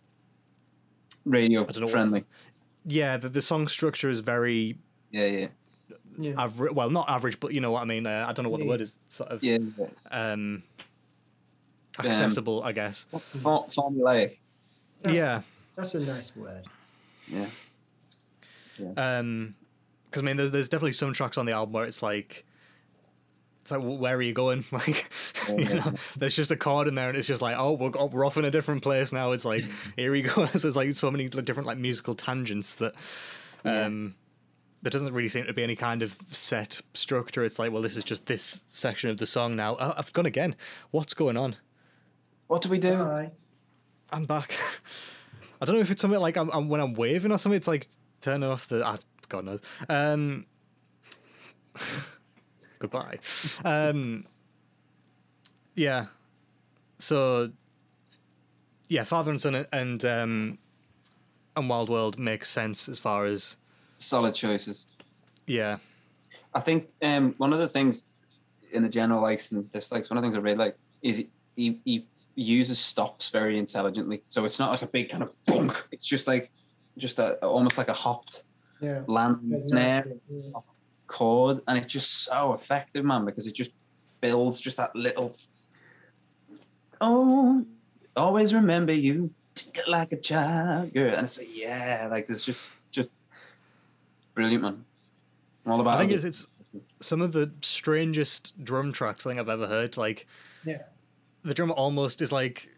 radio 1.25 1.65
don't 1.65 1.81
what- 1.81 1.89
friendly 1.89 2.25
yeah. 2.85 3.17
The, 3.17 3.29
the 3.29 3.41
song 3.41 3.67
structure 3.67 4.09
is 4.09 4.19
very 4.19 4.77
yeah 5.11 5.25
yeah 5.25 5.47
yeah, 6.17 6.33
average. 6.37 6.73
Well, 6.73 6.89
not 6.89 7.09
average, 7.09 7.39
but 7.39 7.53
you 7.53 7.61
know 7.61 7.71
what 7.71 7.81
I 7.81 7.85
mean. 7.85 8.05
Uh, 8.07 8.25
I 8.27 8.33
don't 8.33 8.43
know 8.43 8.49
what 8.49 8.59
the 8.59 8.65
word 8.67 8.81
is. 8.81 8.97
Sort 9.09 9.29
of 9.31 9.43
yeah, 9.43 9.57
yeah. 9.77 9.87
um, 10.11 10.63
accessible, 11.99 12.63
I 12.63 12.71
guess. 12.71 13.05
For- 13.11 13.21
formulaic 13.41 14.37
That's- 15.01 15.17
yeah. 15.17 15.41
that's 15.75 15.95
a 15.95 15.99
nice 15.99 16.35
word. 16.35 16.63
yeah 17.27 17.47
Um, 18.97 19.55
because 20.05 20.21
I 20.21 20.25
mean, 20.25 20.37
there's 20.37 20.51
there's 20.51 20.69
definitely 20.69 20.91
some 20.93 21.13
tracks 21.13 21.37
on 21.37 21.45
the 21.45 21.51
album 21.53 21.73
where 21.73 21.85
it's 21.85 22.01
like, 22.03 22.45
it's 23.61 23.71
like, 23.71 23.81
where 23.81 24.15
are 24.15 24.21
you 24.21 24.33
going? 24.33 24.65
Like, 24.71 25.09
Yeah, 25.47 25.55
you 25.55 25.63
yeah, 25.65 25.73
know, 25.75 25.93
there's 26.17 26.35
just 26.35 26.51
a 26.51 26.55
chord 26.55 26.87
in 26.87 26.95
there, 26.95 27.09
and 27.09 27.17
it's 27.17 27.27
just 27.27 27.41
like, 27.41 27.55
oh, 27.57 27.73
we're 27.73 27.91
oh, 27.95 28.05
we're 28.07 28.25
off 28.25 28.37
in 28.37 28.45
a 28.45 28.51
different 28.51 28.83
place 28.83 29.11
now. 29.11 29.31
It's 29.31 29.45
like, 29.45 29.63
here 29.95 30.11
we 30.11 30.21
go. 30.21 30.45
so 30.45 30.57
there's 30.59 30.75
like 30.75 30.93
so 30.93 31.09
many 31.11 31.27
different 31.29 31.65
like 31.67 31.77
musical 31.77 32.15
tangents 32.15 32.75
that, 32.77 32.93
Yeah. 33.65 33.85
um. 33.85 34.15
There 34.83 34.89
doesn't 34.89 35.13
really 35.13 35.29
seem 35.29 35.45
to 35.45 35.53
be 35.53 35.63
any 35.63 35.77
kind 35.77 36.03
of 36.03 36.17
set 36.31 36.81
structure. 36.93 37.43
It's 37.43 37.57
like, 37.57 37.71
well, 37.71 37.81
this 37.81 37.95
is 37.95 38.03
just 38.03 38.25
this 38.25 38.61
section 38.67 39.09
of 39.09 39.17
the 39.17 39.25
song 39.25 39.55
now. 39.55 39.77
Oh, 39.79 39.93
I've 39.97 40.11
gone 40.13 40.25
again. 40.25 40.55
What's 40.91 41.13
going 41.13 41.37
on? 41.37 41.55
what 42.47 42.61
do 42.61 42.69
we 42.69 42.77
do 42.77 42.97
Bye. 42.97 43.31
I'm 44.11 44.25
back. 44.25 44.53
I 45.61 45.65
don't 45.65 45.75
know 45.75 45.81
if 45.81 45.89
it's 45.89 46.01
something 46.01 46.19
like 46.19 46.37
I'm, 46.37 46.51
I'm 46.51 46.69
when 46.69 46.81
I'm 46.81 46.93
waving 46.93 47.31
or 47.31 47.37
something. 47.37 47.57
It's 47.57 47.67
like 47.67 47.87
turning 48.21 48.47
off 48.47 48.67
the. 48.67 48.85
ah, 48.85 48.97
God 49.29 49.45
knows. 49.45 49.61
Um, 49.89 50.45
goodbye. 52.79 53.17
Um, 53.63 54.27
yeah. 55.75 56.07
So. 56.99 57.51
Yeah, 58.89 59.05
Father 59.05 59.31
and 59.31 59.41
Son 59.41 59.65
and 59.71 60.05
um, 60.05 60.57
and 61.55 61.69
Wild 61.69 61.89
World 61.89 62.19
makes 62.19 62.49
sense 62.49 62.87
as 62.87 62.99
far 62.99 63.25
as 63.25 63.57
solid 64.03 64.33
choices 64.33 64.87
yeah 65.47 65.77
I 66.53 66.59
think 66.59 66.89
um, 67.01 67.35
one 67.37 67.53
of 67.53 67.59
the 67.59 67.67
things 67.67 68.05
in 68.71 68.83
the 68.83 68.89
general 68.89 69.21
likes 69.21 69.51
and 69.51 69.69
dislikes, 69.71 70.09
one 70.09 70.17
of 70.17 70.23
the 70.23 70.27
things 70.27 70.35
I 70.35 70.39
really 70.39 70.57
like 70.57 70.77
is 71.01 71.25
he, 71.55 71.79
he 71.85 72.07
uses 72.35 72.79
stops 72.79 73.29
very 73.29 73.57
intelligently. 73.57 74.23
So 74.27 74.43
it's 74.45 74.59
not 74.59 74.71
like 74.71 74.81
a 74.81 74.87
big 74.87 75.09
kind 75.09 75.23
of 75.23 75.31
bunk. 75.45 75.87
It's 75.91 76.05
just 76.05 76.27
like 76.27 76.51
just 76.97 77.19
a 77.19 77.35
almost 77.45 77.77
like 77.77 77.87
a 77.87 77.93
hopped 77.93 78.43
Yeah. 78.79 79.03
land 79.07 79.39
There's 79.43 79.69
snare 79.69 80.05
yeah. 80.29 80.59
chord, 81.07 81.59
and 81.67 81.77
it's 81.77 81.91
just 81.91 82.23
so 82.23 82.53
effective, 82.53 83.05
man, 83.05 83.25
because 83.25 83.47
it 83.47 83.55
just 83.55 83.73
builds 84.21 84.59
just 84.59 84.77
that 84.77 84.95
little. 84.95 85.31
Oh, 87.01 87.65
always 88.15 88.53
remember 88.53 88.93
you, 88.93 89.31
like 89.87 90.11
a 90.11 90.17
child, 90.17 90.93
girl, 90.93 91.13
and 91.13 91.25
it's 91.25 91.37
like 91.39 91.49
yeah, 91.55 92.07
like 92.09 92.27
there's 92.27 92.43
just 92.43 92.82
just 92.82 92.82
brilliant, 94.35 94.63
man. 94.63 94.85
I'm 95.65 95.71
all 95.71 95.79
about 95.81 95.95
I 95.95 95.97
think 95.99 96.11
it. 96.11 96.15
it's, 96.15 96.23
it's 96.25 96.47
some 96.99 97.21
of 97.21 97.31
the 97.31 97.51
strangest 97.61 98.63
drum 98.63 98.91
tracks 98.91 99.25
I 99.25 99.29
think 99.31 99.39
I've 99.39 99.49
ever 99.49 99.67
heard. 99.67 99.95
Like 99.97 100.27
Yeah. 100.65 100.83
the 101.43 101.53
drummer 101.53 101.73
almost 101.73 102.21
is 102.21 102.31
like 102.31 102.69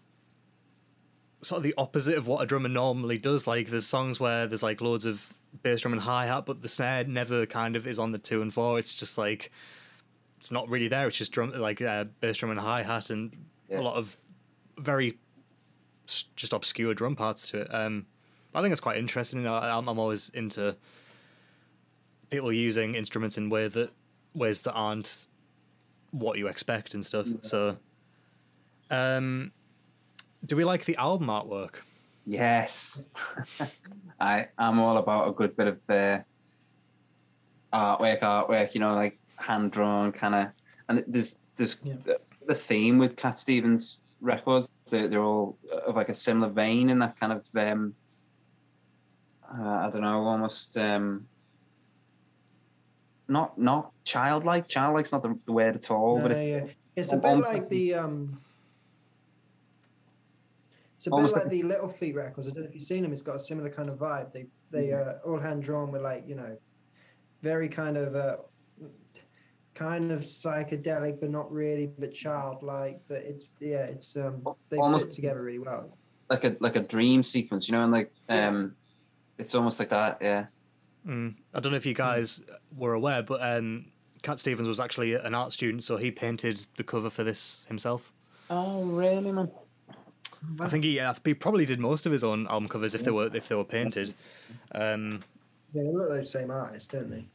sort 1.41 1.57
of 1.57 1.63
the 1.63 1.73
opposite 1.77 2.17
of 2.17 2.27
what 2.27 2.41
a 2.41 2.45
drummer 2.45 2.69
normally 2.69 3.17
does. 3.17 3.47
Like 3.47 3.69
there's 3.69 3.85
songs 3.87 4.19
where 4.19 4.47
there's 4.47 4.63
like 4.63 4.81
loads 4.81 5.05
of 5.05 5.33
bass 5.63 5.81
drum 5.81 5.93
and 5.93 6.01
hi 6.01 6.25
hat, 6.27 6.45
but 6.45 6.61
the 6.61 6.67
snare 6.67 7.03
never 7.05 7.45
kind 7.45 7.75
of 7.75 7.87
is 7.87 7.99
on 7.99 8.11
the 8.11 8.17
two 8.17 8.41
and 8.41 8.53
four. 8.53 8.77
It's 8.79 8.93
just 8.95 9.17
like 9.17 9.51
it's 10.37 10.51
not 10.51 10.67
really 10.69 10.87
there. 10.87 11.07
It's 11.07 11.17
just 11.17 11.31
drum 11.31 11.51
like 11.55 11.81
uh, 11.81 12.05
bass 12.19 12.37
drum 12.37 12.51
and 12.51 12.59
hi 12.59 12.83
hat 12.83 13.09
and 13.09 13.31
Yeah. 13.69 13.79
a 13.79 13.81
lot 13.81 13.95
of 13.95 14.17
very 14.77 15.17
just 16.35 16.53
obscure 16.53 16.93
drum 16.93 17.15
parts 17.15 17.49
to 17.49 17.61
it. 17.61 17.73
Um, 17.73 18.05
I 18.53 18.61
think 18.61 18.71
it's 18.71 18.81
quite 18.81 18.97
interesting. 18.97 19.41
You 19.41 19.49
I'm, 19.49 19.87
I'm 19.87 19.97
always 19.99 20.29
into 20.29 20.75
people 22.35 22.51
using 22.51 22.95
instruments 22.95 23.37
in 23.37 23.49
way 23.49 23.67
that 23.69 23.89
ways 24.33 24.59
that 24.61 24.73
aren't 24.73 25.27
what 26.11 26.37
you 26.37 26.47
expect 26.47 26.93
and 26.93 27.05
stuff. 27.05 27.25
So, 27.43 27.77
um, 28.91 29.51
do 30.45 30.57
we 30.57 30.65
like 30.65 30.83
the 30.83 30.97
album 30.97 31.27
artwork? 31.27 31.75
Yes. 32.25 33.05
I 34.19 34.47
I'm 34.57 34.79
all 34.79 34.97
about 34.97 35.29
a 35.29 35.31
good 35.31 35.55
bit 35.55 35.67
of 35.67 35.77
uh, 35.89 36.19
artwork, 37.73 38.19
artwork. 38.19 38.73
You 38.73 38.81
know, 38.81 38.95
like 38.95 39.17
hand 39.37 39.71
drawn 39.71 40.11
kind 40.11 40.35
of. 40.35 40.47
And 40.89 41.05
there's 41.07 41.37
there's 41.55 41.77
Yeah. 41.83 41.93
the, 42.03 42.19
the 42.47 42.55
theme 42.55 42.97
with 42.97 43.15
Cat 43.15 43.39
Stevens 43.39 44.01
records. 44.19 44.71
They're, 44.89 45.07
they're 45.07 45.23
all 45.23 45.57
of 45.87 45.95
like 45.95 46.09
a 46.09 46.13
similar 46.15 46.49
vein 46.49 46.89
in 46.89 46.99
that 46.99 47.17
kind 47.17 47.31
of. 47.31 47.47
Um, 47.55 47.95
uh, 49.57 49.87
I 49.87 49.89
don't 49.89 50.01
know, 50.01 50.23
almost. 50.25 50.75
Um, 50.77 51.27
not 53.27 53.57
not 53.57 53.91
childlike. 54.03 54.67
Childlike's 54.67 55.11
not 55.11 55.21
the, 55.21 55.37
the 55.45 55.51
word 55.53 55.75
at 55.75 55.89
all, 55.91 56.19
but 56.21 56.31
it's 56.31 56.47
yeah. 56.47 56.65
It's 56.95 57.11
a 57.13 57.17
bit 57.17 57.35
like 57.39 57.67
the 57.69 57.95
um. 57.95 58.41
It's 60.95 61.07
a 61.07 61.09
bit 61.09 61.31
like 61.33 61.49
the 61.49 61.63
Little 61.63 61.89
Feat 61.89 62.15
records. 62.15 62.47
I 62.47 62.51
don't 62.51 62.63
know 62.63 62.69
if 62.69 62.75
you've 62.75 62.83
seen 62.83 63.03
them. 63.03 63.11
It's 63.11 63.21
got 63.21 63.35
a 63.35 63.39
similar 63.39 63.69
kind 63.69 63.89
of 63.89 63.97
vibe. 63.97 64.31
They 64.31 64.45
they 64.71 64.87
Mm-hmm. 64.87 65.09
uh, 65.27 65.31
all 65.31 65.39
hand 65.39 65.63
drawn 65.63 65.91
with 65.91 66.01
like 66.01 66.23
you 66.27 66.35
know, 66.35 66.57
very 67.41 67.67
kind 67.69 67.97
of 67.97 68.15
uh, 68.15 68.37
kind 69.73 70.11
of 70.11 70.21
psychedelic, 70.21 71.19
but 71.19 71.29
not 71.29 71.51
really, 71.51 71.87
but 71.99 72.13
childlike. 72.13 73.01
But 73.07 73.17
it's 73.23 73.53
yeah, 73.59 73.83
it's 73.83 74.15
um 74.15 74.41
they 74.69 74.77
Almost- 74.77 75.11
together 75.11 75.41
really 75.41 75.59
well. 75.59 75.89
like 76.29 76.43
a 76.45 76.55
like 76.59 76.75
a 76.75 76.81
dream 76.81 77.23
sequence, 77.23 77.67
you 77.67 77.73
know, 77.73 77.83
and 77.83 77.91
like 77.91 78.11
Yeah. 78.29 78.47
um, 78.47 78.75
it's 79.37 79.53
almost 79.53 79.79
like 79.79 79.89
that. 79.89 80.19
Yeah. 80.21 80.45
Mm. 81.07 81.35
I 81.53 81.59
don't 81.59 81.71
know 81.71 81.77
if 81.77 81.85
you 81.85 81.93
guys 81.93 82.41
were 82.75 82.93
aware, 82.93 83.21
but 83.21 83.39
um, 83.41 83.85
Cat 84.23 84.39
Stevens 84.39 84.67
was 84.67 84.79
actually 84.79 85.13
an 85.13 85.35
art 85.35 85.53
student, 85.53 85.83
so 85.83 85.97
he 85.97 86.11
painted 86.11 86.59
the 86.77 86.83
cover 86.83 87.09
for 87.09 87.23
this 87.23 87.65
himself. 87.67 88.11
Oh, 88.49 88.83
really, 88.83 89.31
man? 89.31 89.51
I 90.59 90.67
think 90.67 90.83
he, 90.83 90.99
uh, 90.99 91.13
he 91.23 91.33
probably 91.33 91.65
did 91.65 91.79
most 91.79 92.05
of 92.05 92.11
his 92.11 92.23
own 92.23 92.47
album 92.47 92.67
covers 92.67 92.93
if 92.95 93.03
they 93.03 93.11
were 93.11 93.29
if 93.33 93.47
they 93.47 93.55
were 93.55 93.63
painted. 93.63 94.13
Um, 94.73 95.23
Yeah, 95.73 95.83
they 95.83 95.89
look 95.91 96.09
like 96.09 96.21
the 96.21 96.27
same 96.27 96.51
artist, 96.51 96.91
don't 96.91 97.09
they? 97.09 97.25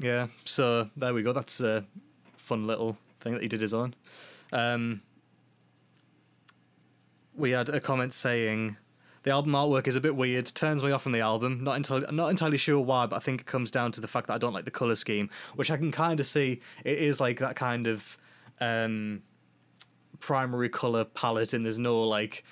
Yeah, 0.00 0.28
so 0.44 0.88
there 0.96 1.14
we 1.14 1.22
go. 1.22 1.32
That's 1.32 1.60
a 1.60 1.84
fun 2.36 2.66
little 2.66 2.96
thing 3.20 3.34
that 3.34 3.42
he 3.42 3.48
did 3.48 3.60
his 3.60 3.74
own. 3.74 3.94
Um, 4.52 5.02
we 7.34 7.50
had 7.50 7.68
a 7.68 7.80
comment 7.80 8.12
saying 8.12 8.76
the 9.28 9.34
album 9.34 9.52
artwork 9.52 9.86
is 9.86 9.94
a 9.94 10.00
bit 10.00 10.16
weird, 10.16 10.46
turns 10.54 10.82
me 10.82 10.90
off 10.90 11.02
from 11.02 11.12
the 11.12 11.20
album. 11.20 11.62
Not 11.62 11.76
entirely, 11.76 12.06
not 12.10 12.28
entirely 12.30 12.56
sure 12.56 12.80
why, 12.80 13.04
but 13.04 13.16
I 13.16 13.18
think 13.18 13.42
it 13.42 13.46
comes 13.46 13.70
down 13.70 13.92
to 13.92 14.00
the 14.00 14.08
fact 14.08 14.26
that 14.28 14.32
I 14.34 14.38
don't 14.38 14.54
like 14.54 14.64
the 14.64 14.70
color 14.70 14.96
scheme, 14.96 15.28
which 15.54 15.70
I 15.70 15.76
can 15.76 15.92
kind 15.92 16.18
of 16.18 16.26
see. 16.26 16.60
It 16.82 16.96
is 16.98 17.20
like 17.20 17.38
that 17.40 17.54
kind 17.54 17.86
of 17.86 18.16
um, 18.60 19.22
primary 20.18 20.70
color 20.70 21.04
palette, 21.04 21.52
and 21.52 21.64
there's 21.64 21.78
no 21.78 22.02
like. 22.04 22.42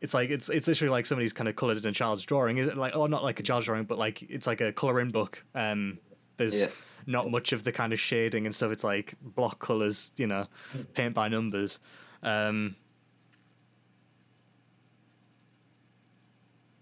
It's 0.00 0.14
like 0.14 0.30
it's 0.30 0.48
it's 0.48 0.68
literally 0.68 0.90
like 0.90 1.06
somebody's 1.06 1.32
kind 1.32 1.48
of 1.48 1.56
colored 1.56 1.78
in 1.78 1.86
a 1.86 1.92
child's 1.92 2.24
drawing. 2.24 2.58
Is 2.58 2.68
it 2.68 2.76
like 2.76 2.94
oh 2.94 3.06
not 3.06 3.24
like 3.24 3.40
a 3.40 3.42
child's 3.42 3.66
drawing, 3.66 3.84
but 3.84 3.98
like 3.98 4.22
it's 4.22 4.46
like 4.46 4.60
a 4.60 4.72
coloring 4.72 5.10
book. 5.10 5.44
Um, 5.56 5.98
there's 6.36 6.60
Yeah. 6.60 6.66
not 7.06 7.30
much 7.32 7.52
of 7.52 7.64
the 7.64 7.72
kind 7.72 7.92
of 7.92 7.98
shading 8.00 8.46
and 8.46 8.54
stuff. 8.54 8.70
It's 8.70 8.84
like 8.84 9.14
block 9.20 9.58
colors, 9.58 10.12
you 10.16 10.28
know, 10.28 10.46
paint 10.94 11.14
by 11.14 11.26
numbers. 11.28 11.80
Um, 12.22 12.76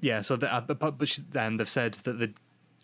yeah, 0.00 0.20
so 0.22 0.36
the, 0.36 0.52
uh, 0.52 0.60
but, 0.60 0.98
but 0.98 1.08
sh- 1.08 1.20
then 1.30 1.56
they've 1.56 1.68
said 1.68 1.94
that 1.94 2.18
they 2.18 2.32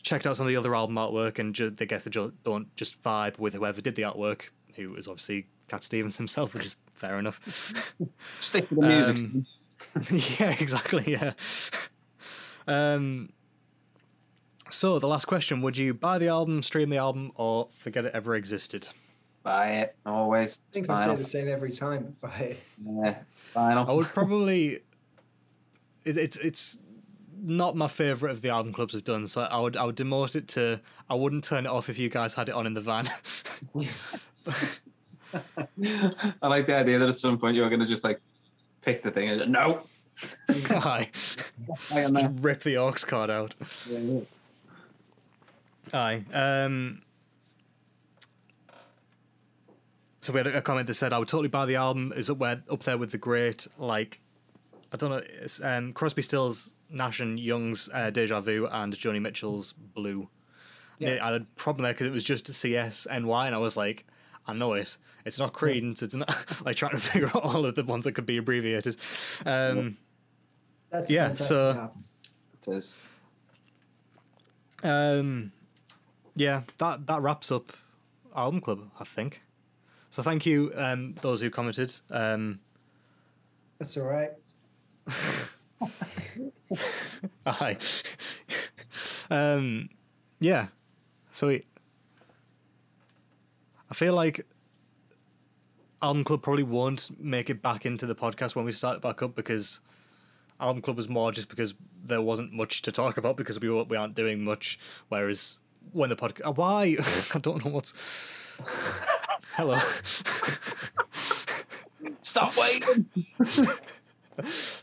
checked 0.02 0.26
out 0.26 0.36
some 0.36 0.46
of 0.46 0.48
the 0.48 0.56
other 0.56 0.74
album 0.74 0.96
artwork 0.96 1.38
and 1.38 1.54
ju- 1.54 1.70
they 1.70 1.86
guess 1.86 2.04
they 2.04 2.10
ju- 2.10 2.32
don't 2.44 2.74
just 2.76 3.02
vibe 3.02 3.38
with 3.38 3.54
whoever 3.54 3.80
did 3.80 3.94
the 3.96 4.02
artwork, 4.02 4.42
who 4.76 4.90
was 4.90 5.08
obviously 5.08 5.46
Cat 5.68 5.82
Stevens 5.82 6.16
himself, 6.16 6.54
which 6.54 6.66
is 6.66 6.76
fair 6.94 7.18
enough. 7.18 7.72
Stick 8.38 8.70
with 8.70 8.80
the 8.80 8.86
music. 8.86 9.18
Um, 9.18 9.46
yeah, 10.38 10.56
exactly. 10.60 11.04
Yeah. 11.06 11.32
Um. 12.68 13.30
So 14.70 14.98
the 14.98 15.06
last 15.06 15.26
question: 15.26 15.62
Would 15.62 15.78
you 15.78 15.94
buy 15.94 16.18
the 16.18 16.26
album, 16.26 16.64
stream 16.64 16.90
the 16.90 16.96
album, 16.96 17.30
or 17.36 17.68
forget 17.78 18.04
it 18.04 18.12
ever 18.12 18.34
existed? 18.34 18.88
Buy 19.44 19.68
it 19.68 19.96
always. 20.04 20.60
I 20.70 20.72
think 20.72 20.90
I 20.90 21.06
say 21.06 21.14
the 21.14 21.22
same 21.22 21.48
every 21.48 21.70
time. 21.70 22.16
But 22.20 22.32
Yeah, 22.84 23.18
vinyl. 23.54 23.88
I 23.88 23.92
would 23.92 24.06
probably. 24.06 24.80
It, 26.04 26.16
it's 26.16 26.36
it's 26.38 26.78
not 27.46 27.76
my 27.76 27.86
favorite 27.86 28.32
of 28.32 28.42
the 28.42 28.48
album 28.48 28.72
clubs 28.72 28.92
have 28.94 29.04
done, 29.04 29.26
so 29.28 29.42
I 29.42 29.60
would 29.60 29.76
I 29.76 29.84
would 29.84 29.96
demote 29.96 30.34
it 30.34 30.48
to. 30.48 30.80
I 31.08 31.14
wouldn't 31.14 31.44
turn 31.44 31.64
it 31.64 31.68
off 31.68 31.88
if 31.88 31.98
you 31.98 32.08
guys 32.08 32.34
had 32.34 32.48
it 32.48 32.54
on 32.54 32.66
in 32.66 32.74
the 32.74 32.80
van. 32.80 33.08
I 36.42 36.48
like 36.48 36.66
the 36.66 36.74
idea 36.76 36.98
that 36.98 37.08
at 37.08 37.16
some 37.16 37.38
point 37.38 37.56
you're 37.56 37.68
going 37.68 37.80
to 37.80 37.86
just 37.86 38.04
like 38.04 38.20
pick 38.82 39.02
the 39.02 39.10
thing 39.10 39.28
and 39.28 39.50
no. 39.50 39.82
Aye, 40.70 41.10
I 41.92 42.00
am 42.00 42.14
Just 42.14 42.32
rip 42.40 42.62
the 42.62 42.78
aux 42.78 42.92
card 43.06 43.30
out. 43.30 43.54
Aye. 45.92 46.24
Um, 46.32 47.02
so 50.20 50.32
we 50.32 50.38
had 50.38 50.46
a 50.48 50.58
a 50.58 50.62
comment 50.62 50.86
that 50.88 50.94
said, 50.94 51.12
"I 51.12 51.18
would 51.18 51.28
totally 51.28 51.48
buy 51.48 51.66
the 51.66 51.76
album. 51.76 52.12
Is 52.16 52.28
up 52.28 52.38
where 52.38 52.62
up 52.70 52.82
there 52.82 52.98
with 52.98 53.12
the 53.12 53.18
great 53.18 53.68
like, 53.78 54.20
I 54.92 54.96
don't 54.96 55.10
know, 55.10 55.22
it's, 55.42 55.60
um, 55.62 55.92
Crosby, 55.92 56.22
Stills, 56.22 56.72
Nash 56.90 57.20
and 57.20 57.38
Young's 57.38 57.88
uh, 57.92 58.10
Deja 58.10 58.40
Vu 58.40 58.66
and 58.70 58.92
Joni 58.92 59.20
Mitchell's 59.20 59.72
Blue." 59.72 60.28
Yeah. 60.98 61.18
I 61.22 61.32
had 61.32 61.42
a 61.42 61.46
problem 61.56 61.84
there 61.84 61.92
because 61.92 62.06
it 62.06 62.12
was 62.12 62.24
just 62.24 62.46
CSNY, 62.46 63.46
and 63.46 63.54
I 63.54 63.58
was 63.58 63.76
like, 63.76 64.06
"I 64.46 64.52
know 64.54 64.72
it. 64.74 64.96
It's 65.24 65.38
not 65.38 65.52
Creedence. 65.52 66.02
It's 66.02 66.14
not 66.14 66.34
like 66.64 66.76
trying 66.76 66.92
to 66.92 66.98
figure 67.00 67.28
out 67.28 67.42
all 67.42 67.66
of 67.66 67.74
the 67.74 67.84
ones 67.84 68.04
that 68.04 68.12
could 68.12 68.26
be 68.26 68.36
abbreviated." 68.38 68.96
Um, 69.44 69.96
that's 70.90 71.10
Yeah, 71.10 71.34
so- 71.34 71.70
album. 71.72 72.04
It 72.54 72.68
is. 72.72 73.00
Um, 74.82 75.52
yeah, 76.34 76.62
that 76.78 77.06
that 77.06 77.22
wraps 77.22 77.50
up 77.50 77.72
album 78.34 78.60
club, 78.60 78.90
I 79.00 79.04
think. 79.04 79.42
So 80.10 80.22
thank 80.22 80.46
you, 80.46 80.72
um, 80.76 81.14
those 81.20 81.40
who 81.40 81.50
commented. 81.50 81.94
Um, 82.10 82.60
That's 83.78 83.96
all 83.96 84.04
right. 84.04 84.30
aye. 87.46 87.76
um, 89.30 89.88
yeah. 90.40 90.68
Sweet. 91.30 91.66
I 93.90 93.94
feel 93.94 94.14
like 94.14 94.46
album 96.02 96.24
club 96.24 96.42
probably 96.42 96.62
won't 96.62 97.10
make 97.18 97.50
it 97.50 97.62
back 97.62 97.86
into 97.86 98.06
the 98.06 98.14
podcast 98.14 98.54
when 98.54 98.64
we 98.64 98.72
start 98.72 98.96
it 98.96 99.02
back 99.02 99.22
up 99.22 99.34
because 99.34 99.80
album 100.60 100.82
club 100.82 100.96
was 100.96 101.08
more 101.08 101.32
just 101.32 101.48
because 101.48 101.74
there 102.04 102.20
wasn't 102.22 102.52
much 102.52 102.82
to 102.82 102.92
talk 102.92 103.16
about 103.16 103.36
because 103.36 103.60
we 103.60 103.68
we 103.68 103.96
aren't 103.96 104.14
doing 104.14 104.42
much. 104.42 104.78
Whereas 105.08 105.60
when 105.92 106.10
the 106.10 106.16
podcast, 106.16 106.56
why 106.56 106.96
I 107.34 107.38
don't 107.38 107.64
know 107.64 107.70
what's. 107.70 107.92
Hello. 109.52 109.78
Stop 112.22 112.54
waiting. 112.56 113.06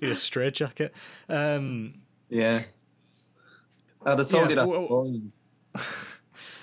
Need 0.00 0.10
a 0.10 0.14
straight 0.14 0.54
jacket. 0.54 0.92
Um, 1.28 1.94
Yeah. 2.28 2.64
I'd 4.04 4.18
have 4.18 4.28
told 4.28 4.44
Yeah, 4.44 4.48
you 4.50 4.54
that. 4.56 4.68
well- 4.68 5.22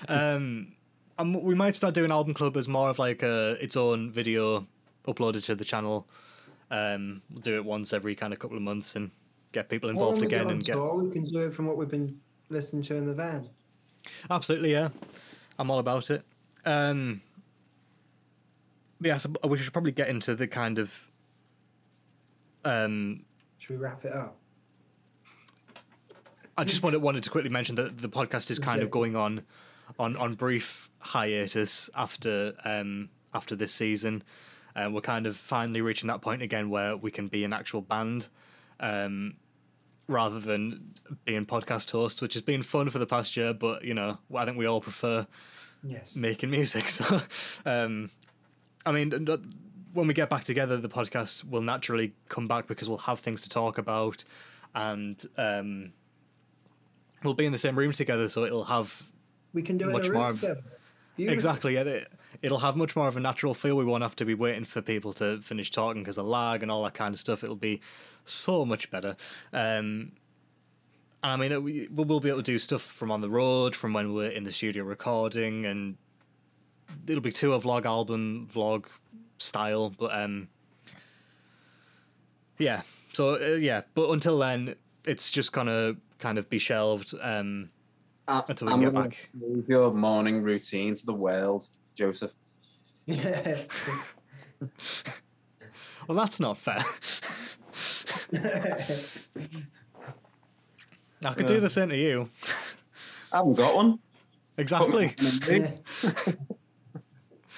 um, 0.08 0.72
um, 1.18 1.42
we 1.42 1.54
might 1.54 1.74
start 1.74 1.94
doing 1.94 2.10
album 2.10 2.34
club 2.34 2.56
as 2.56 2.68
more 2.68 2.88
of 2.90 2.98
like 2.98 3.22
a 3.22 3.56
its 3.60 3.76
own 3.76 4.10
video 4.10 4.66
uploaded 5.06 5.44
to 5.44 5.54
the 5.54 5.64
channel. 5.64 6.06
Um, 6.70 7.22
we'll 7.30 7.40
do 7.40 7.56
it 7.56 7.64
once 7.64 7.92
every 7.92 8.14
kind 8.14 8.32
of 8.32 8.38
couple 8.38 8.56
of 8.56 8.62
months 8.62 8.94
and 8.96 9.10
get 9.52 9.68
people 9.68 9.88
involved 9.88 10.18
when 10.18 10.26
again 10.26 10.46
on 10.46 10.52
and 10.52 10.64
get 10.64 10.76
we 10.76 11.10
can 11.10 11.24
do 11.24 11.38
it 11.38 11.54
from 11.54 11.66
what 11.66 11.76
we've 11.76 11.88
been 11.88 12.20
listening 12.50 12.82
to 12.82 12.96
in 12.96 13.06
the 13.06 13.14
van. 13.14 13.48
absolutely 14.30 14.72
yeah. 14.72 14.90
I'm 15.58 15.70
all 15.70 15.78
about 15.78 16.10
it. 16.10 16.22
Um, 16.64 17.22
yeah, 19.00 19.16
so 19.16 19.30
we 19.44 19.58
should 19.58 19.72
probably 19.72 19.92
get 19.92 20.08
into 20.08 20.34
the 20.34 20.46
kind 20.46 20.78
of 20.78 21.10
um 22.64 23.24
Should 23.68 23.78
we 23.80 23.84
wrap 23.84 24.02
it 24.06 24.12
up? 24.12 24.34
I 26.56 26.64
just 26.64 26.82
wanted 26.82 27.02
wanted 27.02 27.22
to 27.24 27.30
quickly 27.30 27.50
mention 27.50 27.74
that 27.74 27.98
the 27.98 28.08
podcast 28.08 28.50
is 28.50 28.58
kind 28.58 28.82
of 28.82 28.90
going 28.90 29.14
on 29.14 29.42
on 29.98 30.16
on 30.16 30.36
brief 30.36 30.90
hiatus 31.00 31.90
after 31.94 32.54
um 32.64 33.10
after 33.34 33.54
this 33.54 33.72
season. 33.74 34.22
And 34.74 34.94
we're 34.94 35.02
kind 35.02 35.26
of 35.26 35.36
finally 35.36 35.82
reaching 35.82 36.08
that 36.08 36.22
point 36.22 36.40
again 36.40 36.70
where 36.70 36.96
we 36.96 37.10
can 37.10 37.28
be 37.28 37.44
an 37.44 37.52
actual 37.52 37.82
band 37.82 38.28
um 38.80 39.34
rather 40.08 40.40
than 40.40 40.94
being 41.26 41.44
podcast 41.44 41.90
hosts, 41.90 42.22
which 42.22 42.32
has 42.32 42.42
been 42.42 42.62
fun 42.62 42.88
for 42.88 42.98
the 42.98 43.06
past 43.06 43.36
year, 43.36 43.52
but 43.52 43.84
you 43.84 43.92
know, 43.92 44.16
I 44.34 44.46
think 44.46 44.56
we 44.56 44.64
all 44.64 44.80
prefer 44.80 45.26
Yes. 45.82 46.16
making 46.16 46.50
music. 46.58 46.88
So, 46.88 47.20
um, 47.66 48.10
I 48.86 48.92
mean, 48.92 49.10
when 49.98 50.08
we 50.08 50.14
get 50.14 50.30
back 50.30 50.44
together, 50.44 50.76
the 50.76 50.88
podcast 50.88 51.44
will 51.48 51.60
naturally 51.62 52.14
come 52.28 52.48
back 52.48 52.66
because 52.66 52.88
we'll 52.88 52.98
have 52.98 53.20
things 53.20 53.42
to 53.42 53.48
talk 53.48 53.78
about, 53.78 54.24
and 54.74 55.22
um, 55.36 55.92
we'll 57.22 57.34
be 57.34 57.46
in 57.46 57.52
the 57.52 57.58
same 57.58 57.76
room 57.78 57.92
together. 57.92 58.28
So 58.28 58.44
it'll 58.44 58.64
have 58.64 59.02
We 59.52 59.62
can 59.62 59.76
do 59.78 59.90
Much 59.90 60.08
more 60.10 60.30
of- 60.30 60.44
exactly. 61.18 61.74
Yeah, 61.74 61.82
it- 61.82 62.08
it'll 62.42 62.60
have 62.60 62.76
much 62.76 62.94
more 62.94 63.08
of 63.08 63.16
a 63.16 63.20
natural 63.20 63.54
feel. 63.54 63.76
We 63.76 63.84
won't 63.84 64.02
have 64.02 64.14
to 64.16 64.24
be 64.24 64.34
waiting 64.34 64.64
for 64.64 64.80
people 64.82 65.12
to 65.14 65.40
finish 65.40 65.70
talking 65.70 66.02
because 66.02 66.18
of 66.18 66.26
lag 66.26 66.62
and 66.62 66.70
all 66.70 66.84
that 66.84 66.94
kind 66.94 67.12
of 67.14 67.18
stuff. 67.18 67.42
It'll 67.42 67.56
be 67.56 67.80
so 68.24 68.64
much 68.64 68.90
better. 68.90 69.16
Um, 69.52 70.12
and 71.22 71.32
I 71.32 71.36
mean, 71.36 71.50
it, 71.50 71.62
we 71.62 71.88
we'll 71.90 72.20
be 72.20 72.28
able 72.28 72.38
to 72.38 72.42
do 72.44 72.58
stuff 72.58 72.82
from 72.82 73.10
on 73.10 73.20
the 73.20 73.30
road, 73.30 73.74
from 73.74 73.92
when 73.92 74.12
we're 74.14 74.30
in 74.30 74.44
the 74.44 74.52
studio 74.52 74.84
recording, 74.84 75.64
and 75.66 75.96
it'll 77.08 77.20
be 77.22 77.32
to 77.32 77.54
a 77.54 77.60
vlog 77.60 77.84
album, 77.86 78.46
vlog 78.52 78.84
style. 79.38 79.90
But 79.90 80.14
um, 80.14 80.48
yeah. 82.58 82.82
So 83.12 83.34
uh, 83.34 83.56
yeah, 83.56 83.82
but 83.94 84.10
until 84.10 84.38
then, 84.38 84.74
it's 85.04 85.30
just 85.30 85.52
gonna 85.52 85.96
kind 86.18 86.38
of 86.38 86.48
be 86.50 86.58
shelved. 86.58 87.14
Um, 87.20 87.70
I- 88.26 88.44
Until 88.48 88.66
we 88.68 88.72
I'm 88.74 88.80
get 88.80 88.94
back. 88.94 89.30
Leave 89.40 89.68
your 89.68 89.92
morning 89.92 90.42
routine 90.42 90.94
to 90.94 91.06
the 91.06 91.14
world, 91.14 91.70
Joseph. 91.94 92.34
Yeah. 93.06 93.56
well, 96.06 96.16
that's 96.16 96.38
not 96.38 96.58
fair. 96.58 96.84
I 101.24 101.34
could 101.34 101.46
do 101.46 101.58
the 101.60 101.70
same 101.70 101.88
to 101.88 101.96
you. 101.96 102.28
I 103.32 103.38
haven't 103.38 103.54
got 103.54 103.74
one. 103.74 103.98
Exactly. 104.58 105.14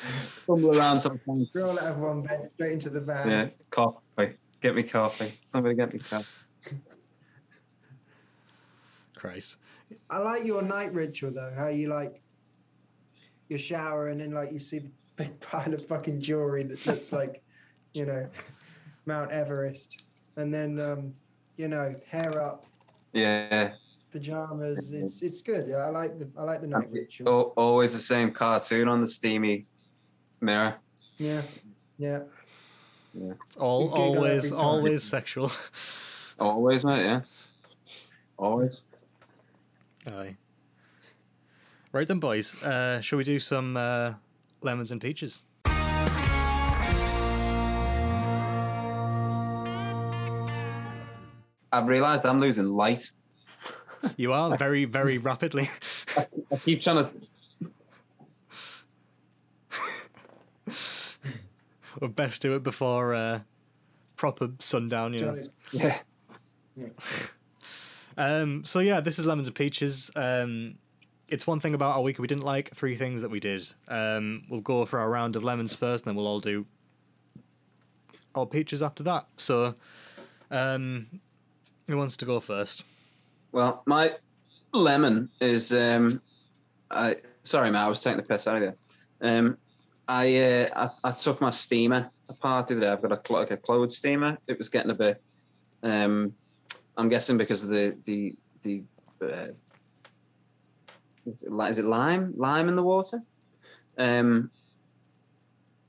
yeah. 0.05 0.21
Stumble 0.43 0.79
around 0.79 1.01
sometimes. 1.01 1.49
Roll 1.55 1.79
out 1.79 1.87
of 1.93 1.99
one 1.99 2.23
bed 2.23 2.49
straight 2.51 2.73
into 2.73 2.91
the 2.91 3.01
van. 3.01 3.29
Yeah, 3.29 3.49
coffee. 3.71 4.37
Get 4.61 4.75
me 4.75 4.83
coffee. 4.83 5.33
Somebody 5.41 5.75
get 5.75 5.93
me 5.93 6.01
coffee. 6.01 6.27
Christ. 9.15 9.57
I 10.09 10.19
like 10.19 10.45
your 10.45 10.63
night 10.63 10.93
ritual 10.95 11.31
though. 11.33 11.53
How 11.57 11.69
you 11.69 11.89
like 11.89 12.21
your 13.49 13.59
shower 13.59 14.09
and 14.09 14.21
then 14.21 14.33
like 14.33 14.53
you 14.53 14.59
see 14.59 14.79
the 14.81 14.91
big 15.17 15.39
pile 15.41 15.75
of 15.75 15.87
fucking 15.87 16.21
jewelry 16.21 16.63
that 16.65 16.85
looks 16.87 17.13
like, 17.21 17.43
you 17.95 18.07
know, 18.07 18.23
Mount 19.07 19.31
Everest, 19.31 20.05
and 20.37 20.53
then 20.55 20.81
um, 20.81 21.15
you 21.57 21.69
know, 21.69 21.93
hair 22.09 22.41
up, 22.41 22.65
Yeah. 23.13 23.73
pajamas. 24.13 24.91
It's 24.93 25.23
it's 25.23 25.43
good. 25.43 25.67
Yeah, 25.69 25.79
I 25.79 25.91
like 25.91 26.19
the 26.19 26.29
I 26.39 26.45
like 26.45 26.61
the 26.61 26.67
night 26.69 26.91
ritual. 26.91 27.29
Al- 27.29 27.53
always 27.57 27.93
the 27.93 27.99
same 27.99 28.31
cartoon 28.31 28.89
on 28.89 29.01
the 29.01 29.07
steamy 29.07 29.67
mirror. 30.41 30.77
Yeah, 31.19 31.43
yeah. 31.99 32.21
Yeah. 33.15 33.33
It's 33.47 33.57
all 33.57 33.89
always 33.91 34.53
always 34.53 35.03
sexual. 35.03 35.51
Always, 36.39 36.85
mate. 36.85 37.05
Yeah. 37.05 37.21
Always. 38.39 38.83
Aye. 40.07 40.37
Right 41.93 42.07
then, 42.07 42.21
boys. 42.21 42.61
Uh, 42.63 43.01
shall 43.01 43.19
we 43.19 43.25
do 43.25 43.39
some 43.39 43.77
uh, 43.77 44.15
lemons 44.63 44.93
and 44.93 45.01
peaches? 45.01 45.43
I've 51.73 51.87
realised 51.89 52.27
I'm 52.27 52.41
losing 52.41 52.71
light. 52.71 53.11
You 54.17 54.33
are 54.33 54.57
very, 54.59 54.85
very 54.87 55.19
rapidly. 55.19 55.69
I 56.17 56.27
keep 56.65 56.81
trying 56.81 57.05
to. 57.05 57.11
We'll 62.01 62.11
best 62.11 62.43
do 62.43 62.55
it 62.57 62.63
before 62.63 63.15
uh, 63.15 63.41
proper 64.17 64.51
sundown. 64.59 65.13
You 65.15 65.21
know. 65.21 65.27
Johnny's- 65.73 66.03
Yeah. 66.77 66.89
Um, 68.17 68.65
so 68.65 68.81
yeah, 68.81 69.01
this 69.01 69.19
is 69.19 69.27
lemons 69.27 69.49
and 69.49 69.55
peaches. 69.55 70.11
Um, 70.17 70.77
it's 71.29 71.47
one 71.47 71.61
thing 71.61 71.75
about 71.75 71.95
our 71.97 72.03
week 72.03 72.19
we 72.19 72.27
didn't 72.27 72.45
like. 72.45 72.75
Three 72.75 72.97
things 72.97 73.23
that 73.23 73.31
we 73.31 73.41
did. 73.41 73.63
Um, 73.89 74.45
we'll 74.51 74.61
go 74.61 74.85
for 74.85 74.99
our 74.99 75.09
round 75.09 75.37
of 75.37 75.45
lemons 75.45 75.75
first, 75.75 76.05
and 76.05 76.11
then 76.11 76.17
we'll 76.17 76.27
all 76.27 76.41
do 76.41 76.67
our 78.35 78.47
peaches 78.47 78.83
after 78.83 79.03
that. 79.05 79.27
So, 79.37 79.75
um, 80.51 81.07
who 81.87 81.97
wants 81.97 82.17
to 82.19 82.25
go 82.25 82.41
first? 82.41 82.85
Well, 83.53 83.83
my 83.87 84.17
lemon 84.73 85.31
is. 85.41 85.73
Um, 85.73 86.21
I 86.91 87.17
sorry, 87.43 87.71
man. 87.71 87.85
I 87.85 87.89
was 87.89 88.03
taking 88.03 88.17
the 88.19 88.23
piss 88.25 88.47
out 88.47 88.57
of 88.57 88.63
you. 88.63 88.75
Um, 89.23 89.57
I, 90.11 90.37
uh, 90.37 90.89
I 91.05 91.09
I 91.09 91.13
took 91.13 91.41
my 91.41 91.51
steamer 91.51 92.11
apart 92.29 92.67
the 92.69 92.75
other 92.75 92.81
day. 92.87 92.89
I've 92.93 93.01
got 93.03 93.13
a 93.13 93.21
cl- 93.27 93.39
like 93.41 93.51
a 93.53 93.57
clothes 93.57 93.97
steamer. 93.97 94.39
It 94.49 94.59
was 94.59 94.69
getting 94.69 94.91
a 94.91 94.95
bit. 94.95 95.23
Um, 95.85 96.35
I'm 96.97 97.09
guessing 97.09 97.39
because 97.39 97.63
of 97.65 97.71
the 97.71 97.97
the 98.05 98.35
the. 98.63 98.83
Uh, 99.23 99.53
is 101.27 101.43
it 101.45 101.53
li- 101.53 101.69
is 101.71 101.79
it 101.79 101.85
lime? 101.85 102.35
Lime 102.37 102.69
in 102.69 102.75
the 102.77 102.83
water? 102.83 103.23
Um, 103.99 104.51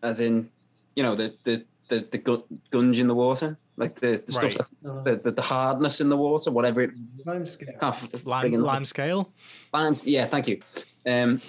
as 0.04 0.20
in, 0.20 0.50
you 0.96 1.02
know, 1.04 1.16
the 1.16 1.36
the 1.44 1.66
the, 1.90 2.08
the 2.12 2.18
gu- 2.20 2.46
gunge 2.72 3.00
in 3.00 3.08
the 3.08 3.16
water, 3.16 3.58
like 3.78 3.96
the, 3.96 4.22
the 4.28 4.40
Right. 4.42 4.52
stuff, 4.52 4.68
uh, 4.86 5.02
the, 5.04 5.16
the 5.24 5.32
the 5.32 5.42
hardness 5.42 6.00
in 6.00 6.10
the 6.10 6.18
water, 6.18 6.52
whatever 6.52 6.82
it 6.82 6.92
Lime 7.26 7.50
scale. 7.50 7.76
f- 7.82 8.26
Lime, 8.26 8.54
lime 8.54 8.86
scale. 8.86 9.34
Limes, 9.74 10.06
yeah, 10.06 10.26
thank 10.26 10.48
you. 10.48 10.62
Um, 11.06 11.42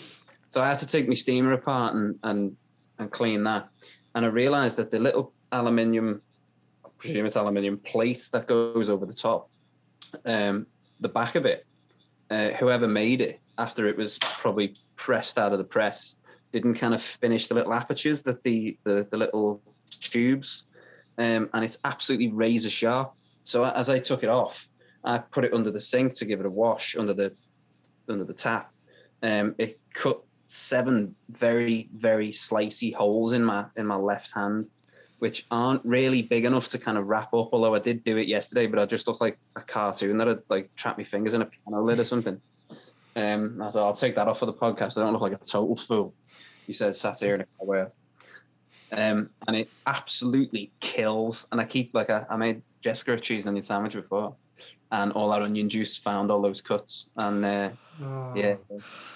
so 0.52 0.60
I 0.60 0.68
had 0.68 0.80
to 0.80 0.86
take 0.86 1.08
my 1.08 1.14
steamer 1.14 1.54
apart 1.54 1.94
and, 1.94 2.18
and, 2.24 2.54
and 2.98 3.10
clean 3.10 3.42
that. 3.44 3.70
And 4.14 4.26
I 4.26 4.28
realised 4.28 4.76
that 4.76 4.90
the 4.90 4.98
little 4.98 5.32
aluminium, 5.50 6.20
I 6.84 6.90
presume 6.98 7.24
it's 7.24 7.36
aluminium 7.36 7.78
plate 7.78 8.28
that 8.34 8.46
goes 8.46 8.90
over 8.90 9.06
the 9.06 9.14
top, 9.14 9.48
um, 10.26 10.66
the 11.00 11.08
back 11.08 11.36
of 11.36 11.46
it, 11.46 11.64
uh, 12.30 12.50
whoever 12.50 12.86
made 12.86 13.22
it 13.22 13.40
after 13.56 13.88
it 13.88 13.96
was 13.96 14.18
probably 14.18 14.76
pressed 14.94 15.38
out 15.38 15.52
of 15.52 15.58
the 15.58 15.64
press, 15.64 16.16
didn't 16.52 16.74
kind 16.74 16.92
of 16.92 17.00
finish 17.00 17.46
the 17.46 17.54
little 17.54 17.72
apertures 17.72 18.20
that 18.24 18.42
the, 18.42 18.76
the, 18.84 19.08
the 19.10 19.16
little 19.16 19.62
tubes, 19.88 20.64
um, 21.16 21.48
and 21.54 21.64
it's 21.64 21.78
absolutely 21.84 22.28
razor 22.28 22.68
sharp. 22.68 23.14
So 23.42 23.64
as 23.64 23.88
I 23.88 23.98
took 23.98 24.22
it 24.22 24.28
off, 24.28 24.68
I 25.02 25.16
put 25.16 25.46
it 25.46 25.54
under 25.54 25.70
the 25.70 25.80
sink 25.80 26.14
to 26.16 26.26
give 26.26 26.40
it 26.40 26.46
a 26.46 26.50
wash 26.50 26.94
under 26.94 27.14
the 27.14 27.34
under 28.06 28.24
the 28.24 28.34
tap. 28.34 28.70
Um, 29.22 29.54
it 29.56 29.80
cut 29.94 30.22
seven 30.52 31.14
very 31.30 31.88
very 31.94 32.28
slicey 32.28 32.92
holes 32.92 33.32
in 33.32 33.42
my 33.42 33.64
in 33.76 33.86
my 33.86 33.96
left 33.96 34.32
hand, 34.32 34.68
which 35.18 35.46
aren't 35.50 35.84
really 35.84 36.20
big 36.20 36.44
enough 36.44 36.68
to 36.68 36.78
kind 36.78 36.98
of 36.98 37.06
wrap 37.06 37.32
up. 37.32 37.50
Although 37.52 37.74
I 37.74 37.78
did 37.78 38.04
do 38.04 38.18
it 38.18 38.28
yesterday, 38.28 38.66
but 38.66 38.78
I 38.78 38.84
just 38.84 39.06
looked 39.06 39.20
like 39.20 39.38
a 39.56 39.62
cartoon 39.62 40.18
that 40.18 40.26
had 40.26 40.42
like 40.48 40.74
trapped 40.74 40.98
my 40.98 41.04
fingers 41.04 41.34
in 41.34 41.42
a 41.42 41.46
piano 41.46 41.82
lid 41.82 42.00
or 42.00 42.04
something. 42.04 42.40
Um, 43.16 43.60
I 43.62 43.70
thought 43.70 43.86
I'll 43.86 43.92
take 43.92 44.16
that 44.16 44.28
off 44.28 44.40
for 44.40 44.46
the 44.46 44.52
podcast. 44.52 44.98
I 44.98 45.04
don't 45.04 45.12
look 45.12 45.22
like 45.22 45.32
a 45.32 45.38
total 45.38 45.76
fool. 45.76 46.14
He 46.66 46.72
says 46.72 47.00
sat 47.00 47.20
here 47.20 47.34
in 47.34 47.40
a 47.40 47.46
cowboy. 47.58 47.88
Um, 48.92 49.30
and 49.48 49.56
it 49.56 49.70
absolutely 49.86 50.70
kills. 50.80 51.46
And 51.50 51.60
I 51.60 51.64
keep 51.64 51.94
like 51.94 52.10
I, 52.10 52.26
I 52.28 52.36
made 52.36 52.62
Jessica 52.82 53.14
a 53.14 53.18
cheese 53.18 53.44
and 53.44 53.50
onion 53.50 53.62
sandwich 53.62 53.94
before, 53.94 54.36
and 54.92 55.10
all 55.12 55.30
that 55.30 55.42
onion 55.42 55.68
juice 55.68 55.98
found 55.98 56.30
all 56.30 56.40
those 56.40 56.60
cuts. 56.60 57.08
And 57.16 57.44
uh, 57.44 57.70
Oh. 58.02 58.32
yeah, 58.34 58.56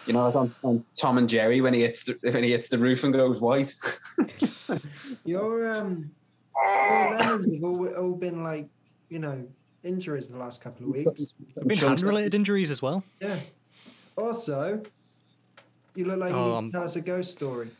you 0.07 0.13
know, 0.13 0.27
like 0.27 0.35
on, 0.37 0.55
on 0.63 0.85
Tom 1.01 1.17
and 1.19 1.29
Jerry 1.29 1.61
when 1.63 1.73
he 1.73 1.81
hits 1.81 2.05
the 2.05 2.19
when 2.31 2.45
he 2.45 2.51
hits 2.51 2.69
the 2.69 2.79
roof 2.79 3.05
and 3.05 3.13
goes 3.13 3.41
white. 3.41 3.75
Your 5.25 5.71
um, 5.73 6.11
your 6.55 7.11
lemons 7.19 7.55
have 7.55 7.65
all, 7.65 7.89
all 7.97 8.15
been 8.15 8.45
like, 8.45 8.69
you 9.09 9.19
know, 9.19 9.47
injuries 9.83 10.29
the 10.29 10.37
last 10.39 10.61
couple 10.63 10.87
of 10.87 10.93
weeks. 10.93 11.33
Been 11.65 11.79
hand 11.79 12.03
related 12.03 12.35
injuries 12.35 12.71
as 12.71 12.83
well. 12.83 13.03
Yeah. 13.21 13.41
Also, 14.19 14.83
you 15.95 16.05
look 16.05 16.19
like 16.19 16.33
you 16.33 16.37
Oh, 16.39 16.51
need 16.51 16.57
um, 16.59 16.67
to 16.71 16.73
tell 16.73 16.85
us 16.85 16.97
a 16.97 17.01
ghost 17.01 17.33
story. 17.33 17.71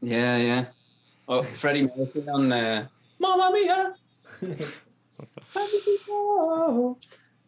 Yeah, 0.00 0.36
yeah. 0.36 0.66
Oh, 1.28 1.42
Freddie 1.60 1.88
Mercury 1.96 2.26
on 2.32 2.52
uh, 2.52 2.86
Mamma 3.18 3.50
Mia. 3.52 3.94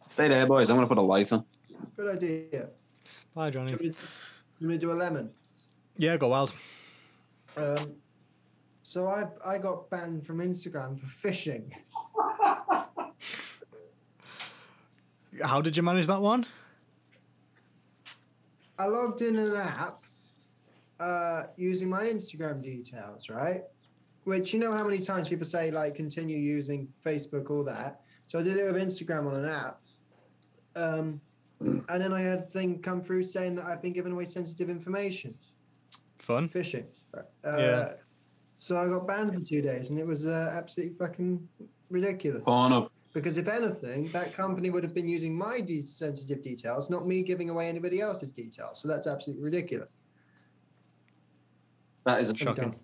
Stay 0.07 0.29
there, 0.29 0.47
boys. 0.47 0.71
I'm 0.71 0.77
gonna 0.77 0.87
put 0.87 0.99
a 0.99 1.03
light 1.03 1.33
on. 1.33 1.45
Good 1.97 2.17
idea. 2.17 2.69
Bye, 3.35 3.51
Johnny. 3.51 3.73
you 3.73 3.77
want 3.77 3.83
me 3.83 3.91
to- 3.91 3.99
you 4.59 4.67
want 4.69 4.71
me 4.71 4.75
to 4.75 4.79
do 4.81 4.93
a 4.93 4.95
lemon? 4.95 5.31
Yeah, 5.97 6.17
go 6.17 6.29
wild. 6.29 6.53
Um, 7.57 7.97
so 8.83 9.09
I 9.09 9.27
I 9.45 9.59
got 9.59 9.91
banned 9.91 10.27
from 10.27 10.39
Instagram 10.39 10.99
for 10.99 11.07
phishing. 11.07 11.73
How 15.43 15.61
did 15.61 15.77
you 15.77 15.83
manage 15.83 16.07
that 16.07 16.21
one? 16.23 16.47
I 18.79 18.87
logged 18.87 19.23
in 19.23 19.37
an 19.37 19.55
app 19.57 20.05
uh, 21.01 21.45
using 21.57 21.89
my 21.91 22.05
Instagram 22.07 22.63
details, 22.63 23.29
right? 23.29 23.65
Which 24.25 24.53
you 24.53 24.59
know 24.59 24.73
how 24.73 24.85
many 24.85 24.99
times 25.01 25.29
people 25.29 25.45
say 25.47 25.71
like 25.71 25.95
continue 25.95 26.37
using 26.39 26.89
Facebook, 27.05 27.51
all 27.51 27.65
that. 27.65 28.01
So 28.27 28.39
I 28.39 28.43
did 28.43 28.57
it 28.57 28.65
with 28.73 28.81
Instagram 28.83 29.27
on 29.29 29.37
an 29.37 29.45
app, 29.49 29.81
um, 30.77 31.21
and 31.61 32.01
then 32.03 32.13
I 32.13 32.21
had 32.21 32.39
a 32.41 32.43
thing 32.43 32.81
come 32.81 33.03
through 33.03 33.23
saying 33.23 33.55
that 33.57 33.65
I've 33.65 33.83
been 33.83 33.93
giving 33.95 34.13
away 34.13 34.27
sensitive 34.27 34.69
information, 34.71 35.35
Fun. 36.19 36.49
phishing. 36.49 36.85
Uh, 37.15 37.23
Yeah. 37.45 37.93
So 38.59 38.77
I 38.77 38.87
got 38.87 39.07
banned 39.07 39.35
for 39.35 39.41
two 39.41 39.61
days, 39.61 39.91
and 39.91 39.99
it 39.99 40.07
was 40.07 40.27
uh, 40.27 40.51
absolutely 40.57 40.97
fucking 40.97 41.47
ridiculous. 41.91 42.43
Porn 42.45 42.73
up. 42.73 42.91
Because 43.13 43.37
if 43.39 43.49
anything, 43.49 44.09
that 44.13 44.35
company 44.35 44.71
would 44.71 44.83
have 44.83 44.95
been 44.95 45.09
using 45.09 45.35
my 45.37 45.61
de- 45.61 45.87
sensitive 45.87 46.43
details, 46.43 46.89
not 46.91 47.07
me 47.07 47.23
giving 47.23 47.51
away 47.51 47.69
anybody 47.69 48.01
else's 48.01 48.31
details. 48.31 48.81
So 48.81 48.89
that's 48.89 49.07
absolutely 49.07 49.45
ridiculous. 49.45 49.99
That 52.05 52.21
is 52.21 52.29
a 52.31 52.33
I'm 52.33 52.37
Shocking. 52.39 52.75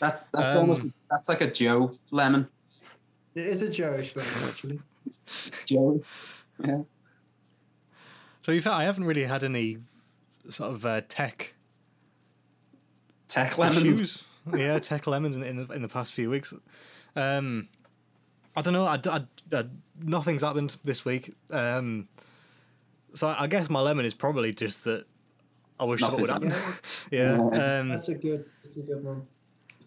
that's 0.00 0.26
that's 0.26 0.52
Um, 0.52 0.58
almost 0.58 0.82
that's 1.10 1.28
like 1.28 1.40
a 1.40 1.50
Joe 1.50 1.98
lemon. 2.10 2.48
It 3.34 3.46
is 3.46 3.62
a 3.62 3.68
Joeish 3.68 4.14
lemon, 4.16 4.48
actually. 4.48 4.80
Joe. 5.66 6.02
Yeah. 6.64 6.82
So 8.42 8.52
you 8.52 8.60
I 8.66 8.84
haven't 8.84 9.04
really 9.04 9.24
had 9.24 9.42
any 9.44 9.78
sort 10.50 10.72
of 10.72 10.84
uh, 10.84 11.00
tech 11.08 11.54
Tech 13.26 13.56
lemons. 13.58 13.84
issues. 13.84 14.24
yeah, 14.54 14.78
tech 14.78 15.06
lemons 15.06 15.34
in, 15.36 15.42
in 15.42 15.56
the 15.56 15.72
in 15.72 15.82
the 15.82 15.88
past 15.88 16.12
few 16.12 16.28
weeks. 16.30 16.52
Um, 17.16 17.68
I 18.56 18.62
don't 18.62 18.72
know. 18.74 18.84
I, 18.84 19.00
I, 19.06 19.24
I- 19.52 19.64
nothing's 20.02 20.42
happened 20.42 20.76
this 20.84 21.04
week. 21.04 21.34
Um, 21.50 22.08
so 23.14 23.28
I 23.36 23.46
guess 23.46 23.70
my 23.70 23.80
lemon 23.80 24.04
is 24.04 24.14
probably 24.14 24.52
just 24.52 24.84
that 24.84 25.06
I 25.80 25.84
wish 25.84 26.00
something 26.00 26.20
would 26.20 26.30
happen. 26.30 26.52
yeah. 27.10 27.34
Um, 27.34 27.88
That's 27.88 28.08
a 28.08 28.14
good, 28.14 28.44
that's 28.62 28.76
a 28.76 28.80
good 28.80 29.02
one. 29.04 29.26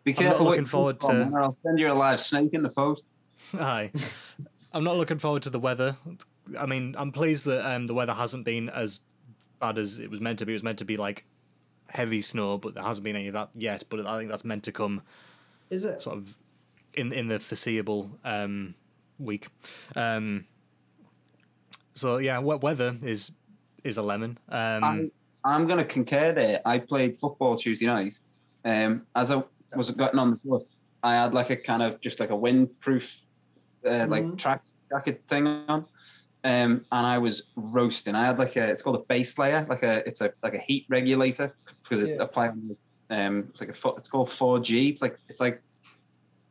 Be 0.03 0.11
I'm 0.11 0.15
not 0.15 0.29
careful. 0.29 0.45
what 0.45 0.49
looking 0.51 0.63
you 0.63 0.67
forward 0.69 0.99
click 0.99 1.15
to- 1.29 1.31
I'll 1.37 1.57
send 1.63 1.79
you 1.79 1.91
a 1.91 1.93
live 1.93 2.19
snake 2.19 2.53
in 2.53 2.63
the 2.63 2.69
post. 2.69 3.09
Aye. 3.53 3.91
I'm 4.77 4.83
not 4.83 4.95
looking 4.95 5.17
forward 5.17 5.41
to 5.41 5.49
the 5.49 5.59
weather. 5.59 5.97
I 6.57 6.67
mean, 6.67 6.93
I'm 6.99 7.11
pleased 7.11 7.45
that 7.45 7.67
um, 7.67 7.87
the 7.87 7.95
weather 7.95 8.13
hasn't 8.13 8.45
been 8.45 8.69
as 8.69 9.01
bad 9.59 9.79
as 9.79 9.97
it 9.97 10.11
was 10.11 10.21
meant 10.21 10.37
to 10.37 10.45
be. 10.45 10.51
It 10.53 10.57
was 10.57 10.61
meant 10.63 10.77
to 10.77 10.85
be 10.85 10.97
like 10.97 11.25
heavy 11.89 12.21
snow, 12.21 12.59
but 12.59 12.75
there 12.75 12.83
hasn't 12.83 13.03
been 13.03 13.15
any 13.15 13.27
of 13.27 13.33
that 13.33 13.49
yet. 13.55 13.85
But 13.89 14.05
I 14.05 14.19
think 14.19 14.29
that's 14.29 14.45
meant 14.45 14.63
to 14.65 14.71
come 14.71 15.01
Is 15.71 15.83
it? 15.83 16.03
sort 16.03 16.17
of 16.17 16.37
in 16.93 17.11
in 17.11 17.27
the 17.27 17.39
foreseeable 17.39 18.11
um, 18.23 18.75
week. 19.17 19.47
Um, 19.95 20.45
so 21.95 22.17
yeah, 22.17 22.37
wet 22.37 22.61
weather 22.61 22.97
is 23.01 23.31
is 23.83 23.97
a 23.97 24.03
lemon. 24.03 24.37
Um, 24.49 24.83
I, 24.83 25.09
I'm 25.43 25.65
going 25.65 25.79
to 25.79 25.85
concur 25.85 26.33
there. 26.33 26.61
I 26.65 26.77
played 26.77 27.17
football 27.17 27.55
Tuesday 27.55 27.87
night. 27.87 28.19
Um, 28.63 29.07
as 29.15 29.31
I 29.31 29.43
was 29.75 29.89
getting 29.89 30.19
on 30.19 30.29
the 30.29 30.39
bus, 30.45 30.65
I 31.01 31.15
had 31.15 31.33
like 31.33 31.49
a 31.49 31.55
kind 31.55 31.81
of 31.81 31.99
just 31.99 32.19
like 32.19 32.29
a 32.29 32.33
windproof, 32.33 33.21
uh, 33.87 34.05
like 34.07 34.23
Mhm. 34.23 34.37
track 34.37 34.61
jacket 34.89 35.23
thing 35.27 35.47
on. 35.47 35.85
um, 36.43 36.85
and 36.91 37.05
I 37.05 37.17
was 37.17 37.49
roasting. 37.55 38.15
I 38.15 38.25
had 38.25 38.39
like 38.39 38.55
a, 38.55 38.69
it's 38.69 38.81
called 38.81 38.95
a 38.97 39.05
base 39.07 39.37
layer, 39.37 39.65
like 39.69 39.83
a, 39.83 40.07
it's 40.07 40.21
a 40.21 40.31
like 40.43 40.53
a 40.53 40.59
heat 40.59 40.85
regulator 40.89 41.55
because 41.83 42.01
it 42.01 42.11
Yeah. 42.11 42.23
applies. 42.23 42.51
Um, 43.09 43.45
it's 43.49 43.61
like 43.61 43.69
a, 43.69 43.89
it's 43.97 44.09
called 44.09 44.27
4G. 44.27 44.89
It's 44.89 45.01
like 45.01 45.17
it's 45.29 45.39
like 45.39 45.61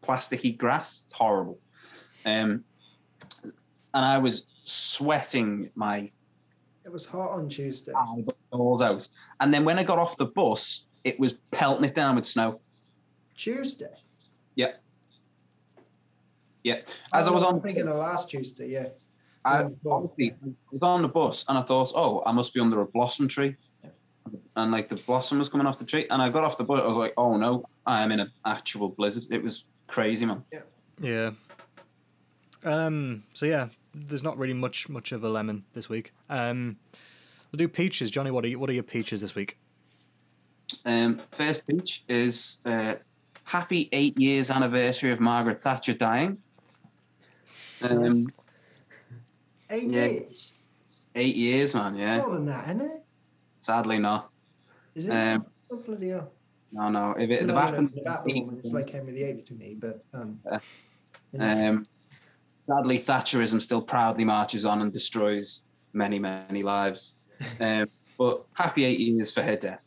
plasticky 0.03 0.57
grass. 0.57 1.03
It's 1.05 1.13
horrible. 1.13 1.59
Um, 2.25 2.65
and 3.95 4.05
I 4.05 4.19
was 4.19 4.47
sweating 4.65 5.71
my 5.75 6.11
It 6.85 6.93
was 6.93 7.05
hot 7.07 7.31
on 7.31 7.49
Tuesday. 7.49 7.93
eyeballs 7.93 8.83
out. 8.83 9.07
And 9.41 9.53
then 9.55 9.65
when 9.65 9.79
I 9.79 9.83
got 9.83 9.99
off 9.99 10.17
the 10.17 10.27
bus, 10.27 10.87
it 11.05 11.19
was 11.21 11.35
pelting 11.53 11.85
it 11.85 11.95
down 11.95 12.17
with 12.17 12.25
snow. 12.25 12.61
Tuesday. 13.37 13.93
Yeah. 16.67 16.81
As 17.15 17.29
I 17.29 17.31
was 17.31 17.45
on, 17.45 17.55
I'm 17.55 17.61
thinking 17.61 17.87
of 17.87 17.95
last 17.95 18.29
Tuesday. 18.29 18.69
Yeah. 18.69 18.89
I, 19.45 19.63
the 19.63 19.69
bus. 19.69 19.93
honestly, 19.93 20.35
I 20.45 20.49
was 20.73 20.83
on 20.83 21.03
the 21.03 21.09
bus 21.09 21.45
and 21.49 21.57
I 21.57 21.63
thought, 21.63 21.93
oh, 21.95 22.25
I 22.27 22.33
must 22.33 22.53
be 22.53 22.59
under 22.59 22.81
a 22.81 22.87
blossom 22.87 23.29
tree. 23.29 23.55
And 24.57 24.73
like 24.73 24.89
the 24.89 24.97
blossom 24.97 25.39
was 25.39 25.49
coming 25.49 25.69
off 25.69 25.79
the 25.79 25.85
tree. 25.85 26.07
And 26.11 26.21
I 26.21 26.29
got 26.29 26.43
off 26.43 26.57
the 26.57 26.65
bus, 26.65 26.83
I 26.83 26.89
was 26.89 26.97
like, 26.97 27.15
oh 27.17 27.37
no, 27.37 27.69
I 27.87 28.03
am 28.03 28.11
in 28.11 28.19
an 28.19 28.33
actual 28.45 28.89
blizzard. 28.89 29.27
It 29.31 29.45
was 29.45 29.65
crazy, 29.87 30.27
man. 30.27 30.43
Yeah. 31.01 31.31
Um. 32.65 33.23
So 33.33 33.47
yeah, 33.47 33.69
there's 33.95 34.25
not 34.25 34.37
really 34.37 34.55
much 34.55 34.89
much 34.89 35.13
of 35.13 35.23
a 35.23 35.29
lemon 35.29 35.65
this 35.73 35.89
week. 35.89 36.13
Um. 36.29 36.79
We'll 37.53 37.59
do 37.59 37.69
peaches, 37.69 38.11
Johnny. 38.11 38.33
What 38.33 38.45
are 38.45 38.49
you, 38.49 38.59
what 38.59 38.69
are 38.69 38.73
your 38.73 38.83
peaches 38.83 39.21
this 39.21 39.37
week? 39.37 39.57
Um, 40.85 41.23
first 41.31 41.65
peach 41.69 42.03
is 42.09 42.59
uh, 42.67 42.95
happy 43.45 43.89
eight 43.93 44.19
years 44.19 44.51
anniversary 44.51 45.13
of 45.13 45.21
Margaret 45.21 45.61
Thatcher 45.61 45.95
dying. 45.95 46.39
Um, 47.83 48.27
Eight 49.71 49.91
Yeah. 49.91 50.07
years. 50.07 50.55
eight 51.15 51.35
years, 51.37 51.75
man, 51.75 51.97
yeah. 51.97 52.19
More 52.19 52.35
than 52.35 52.47
that, 52.47 52.69
isn't 52.69 52.81
it? 52.83 53.05
Sadly, 53.57 53.99
no. 53.99 54.27
Is 54.95 55.09
it? 55.09 55.11
Um, 55.13 55.47
oh, 55.71 55.77
bloody 55.79 56.11
hell. 56.11 56.33
No, 56.73 56.89
no. 56.89 57.15
If 57.19 57.31
it, 57.31 57.41
No, 57.43 57.47
the 57.49 57.53
no, 57.55 57.59
happened, 57.61 57.99
about 58.01 58.25
the 58.25 58.41
woman, 58.41 58.59
it's 58.59 58.73
like 58.73 58.91
Henry 58.91 59.15
VIII 59.15 59.43
to 59.43 59.55
me, 59.55 59.75
but 59.79 60.05
um, 60.15 60.41
Yeah. 60.45 60.59
you 61.33 61.41
Um, 61.41 61.87
sadly, 62.61 62.99
Thatcherism 62.99 63.61
still 63.61 63.83
proudly 63.83 64.25
marches 64.25 64.65
on 64.65 64.83
and 64.83 64.93
destroys 64.93 65.65
many, 65.93 66.19
many 66.19 66.63
lives. 66.63 67.15
Um, 67.61 67.89
but 68.19 68.47
happy 68.55 68.85
eight 68.85 68.99
years 68.99 69.31
for 69.33 69.43
her 69.43 69.57
death. 69.57 69.87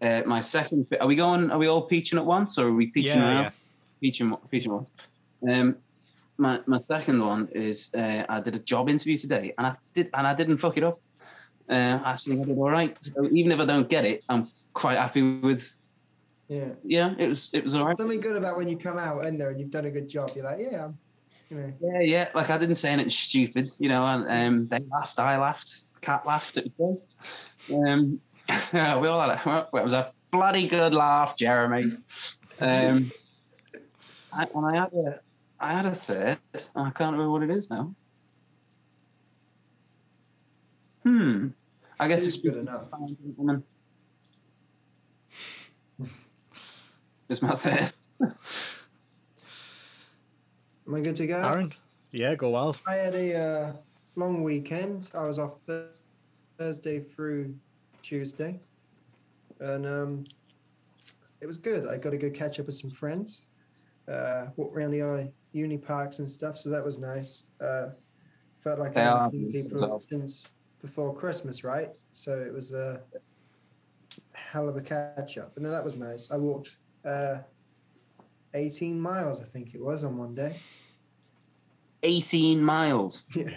Uh, 0.00 0.22
my 0.26 0.40
second, 0.40 0.86
are 1.00 1.08
we 1.08 1.16
going? 1.16 1.50
Are 1.50 1.58
we 1.58 1.66
all 1.66 1.82
peaching 1.86 2.18
at 2.18 2.24
once, 2.26 2.56
or 2.58 2.68
are 2.68 2.72
we 2.72 2.90
peaching 2.92 3.20
yeah, 3.20 3.26
around? 3.28 3.42
yeah. 3.44 3.50
Peaching, 4.00 4.36
peaching 4.50 4.72
once. 4.72 4.90
Um, 5.48 5.76
my 6.36 6.60
my 6.66 6.78
second 6.78 7.24
one 7.24 7.48
is 7.52 7.90
uh, 7.94 8.24
I 8.28 8.40
did 8.40 8.54
a 8.54 8.58
job 8.58 8.88
interview 8.88 9.16
today, 9.16 9.52
and 9.56 9.66
I 9.66 9.76
did, 9.92 10.10
and 10.14 10.26
I 10.26 10.34
didn't 10.34 10.58
fuck 10.58 10.76
it 10.76 10.84
up. 10.84 11.00
Uh, 11.68 11.98
I 12.04 12.16
think 12.16 12.42
I 12.42 12.44
did 12.44 12.58
all 12.58 12.70
right. 12.70 12.96
So 13.02 13.28
even 13.32 13.52
if 13.52 13.60
I 13.60 13.64
don't 13.64 13.88
get 13.88 14.04
it, 14.04 14.22
I'm 14.28 14.50
quite 14.72 14.98
happy 14.98 15.38
with. 15.38 15.76
yeah. 16.48 16.70
Yeah, 16.82 17.14
it 17.18 17.28
was 17.28 17.50
it 17.52 17.62
was 17.62 17.74
all 17.74 17.86
right. 17.86 17.98
Something 17.98 18.20
good 18.20 18.36
about 18.36 18.56
when 18.56 18.68
you 18.68 18.76
come 18.76 18.98
out 18.98 19.24
in 19.24 19.38
there 19.38 19.50
and 19.50 19.60
you've 19.60 19.70
done 19.70 19.86
a 19.86 19.90
good 19.90 20.08
job. 20.08 20.32
You're 20.34 20.44
like, 20.44 20.58
yeah, 20.60 20.84
I'm, 20.84 20.98
you 21.50 21.56
know, 21.56 21.72
Yeah, 21.80 22.00
yeah. 22.00 22.28
Like 22.34 22.50
I 22.50 22.58
didn't 22.58 22.76
say 22.76 22.90
anything 22.90 23.10
stupid, 23.10 23.70
you 23.78 23.88
know. 23.88 24.04
And 24.04 24.26
um, 24.28 24.64
they 24.66 24.80
laughed, 24.90 25.18
I 25.18 25.38
laughed, 25.38 25.94
the 25.94 26.00
cat 26.00 26.26
laughed. 26.26 26.56
It 26.56 26.72
was 26.76 27.06
good. 27.68 27.88
Um, 27.88 28.20
we 28.72 29.08
all 29.08 29.20
had 29.20 29.40
a, 29.46 29.68
it 29.72 29.84
was 29.84 29.92
a 29.92 30.12
bloody 30.30 30.66
good 30.66 30.94
laugh, 30.94 31.36
Jeremy. 31.36 31.96
Um, 32.60 33.12
I, 34.32 34.46
and 34.54 34.66
I 34.66 34.80
had 34.80 34.92
a, 34.92 35.20
I 35.64 35.72
had 35.72 35.86
a 35.86 35.94
third. 35.94 36.36
I 36.76 36.90
can't 36.90 37.12
remember 37.12 37.30
what 37.30 37.42
it 37.42 37.48
is 37.50 37.70
now. 37.70 37.94
Hmm. 41.02 41.48
I 41.98 42.06
get 42.06 42.20
to 42.20 42.26
It's 42.26 42.34
speak 42.34 42.52
good 42.52 42.66
to 42.66 42.70
enough. 42.70 42.82
a 42.82 42.86
fine 42.90 43.16
gentleman. 43.16 43.64
It's 47.30 47.40
my 47.40 47.54
third. 47.54 47.90
am 48.20 48.34
I 50.94 51.00
good 51.00 51.16
to 51.16 51.26
go? 51.26 51.36
Aaron. 51.36 51.72
Yeah, 52.12 52.34
go 52.34 52.50
wild. 52.50 52.82
I 52.86 52.96
had 52.96 53.14
a 53.14 53.34
uh, 53.34 53.72
long 54.16 54.42
weekend. 54.42 55.10
I 55.14 55.26
was 55.26 55.38
off 55.38 55.54
th- 55.66 55.86
Thursday 56.58 57.00
through 57.00 57.54
Tuesday, 58.02 58.60
and 59.60 59.86
um, 59.86 60.24
it 61.40 61.46
was 61.46 61.56
good. 61.56 61.88
I 61.88 61.96
got 61.96 62.10
to 62.10 62.18
go 62.18 62.28
catch 62.28 62.60
up 62.60 62.66
with 62.66 62.74
some 62.74 62.90
friends, 62.90 63.46
uh, 64.08 64.48
walk 64.56 64.76
around 64.76 64.90
the 64.90 65.00
uh, 65.00 65.24
uni 65.54 65.78
parks 65.78 66.18
and 66.18 66.28
stuff. 66.28 66.58
So 66.58 66.68
that 66.70 66.84
was 66.84 66.98
nice. 66.98 67.44
Uh, 67.60 67.90
felt 68.60 68.78
like 68.78 68.94
They 68.94 69.02
I 69.02 69.22
haven't 69.22 69.30
seen 69.32 69.52
people 69.52 69.88
well. 69.88 69.98
since 69.98 70.48
before 70.82 71.14
Christmas, 71.14 71.64
right? 71.64 71.90
So 72.12 72.32
it 72.36 72.52
was 72.52 72.72
a 72.72 73.02
hell 74.32 74.68
of 74.68 74.76
a 74.76 74.80
catch 74.80 75.38
up. 75.38 75.56
And 75.56 75.64
that 75.66 75.84
was 75.84 75.96
nice. 75.96 76.30
I 76.30 76.36
walked 76.36 76.76
uh, 77.04 77.38
18 78.54 79.00
miles, 79.00 79.40
I 79.40 79.44
think 79.44 79.74
it 79.74 79.80
was, 79.80 80.04
on 80.04 80.16
one 80.18 80.34
day. 80.34 80.56
18 82.02 82.62
miles. 82.62 83.24
Yeah. 83.34 83.50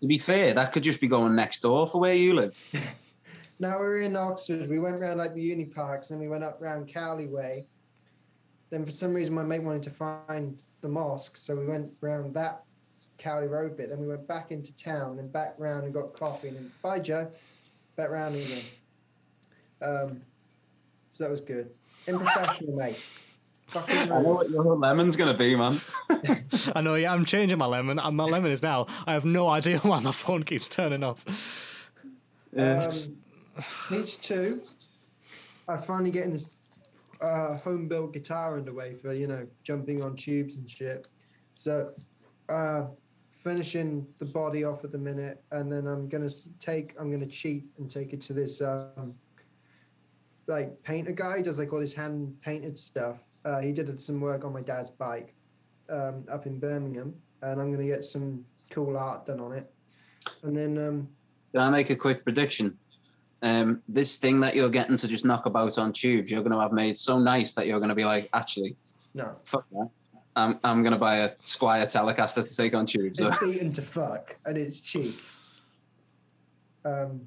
To 0.00 0.08
be 0.08 0.18
fair, 0.18 0.52
that 0.54 0.72
could 0.72 0.82
just 0.82 1.00
be 1.00 1.06
going 1.06 1.36
next 1.36 1.60
door 1.60 1.86
for 1.86 2.00
where 2.00 2.14
you 2.14 2.34
live. 2.34 2.58
Now 3.60 3.78
we 3.78 3.84
were 3.84 3.98
in 4.00 4.16
Oxford. 4.16 4.68
We 4.68 4.80
went 4.80 4.98
around 4.98 5.18
like 5.18 5.34
the 5.34 5.40
uni 5.40 5.66
parks, 5.66 6.10
and 6.10 6.18
we 6.18 6.26
went 6.26 6.42
up 6.42 6.56
round 6.60 6.92
Cowley 6.92 7.28
Way. 7.28 7.64
Then 8.70 8.84
for 8.84 8.90
some 8.90 9.14
reason, 9.14 9.34
my 9.34 9.44
mate 9.44 9.62
wanted 9.62 9.84
to 9.84 9.90
find 9.90 10.60
the 10.82 10.88
mosque, 10.88 11.36
so 11.36 11.56
we 11.56 11.64
went 11.64 11.90
round 12.00 12.34
that 12.34 12.64
Cowley 13.18 13.48
Road 13.48 13.76
bit. 13.76 13.88
Then 13.88 14.00
we 14.00 14.08
went 14.08 14.26
back 14.28 14.50
into 14.50 14.76
town, 14.76 15.16
then 15.16 15.28
back 15.28 15.54
round 15.56 15.84
and 15.84 15.94
got 15.94 16.12
coffee. 16.12 16.48
And 16.48 16.56
then 16.58 16.72
bye, 16.82 16.98
Joe. 16.98 17.30
Back 17.96 18.10
round 18.10 18.34
again. 18.34 18.62
Um, 19.80 20.22
so 21.10 21.24
that 21.24 21.30
was 21.30 21.40
good. 21.40 21.70
Unprofessional, 22.08 22.76
mate. 22.76 23.00
I 23.74 24.04
know 24.04 24.20
what 24.20 24.50
your 24.50 24.76
lemon's 24.76 25.16
gonna 25.16 25.36
be, 25.36 25.56
man. 25.56 25.80
I 26.74 26.80
know. 26.82 26.94
Yeah, 26.94 27.12
I'm 27.12 27.24
changing 27.24 27.56
my 27.56 27.66
lemon. 27.66 27.98
and 27.98 28.16
My 28.16 28.24
lemon 28.24 28.50
is 28.50 28.62
now. 28.62 28.86
I 29.06 29.14
have 29.14 29.24
no 29.24 29.48
idea 29.48 29.78
why 29.78 30.00
my 30.00 30.12
phone 30.12 30.42
keeps 30.42 30.68
turning 30.68 31.02
off. 31.02 31.24
Yeah. 32.54 32.82
Um, 32.86 33.64
Peach 33.88 34.20
two. 34.20 34.62
I 35.68 35.76
finally 35.76 36.10
getting 36.10 36.32
this 36.32 36.56
uh, 37.22 37.56
home 37.58 37.88
built 37.88 38.12
guitar 38.12 38.58
underway 38.58 38.94
for 38.94 39.12
you 39.12 39.26
know 39.26 39.46
jumping 39.62 40.02
on 40.02 40.16
tubes 40.16 40.56
and 40.56 40.68
shit. 40.68 41.06
So, 41.54 41.92
uh, 42.48 42.86
finishing 43.42 44.06
the 44.18 44.24
body 44.24 44.64
off 44.64 44.84
at 44.84 44.92
the 44.92 44.98
minute, 44.98 45.42
and 45.52 45.70
then 45.72 45.86
I'm 45.86 46.08
gonna 46.08 46.30
take. 46.60 46.94
I'm 46.98 47.10
gonna 47.10 47.26
cheat 47.26 47.64
and 47.78 47.90
take 47.90 48.12
it 48.12 48.20
to 48.22 48.32
this 48.32 48.60
um, 48.60 49.14
like 50.46 50.82
painter 50.82 51.12
guy. 51.12 51.40
Does 51.42 51.58
like 51.58 51.72
all 51.72 51.80
this 51.80 51.94
hand 51.94 52.34
painted 52.42 52.78
stuff. 52.78 53.18
Uh, 53.44 53.60
he 53.60 53.72
did 53.72 53.98
some 54.00 54.20
work 54.20 54.44
on 54.44 54.52
my 54.52 54.60
dad's 54.60 54.90
bike 54.90 55.34
um, 55.88 56.24
up 56.30 56.46
in 56.46 56.58
Birmingham, 56.58 57.14
and 57.42 57.60
I'm 57.60 57.70
gonna 57.70 57.86
get 57.86 58.04
some 58.04 58.44
cool 58.70 58.96
art 58.96 59.26
done 59.26 59.40
on 59.40 59.52
it. 59.52 59.72
And 60.42 60.56
then 60.56 60.78
um, 60.78 61.08
Can 61.52 61.62
I 61.62 61.70
make 61.70 61.90
a 61.90 61.96
quick 61.96 62.24
prediction? 62.24 62.78
Um, 63.42 63.82
this 63.88 64.16
thing 64.16 64.40
that 64.40 64.54
you're 64.54 64.70
getting 64.70 64.96
to 64.96 65.08
just 65.08 65.24
knock 65.24 65.46
about 65.46 65.76
on 65.76 65.92
tubes, 65.92 66.30
you're 66.30 66.42
going 66.42 66.52
to 66.52 66.60
have 66.60 66.72
made 66.72 66.96
so 66.96 67.18
nice 67.18 67.52
that 67.54 67.66
you're 67.66 67.80
going 67.80 67.88
to 67.88 67.94
be 67.94 68.04
like, 68.04 68.28
actually, 68.32 68.76
no, 69.14 69.34
fuck 69.44 69.64
that. 69.72 69.90
I'm, 70.36 70.58
I'm 70.64 70.82
going 70.82 70.92
to 70.92 70.98
buy 70.98 71.18
a 71.18 71.30
Squier 71.44 71.84
Telecaster 71.84 72.46
to 72.48 72.56
take 72.56 72.74
on 72.74 72.86
tubes. 72.86 73.18
it's 73.18 73.38
beaten 73.44 73.72
to 73.72 73.82
fuck 73.82 74.36
and 74.46 74.56
it's 74.56 74.80
cheap. 74.80 75.16
Um, 76.84 77.26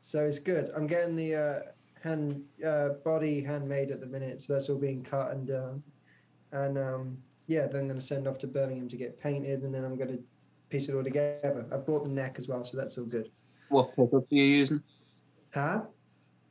so 0.00 0.24
it's 0.24 0.38
good. 0.38 0.70
I'm 0.76 0.86
getting 0.86 1.16
the 1.16 1.34
uh, 1.34 1.60
hand 2.02 2.44
uh, 2.66 2.90
body 3.04 3.42
handmade 3.42 3.90
at 3.90 4.00
the 4.00 4.06
minute, 4.06 4.42
so 4.42 4.52
that's 4.52 4.68
all 4.68 4.78
being 4.78 5.02
cut 5.02 5.30
and 5.32 5.46
done. 5.46 5.82
And 6.52 6.78
um, 6.78 7.18
yeah, 7.46 7.66
then 7.66 7.82
I'm 7.82 7.86
going 7.88 7.98
to 7.98 8.04
send 8.04 8.26
off 8.26 8.38
to 8.40 8.46
Birmingham 8.46 8.88
to 8.88 8.96
get 8.96 9.20
painted, 9.20 9.62
and 9.62 9.74
then 9.74 9.84
I'm 9.84 9.96
going 9.96 10.10
to 10.10 10.22
piece 10.68 10.88
it 10.88 10.94
all 10.94 11.04
together. 11.04 11.66
I 11.72 11.76
bought 11.76 12.04
the 12.04 12.10
neck 12.10 12.36
as 12.38 12.48
well, 12.48 12.64
so 12.64 12.76
that's 12.76 12.98
all 12.98 13.04
good. 13.04 13.30
what 13.68 13.94
pickups 13.96 14.32
are 14.32 14.34
you 14.34 14.44
using? 14.44 14.82
Huh? 15.54 15.82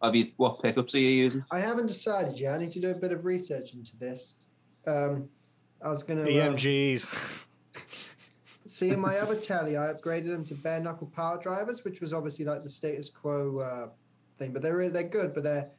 Have 0.01 0.15
you 0.15 0.31
what 0.37 0.61
pickups 0.61 0.95
are 0.95 0.99
you 0.99 1.09
using? 1.09 1.43
I 1.51 1.59
haven't 1.59 1.87
decided 1.87 2.39
yet. 2.39 2.55
I 2.55 2.57
need 2.57 2.71
to 2.73 2.79
do 2.79 2.91
a 2.91 2.95
bit 2.95 3.11
of 3.11 3.25
research 3.25 3.73
into 3.73 3.97
this. 3.97 4.35
Um, 4.87 5.29
I 5.81 5.89
was 5.89 6.03
going 6.03 6.23
to. 6.23 6.31
EMGs. 6.31 7.43
See, 8.65 8.89
in 8.89 8.99
my 8.99 9.17
other 9.17 9.35
telly, 9.49 9.77
I 9.77 9.93
upgraded 9.93 10.27
them 10.27 10.45
to 10.45 10.55
bare 10.55 10.79
knuckle 10.79 11.07
power 11.07 11.37
drivers, 11.37 11.83
which 11.83 12.01
was 12.01 12.13
obviously 12.13 12.45
like 12.45 12.63
the 12.63 12.69
status 12.69 13.09
quo 13.09 13.59
uh, 13.59 13.89
thing. 14.37 14.53
But 14.53 14.61
they're 14.61 14.89
they're 14.89 15.03
good, 15.03 15.33
but 15.33 15.43
they're 15.43 15.69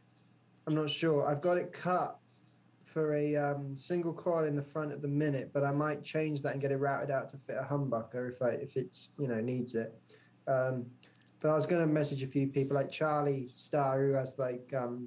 I'm 0.66 0.74
not 0.74 0.90
sure. 0.90 1.26
I've 1.26 1.40
got 1.40 1.58
it 1.58 1.72
cut 1.72 2.18
for 2.84 3.14
a 3.14 3.36
um, 3.36 3.76
single 3.76 4.12
coil 4.12 4.44
in 4.44 4.54
the 4.54 4.62
front 4.62 4.92
at 4.92 5.02
the 5.02 5.08
minute, 5.08 5.50
but 5.52 5.64
I 5.64 5.72
might 5.72 6.04
change 6.04 6.42
that 6.42 6.52
and 6.52 6.60
get 6.60 6.70
it 6.70 6.76
routed 6.76 7.10
out 7.10 7.28
to 7.30 7.36
fit 7.36 7.56
a 7.58 7.64
humbucker 7.64 8.32
if 8.32 8.40
I 8.40 8.50
if 8.50 8.76
it's 8.76 9.10
you 9.18 9.28
know 9.28 9.40
needs 9.40 9.74
it. 9.74 9.94
Um, 10.46 10.86
but 11.44 11.50
I 11.50 11.54
was 11.54 11.66
going 11.66 11.86
to 11.86 11.86
message 11.86 12.22
a 12.22 12.26
few 12.26 12.46
people 12.46 12.74
like 12.74 12.90
Charlie 12.90 13.50
Starr, 13.52 14.00
who 14.00 14.12
has 14.14 14.38
like 14.38 14.72
um, 14.74 15.06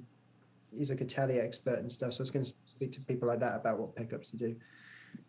he's 0.72 0.88
like 0.88 1.00
a 1.00 1.04
telly 1.04 1.40
expert 1.40 1.80
and 1.80 1.90
stuff. 1.90 2.12
So 2.12 2.20
I 2.20 2.22
was 2.22 2.30
going 2.30 2.44
to 2.44 2.52
speak 2.64 2.92
to 2.92 3.00
people 3.00 3.26
like 3.26 3.40
that 3.40 3.56
about 3.56 3.80
what 3.80 3.96
pickups 3.96 4.30
to 4.30 4.36
do 4.36 4.54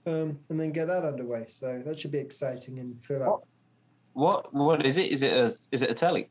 um, 0.05 0.37
and 0.49 0.59
then 0.59 0.71
get 0.71 0.87
that 0.87 1.03
underway. 1.03 1.47
So 1.49 1.81
that 1.83 1.97
should 1.97 2.11
be 2.11 2.19
exciting 2.19 2.77
and 2.77 3.03
fill 3.03 3.23
up. 3.23 3.47
What 4.13 4.53
what 4.53 4.85
is 4.85 4.99
it? 4.99 5.11
Is 5.11 5.23
it 5.23 5.33
a 5.33 5.51
is 5.71 5.81
it 5.81 5.89
a 5.89 5.95
telly? 5.95 6.29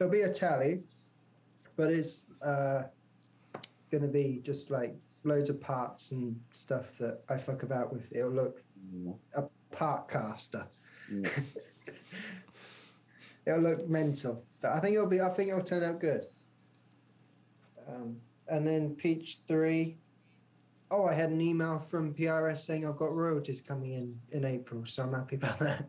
It'll 0.00 0.10
be 0.10 0.22
a 0.22 0.32
tally, 0.32 0.80
but 1.76 1.92
it's 1.92 2.26
uh, 2.44 2.82
going 3.92 4.02
to 4.02 4.08
be 4.08 4.42
just 4.44 4.72
like 4.72 4.96
loads 5.22 5.48
of 5.48 5.60
parts 5.60 6.10
and 6.10 6.34
stuff 6.50 6.86
that 6.98 7.20
I 7.28 7.36
fuck 7.36 7.62
about 7.62 7.92
with. 7.92 8.10
It'll 8.10 8.32
look 8.32 8.64
a 9.34 9.44
part 9.70 10.08
caster. 10.08 10.66
Yeah. 11.08 11.30
it'll 13.46 13.60
look 13.60 13.88
mental, 13.88 14.44
but 14.60 14.72
I 14.72 14.80
think 14.80 14.94
it'll 14.94 15.08
be. 15.08 15.20
I 15.20 15.28
think 15.30 15.50
it'll 15.50 15.62
turn 15.62 15.82
out 15.82 16.00
good. 16.00 16.26
Um, 17.88 18.16
and 18.48 18.66
then 18.66 18.94
Peach 18.94 19.38
Three. 19.48 19.98
Oh, 20.90 21.06
I 21.06 21.14
had 21.14 21.30
an 21.30 21.40
email 21.40 21.78
from 21.78 22.12
PRS 22.14 22.58
saying 22.58 22.86
I've 22.86 22.98
got 22.98 23.14
royalties 23.14 23.62
coming 23.62 23.92
in 23.92 24.18
in 24.30 24.44
April, 24.44 24.84
so 24.86 25.02
I'm 25.02 25.12
happy 25.14 25.36
about 25.36 25.58
that. 25.60 25.88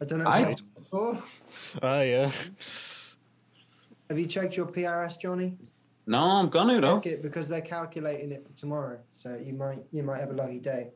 I 0.00 0.04
don't 0.04 0.20
know. 0.20 0.28
If 0.28 0.34
I- 0.34 0.50
it's 0.50 0.60
before. 0.60 1.22
Oh 1.82 2.02
yeah. 2.02 2.30
Have 4.08 4.18
you 4.18 4.26
checked 4.26 4.56
your 4.56 4.66
PRS, 4.66 5.18
Johnny? 5.18 5.56
No, 6.06 6.22
I'm 6.22 6.48
gonna 6.48 6.80
though. 6.80 6.96
Check 6.98 7.06
it 7.06 7.22
because 7.22 7.48
they're 7.48 7.60
calculating 7.60 8.32
it 8.32 8.44
for 8.46 8.52
tomorrow, 8.58 8.98
so 9.12 9.36
you 9.36 9.52
might 9.52 9.84
you 9.92 10.02
might 10.02 10.18
have 10.18 10.30
a 10.30 10.34
lucky 10.34 10.58
day. 10.58 10.90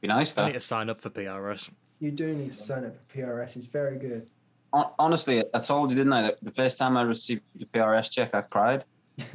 Be 0.00 0.08
nice 0.08 0.32
though. 0.34 0.42
I 0.42 0.46
need 0.46 0.52
though. 0.52 0.58
to 0.58 0.60
sign 0.60 0.90
up 0.90 1.00
for 1.00 1.10
PRS. 1.10 1.70
You 2.00 2.10
do 2.10 2.34
need 2.34 2.52
to 2.52 2.58
sign 2.58 2.84
up 2.84 2.94
for 2.96 3.16
PRS. 3.18 3.56
It's 3.56 3.66
very 3.66 3.98
good. 3.98 4.30
Honestly, 4.72 5.42
I 5.54 5.58
told 5.60 5.90
you, 5.90 5.96
didn't 5.96 6.12
I? 6.12 6.22
That 6.22 6.38
the 6.42 6.52
first 6.52 6.76
time 6.78 6.96
I 6.96 7.02
received 7.02 7.42
the 7.56 7.64
PRS 7.66 8.10
check, 8.10 8.34
I 8.34 8.42
cried. 8.42 8.84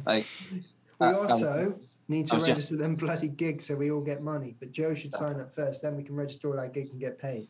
Like, 0.06 0.26
We 1.00 1.06
also 1.08 1.74
need 2.08 2.28
to 2.28 2.36
was 2.36 2.46
just- 2.46 2.56
register 2.56 2.76
them 2.76 2.94
bloody 2.94 3.28
gigs 3.28 3.66
so 3.66 3.74
we 3.74 3.90
all 3.90 4.00
get 4.00 4.22
money. 4.22 4.54
But 4.60 4.70
Joe 4.72 4.94
should 4.94 5.14
sign 5.14 5.40
up 5.40 5.54
first, 5.54 5.82
then 5.82 5.96
we 5.96 6.04
can 6.04 6.14
register 6.14 6.48
all 6.48 6.58
our 6.60 6.68
gigs 6.68 6.92
and 6.92 7.00
get 7.00 7.18
paid. 7.18 7.48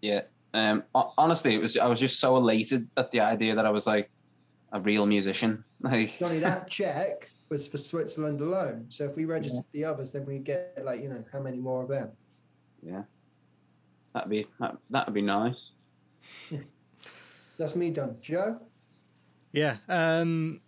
yeah. 0.00 0.22
Um. 0.54 0.84
Honestly, 0.94 1.54
it 1.54 1.62
was. 1.62 1.78
I 1.78 1.86
was 1.86 1.98
just 1.98 2.20
so 2.20 2.36
elated 2.36 2.86
at 2.98 3.10
the 3.10 3.20
idea 3.20 3.54
that 3.54 3.64
I 3.64 3.70
was 3.70 3.86
like 3.86 4.10
a 4.72 4.80
real 4.80 5.06
musician. 5.06 5.64
Like, 5.80 6.18
Johnny, 6.18 6.38
that 6.40 6.68
check 6.68 7.30
was 7.48 7.66
for 7.66 7.78
Switzerland 7.78 8.40
alone. 8.40 8.84
So 8.90 9.04
if 9.04 9.16
we 9.16 9.24
register 9.24 9.62
the 9.72 9.84
others, 9.84 10.12
then 10.12 10.26
we 10.26 10.38
get 10.40 10.78
like 10.84 11.00
you 11.02 11.08
know 11.08 11.24
how 11.32 11.40
many 11.40 11.56
more 11.58 11.82
of 11.82 11.88
them. 11.88 12.10
yeah. 12.82 13.02
That'd 14.14 14.30
be 14.30 14.46
that. 14.60 14.76
That'd 14.90 15.14
be 15.14 15.22
nice. 15.22 15.70
That's 17.58 17.76
me 17.76 17.90
done. 17.90 18.16
Joe, 18.20 18.60
Yeah. 19.52 19.76
Um, 19.88 20.60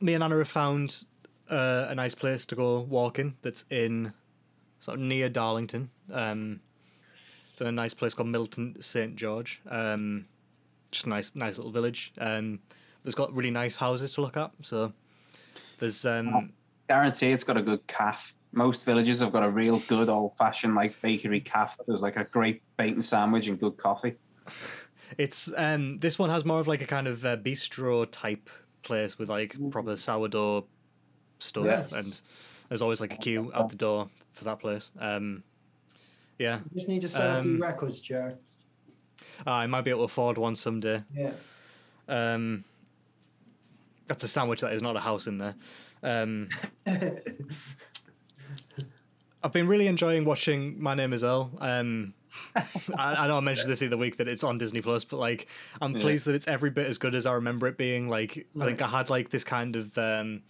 me 0.00 0.14
and 0.14 0.22
Anna 0.22 0.38
have 0.38 0.48
found 0.48 1.04
uh, 1.50 1.86
a 1.88 1.94
nice 1.94 2.14
place 2.14 2.46
to 2.46 2.54
go 2.54 2.80
walking 2.80 3.36
that's 3.42 3.64
in 3.70 4.12
sort 4.80 4.98
of 4.98 5.04
near 5.04 5.28
Darlington. 5.28 5.90
Um, 6.12 6.60
it's 7.14 7.60
in 7.60 7.66
a 7.66 7.72
nice 7.72 7.94
place 7.94 8.14
called 8.14 8.28
Middleton 8.28 8.76
St 8.80 9.16
George. 9.16 9.60
Um, 9.68 10.26
just 10.90 11.06
a 11.06 11.08
nice, 11.08 11.34
nice 11.34 11.56
little 11.56 11.72
village. 11.72 12.12
Um, 12.18 12.60
it's 13.04 13.14
got 13.14 13.34
really 13.34 13.50
nice 13.50 13.76
houses 13.76 14.12
to 14.14 14.20
look 14.20 14.36
at. 14.36 14.50
So 14.62 14.92
there's 15.78 16.04
um, 16.04 16.52
Guarantee 16.88 17.32
it's 17.32 17.44
got 17.44 17.56
a 17.56 17.62
good 17.62 17.86
calf. 17.86 18.34
Most 18.54 18.84
villages 18.84 19.20
have 19.20 19.32
got 19.32 19.42
a 19.42 19.50
real 19.50 19.80
good 19.88 20.08
old 20.08 20.36
fashioned 20.36 20.74
like 20.74 21.00
bakery 21.02 21.40
calf. 21.40 21.76
There's 21.86 22.02
like 22.02 22.16
a 22.16 22.24
great 22.24 22.62
bacon 22.76 23.02
sandwich 23.02 23.48
and 23.48 23.58
good 23.58 23.76
coffee. 23.76 24.14
It's 25.18 25.50
um 25.56 25.98
this 25.98 26.18
one 26.18 26.30
has 26.30 26.44
more 26.44 26.60
of 26.60 26.66
like 26.68 26.80
a 26.82 26.86
kind 26.86 27.06
of 27.06 27.24
uh, 27.24 27.36
bistro 27.36 28.06
type 28.10 28.48
place 28.82 29.18
with 29.18 29.28
like 29.28 29.56
proper 29.70 29.96
sourdough 29.96 30.66
stuff 31.38 31.64
Yes. 31.66 31.88
and 31.92 32.20
there's 32.68 32.82
always 32.82 33.00
like 33.00 33.12
a 33.14 33.16
queue 33.16 33.50
out 33.54 33.70
the 33.70 33.76
door 33.76 34.08
for 34.32 34.44
that 34.44 34.60
place. 34.60 34.92
Um 35.00 35.42
yeah, 36.38 36.58
you 36.72 36.78
just 36.78 36.88
need 36.88 37.00
to 37.02 37.08
sell 37.08 37.38
a 37.38 37.42
few 37.42 37.54
Um, 37.54 37.62
records, 37.62 38.00
Joe. 38.00 38.36
I 39.46 39.66
might 39.66 39.82
be 39.82 39.90
able 39.90 40.00
to 40.00 40.04
afford 40.04 40.38
one 40.38 40.56
someday. 40.56 41.02
Yeah. 41.14 41.32
Um 42.08 42.64
that's 44.06 44.22
a 44.24 44.28
sandwich 44.28 44.60
that 44.60 44.72
is 44.72 44.82
not 44.82 44.96
a 44.96 45.00
house 45.00 45.26
in 45.26 45.38
there. 45.38 45.54
Um 46.02 46.48
I've 49.42 49.52
been 49.52 49.66
really 49.66 49.86
enjoying 49.86 50.24
watching 50.24 50.80
My 50.82 50.94
Name 50.94 51.12
Is 51.12 51.22
Earl. 51.22 51.50
Um, 51.60 52.14
I, 52.56 52.64
I 52.98 53.28
know 53.28 53.36
I 53.36 53.40
mentioned 53.40 53.70
this 53.70 53.78
the 53.80 53.86
other 53.86 53.96
week 53.96 54.16
that 54.16 54.26
it's 54.26 54.42
on 54.42 54.58
Disney 54.58 54.80
Plus, 54.80 55.04
but 55.04 55.18
like 55.18 55.46
I'm 55.80 55.94
Yeah. 55.94 56.02
pleased 56.02 56.26
that 56.26 56.34
it's 56.34 56.48
every 56.48 56.70
bit 56.70 56.86
as 56.86 56.98
good 56.98 57.14
as 57.14 57.26
I 57.26 57.34
remember 57.34 57.66
it 57.68 57.76
being. 57.76 58.08
Like 58.08 58.46
I 58.60 58.64
think 58.64 58.82
I 58.82 58.88
had 58.88 59.10
like 59.10 59.30
this 59.30 59.44
kind 59.44 59.76
of 59.76 59.96
um, 59.98 60.42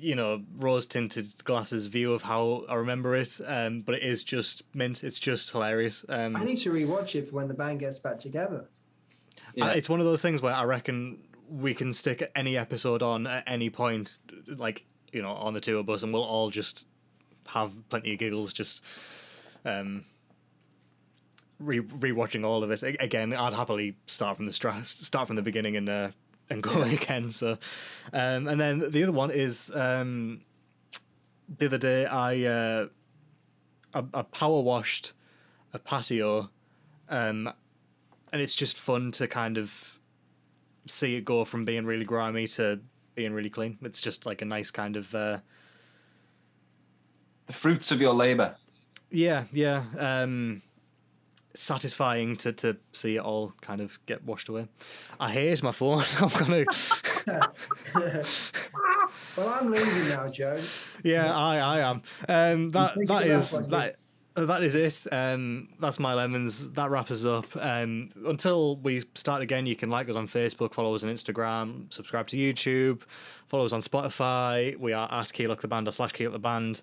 you 0.00 0.14
know 0.14 0.42
rose 0.58 0.86
tinted 0.86 1.26
glasses 1.44 1.86
view 1.86 2.12
of 2.12 2.22
how 2.22 2.64
I 2.68 2.74
remember 2.76 3.16
it, 3.16 3.40
um, 3.46 3.80
but 3.80 3.96
it 3.96 4.02
is 4.02 4.22
just 4.22 4.62
mint. 4.74 5.02
It's 5.02 5.18
just 5.18 5.50
hilarious. 5.50 6.04
Um, 6.08 6.36
I 6.36 6.44
need 6.44 6.58
to 6.58 6.70
rewatch 6.70 7.14
it 7.14 7.28
for 7.28 7.36
when 7.36 7.48
the 7.48 7.54
band 7.54 7.80
gets 7.80 7.98
back 7.98 8.20
together. 8.20 8.66
Yeah. 9.54 9.66
Uh, 9.66 9.70
it's 9.70 9.88
one 9.88 9.98
of 9.98 10.06
those 10.06 10.22
things 10.22 10.42
where 10.42 10.54
I 10.54 10.64
reckon 10.64 11.18
we 11.50 11.74
can 11.74 11.92
stick 11.92 12.30
any 12.36 12.56
episode 12.56 13.02
on 13.02 13.26
at 13.26 13.44
any 13.46 13.70
point, 13.70 14.18
like 14.46 14.84
you 15.12 15.22
know, 15.22 15.30
on 15.30 15.54
the 15.54 15.60
tour 15.60 15.82
bus, 15.82 16.02
and 16.02 16.12
we'll 16.12 16.22
all 16.24 16.50
just 16.50 16.86
have 17.46 17.72
plenty 17.88 18.12
of 18.12 18.18
giggles. 18.18 18.52
Just 18.52 18.82
um, 19.64 20.04
re 21.58 21.80
rewatching 21.80 22.44
all 22.44 22.62
of 22.62 22.70
it 22.70 22.82
again. 22.82 23.32
I'd 23.32 23.54
happily 23.54 23.96
start 24.06 24.36
from 24.36 24.46
the 24.46 24.52
stra- 24.52 24.84
start 24.84 25.26
from 25.26 25.36
the 25.36 25.42
beginning 25.42 25.76
and 25.76 25.88
uh, 25.88 26.10
and 26.50 26.62
go 26.62 26.82
again. 26.82 27.30
So, 27.30 27.58
um, 28.12 28.48
and 28.48 28.60
then 28.60 28.90
the 28.90 29.02
other 29.02 29.12
one 29.12 29.30
is 29.30 29.70
um, 29.74 30.42
the 31.58 31.66
other 31.66 31.78
day 31.78 32.06
I 32.06 32.44
uh, 32.44 32.86
I, 33.94 34.04
I 34.14 34.22
power 34.22 34.60
washed 34.60 35.12
a 35.72 35.78
patio. 35.78 36.50
Um, 37.10 37.50
and 38.32 38.42
it's 38.42 38.54
just 38.54 38.76
fun 38.76 39.12
to 39.12 39.26
kind 39.26 39.56
of 39.56 39.98
see 40.86 41.16
it 41.16 41.24
go 41.24 41.44
from 41.44 41.64
being 41.64 41.86
really 41.86 42.04
grimy 42.04 42.46
to 42.46 42.80
being 43.18 43.32
really 43.32 43.50
clean. 43.50 43.76
It's 43.82 44.00
just 44.00 44.24
like 44.26 44.42
a 44.42 44.44
nice 44.44 44.70
kind 44.70 44.96
of 44.96 45.12
uh, 45.12 45.38
The 47.46 47.52
fruits 47.52 47.90
of 47.90 48.00
your 48.00 48.14
labor. 48.14 48.54
yeah, 49.10 49.44
yeah, 49.52 49.82
um, 49.98 50.62
satisfying 51.54 52.36
to 52.36 52.52
to 52.52 52.76
see 52.92 53.16
it 53.16 53.20
all 53.20 53.52
kind 53.60 53.80
of 53.80 53.98
get 54.06 54.22
washed 54.24 54.48
away. 54.48 54.68
I 55.18 55.32
hate 55.32 55.60
my 55.64 55.72
phone. 55.72 56.04
I'm 56.20 56.28
gonna 56.28 56.64
Well, 59.36 59.48
I'm 59.48 59.70
leaving 59.70 60.08
now, 60.08 60.28
Joe. 60.28 60.60
yeah, 61.02 61.34
I 61.36 61.56
I 61.58 61.80
am. 61.90 62.02
Um, 62.28 62.70
that 62.70 62.94
that 63.06 63.26
is 63.26 63.26
that 63.26 63.26
it 63.26 63.30
up 63.32 63.40
is 63.40 63.52
like 63.52 63.70
that. 63.70 63.96
Uh, 64.38 64.46
That 64.46 64.62
is 64.62 64.74
it. 64.74 65.12
Um, 65.12 65.68
that's 65.80 65.98
my 65.98 66.14
lemons. 66.14 66.70
That 66.72 66.90
wraps 66.90 67.10
us 67.10 67.24
up. 67.24 67.46
Um, 67.56 68.10
until 68.26 68.76
we 68.76 69.02
start 69.14 69.42
again, 69.42 69.66
you 69.66 69.76
can 69.76 69.90
like 69.90 70.08
us 70.08 70.16
on 70.16 70.28
Facebook, 70.28 70.74
follow 70.74 70.94
us 70.94 71.04
on 71.04 71.10
Instagram, 71.10 71.92
subscribe 71.92 72.26
to 72.28 72.36
YouTube, 72.36 73.02
follow 73.48 73.64
us 73.64 73.72
on 73.72 73.80
Spotify. 73.80 74.76
We 74.78 74.92
are 74.92 75.12
at 75.12 75.32
Keylock 75.32 75.60
the 75.60 75.68
Band 75.68 75.88
or 75.88 75.92
slash 75.92 76.12
Keylock 76.12 76.32
the 76.32 76.38
Band 76.38 76.82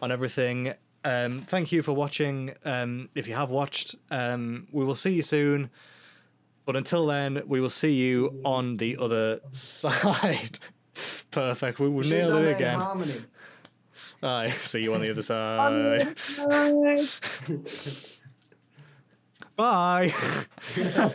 on 0.00 0.10
everything. 0.10 0.74
Um, 1.04 1.44
thank 1.46 1.70
you 1.70 1.82
for 1.82 1.92
watching. 1.92 2.54
Um, 2.64 3.10
if 3.14 3.28
you 3.28 3.34
have 3.34 3.50
watched, 3.50 3.94
um, 4.10 4.68
we 4.72 4.84
will 4.84 4.94
see 4.94 5.10
you 5.10 5.22
soon. 5.22 5.70
But 6.64 6.76
until 6.76 7.06
then, 7.06 7.42
we 7.46 7.60
will 7.60 7.68
see 7.70 7.92
you 7.92 8.40
on 8.44 8.78
the 8.78 8.96
other 8.96 9.40
side. 9.52 10.58
Perfect. 11.30 11.78
We, 11.78 11.88
will 11.88 11.96
We 11.96 12.04
should've 12.04 12.18
nailed 12.18 12.32
done 12.32 12.44
it 12.46 12.54
again. 12.54 13.26
Harmony. 14.24 14.50
Aye, 14.50 14.50
see 14.62 14.82
you 14.82 14.94
on 14.94 15.00
the 15.00 15.10
other 15.10 15.22
side. 15.22 16.14
Bye. 19.56 20.12
Bye. 20.76 20.76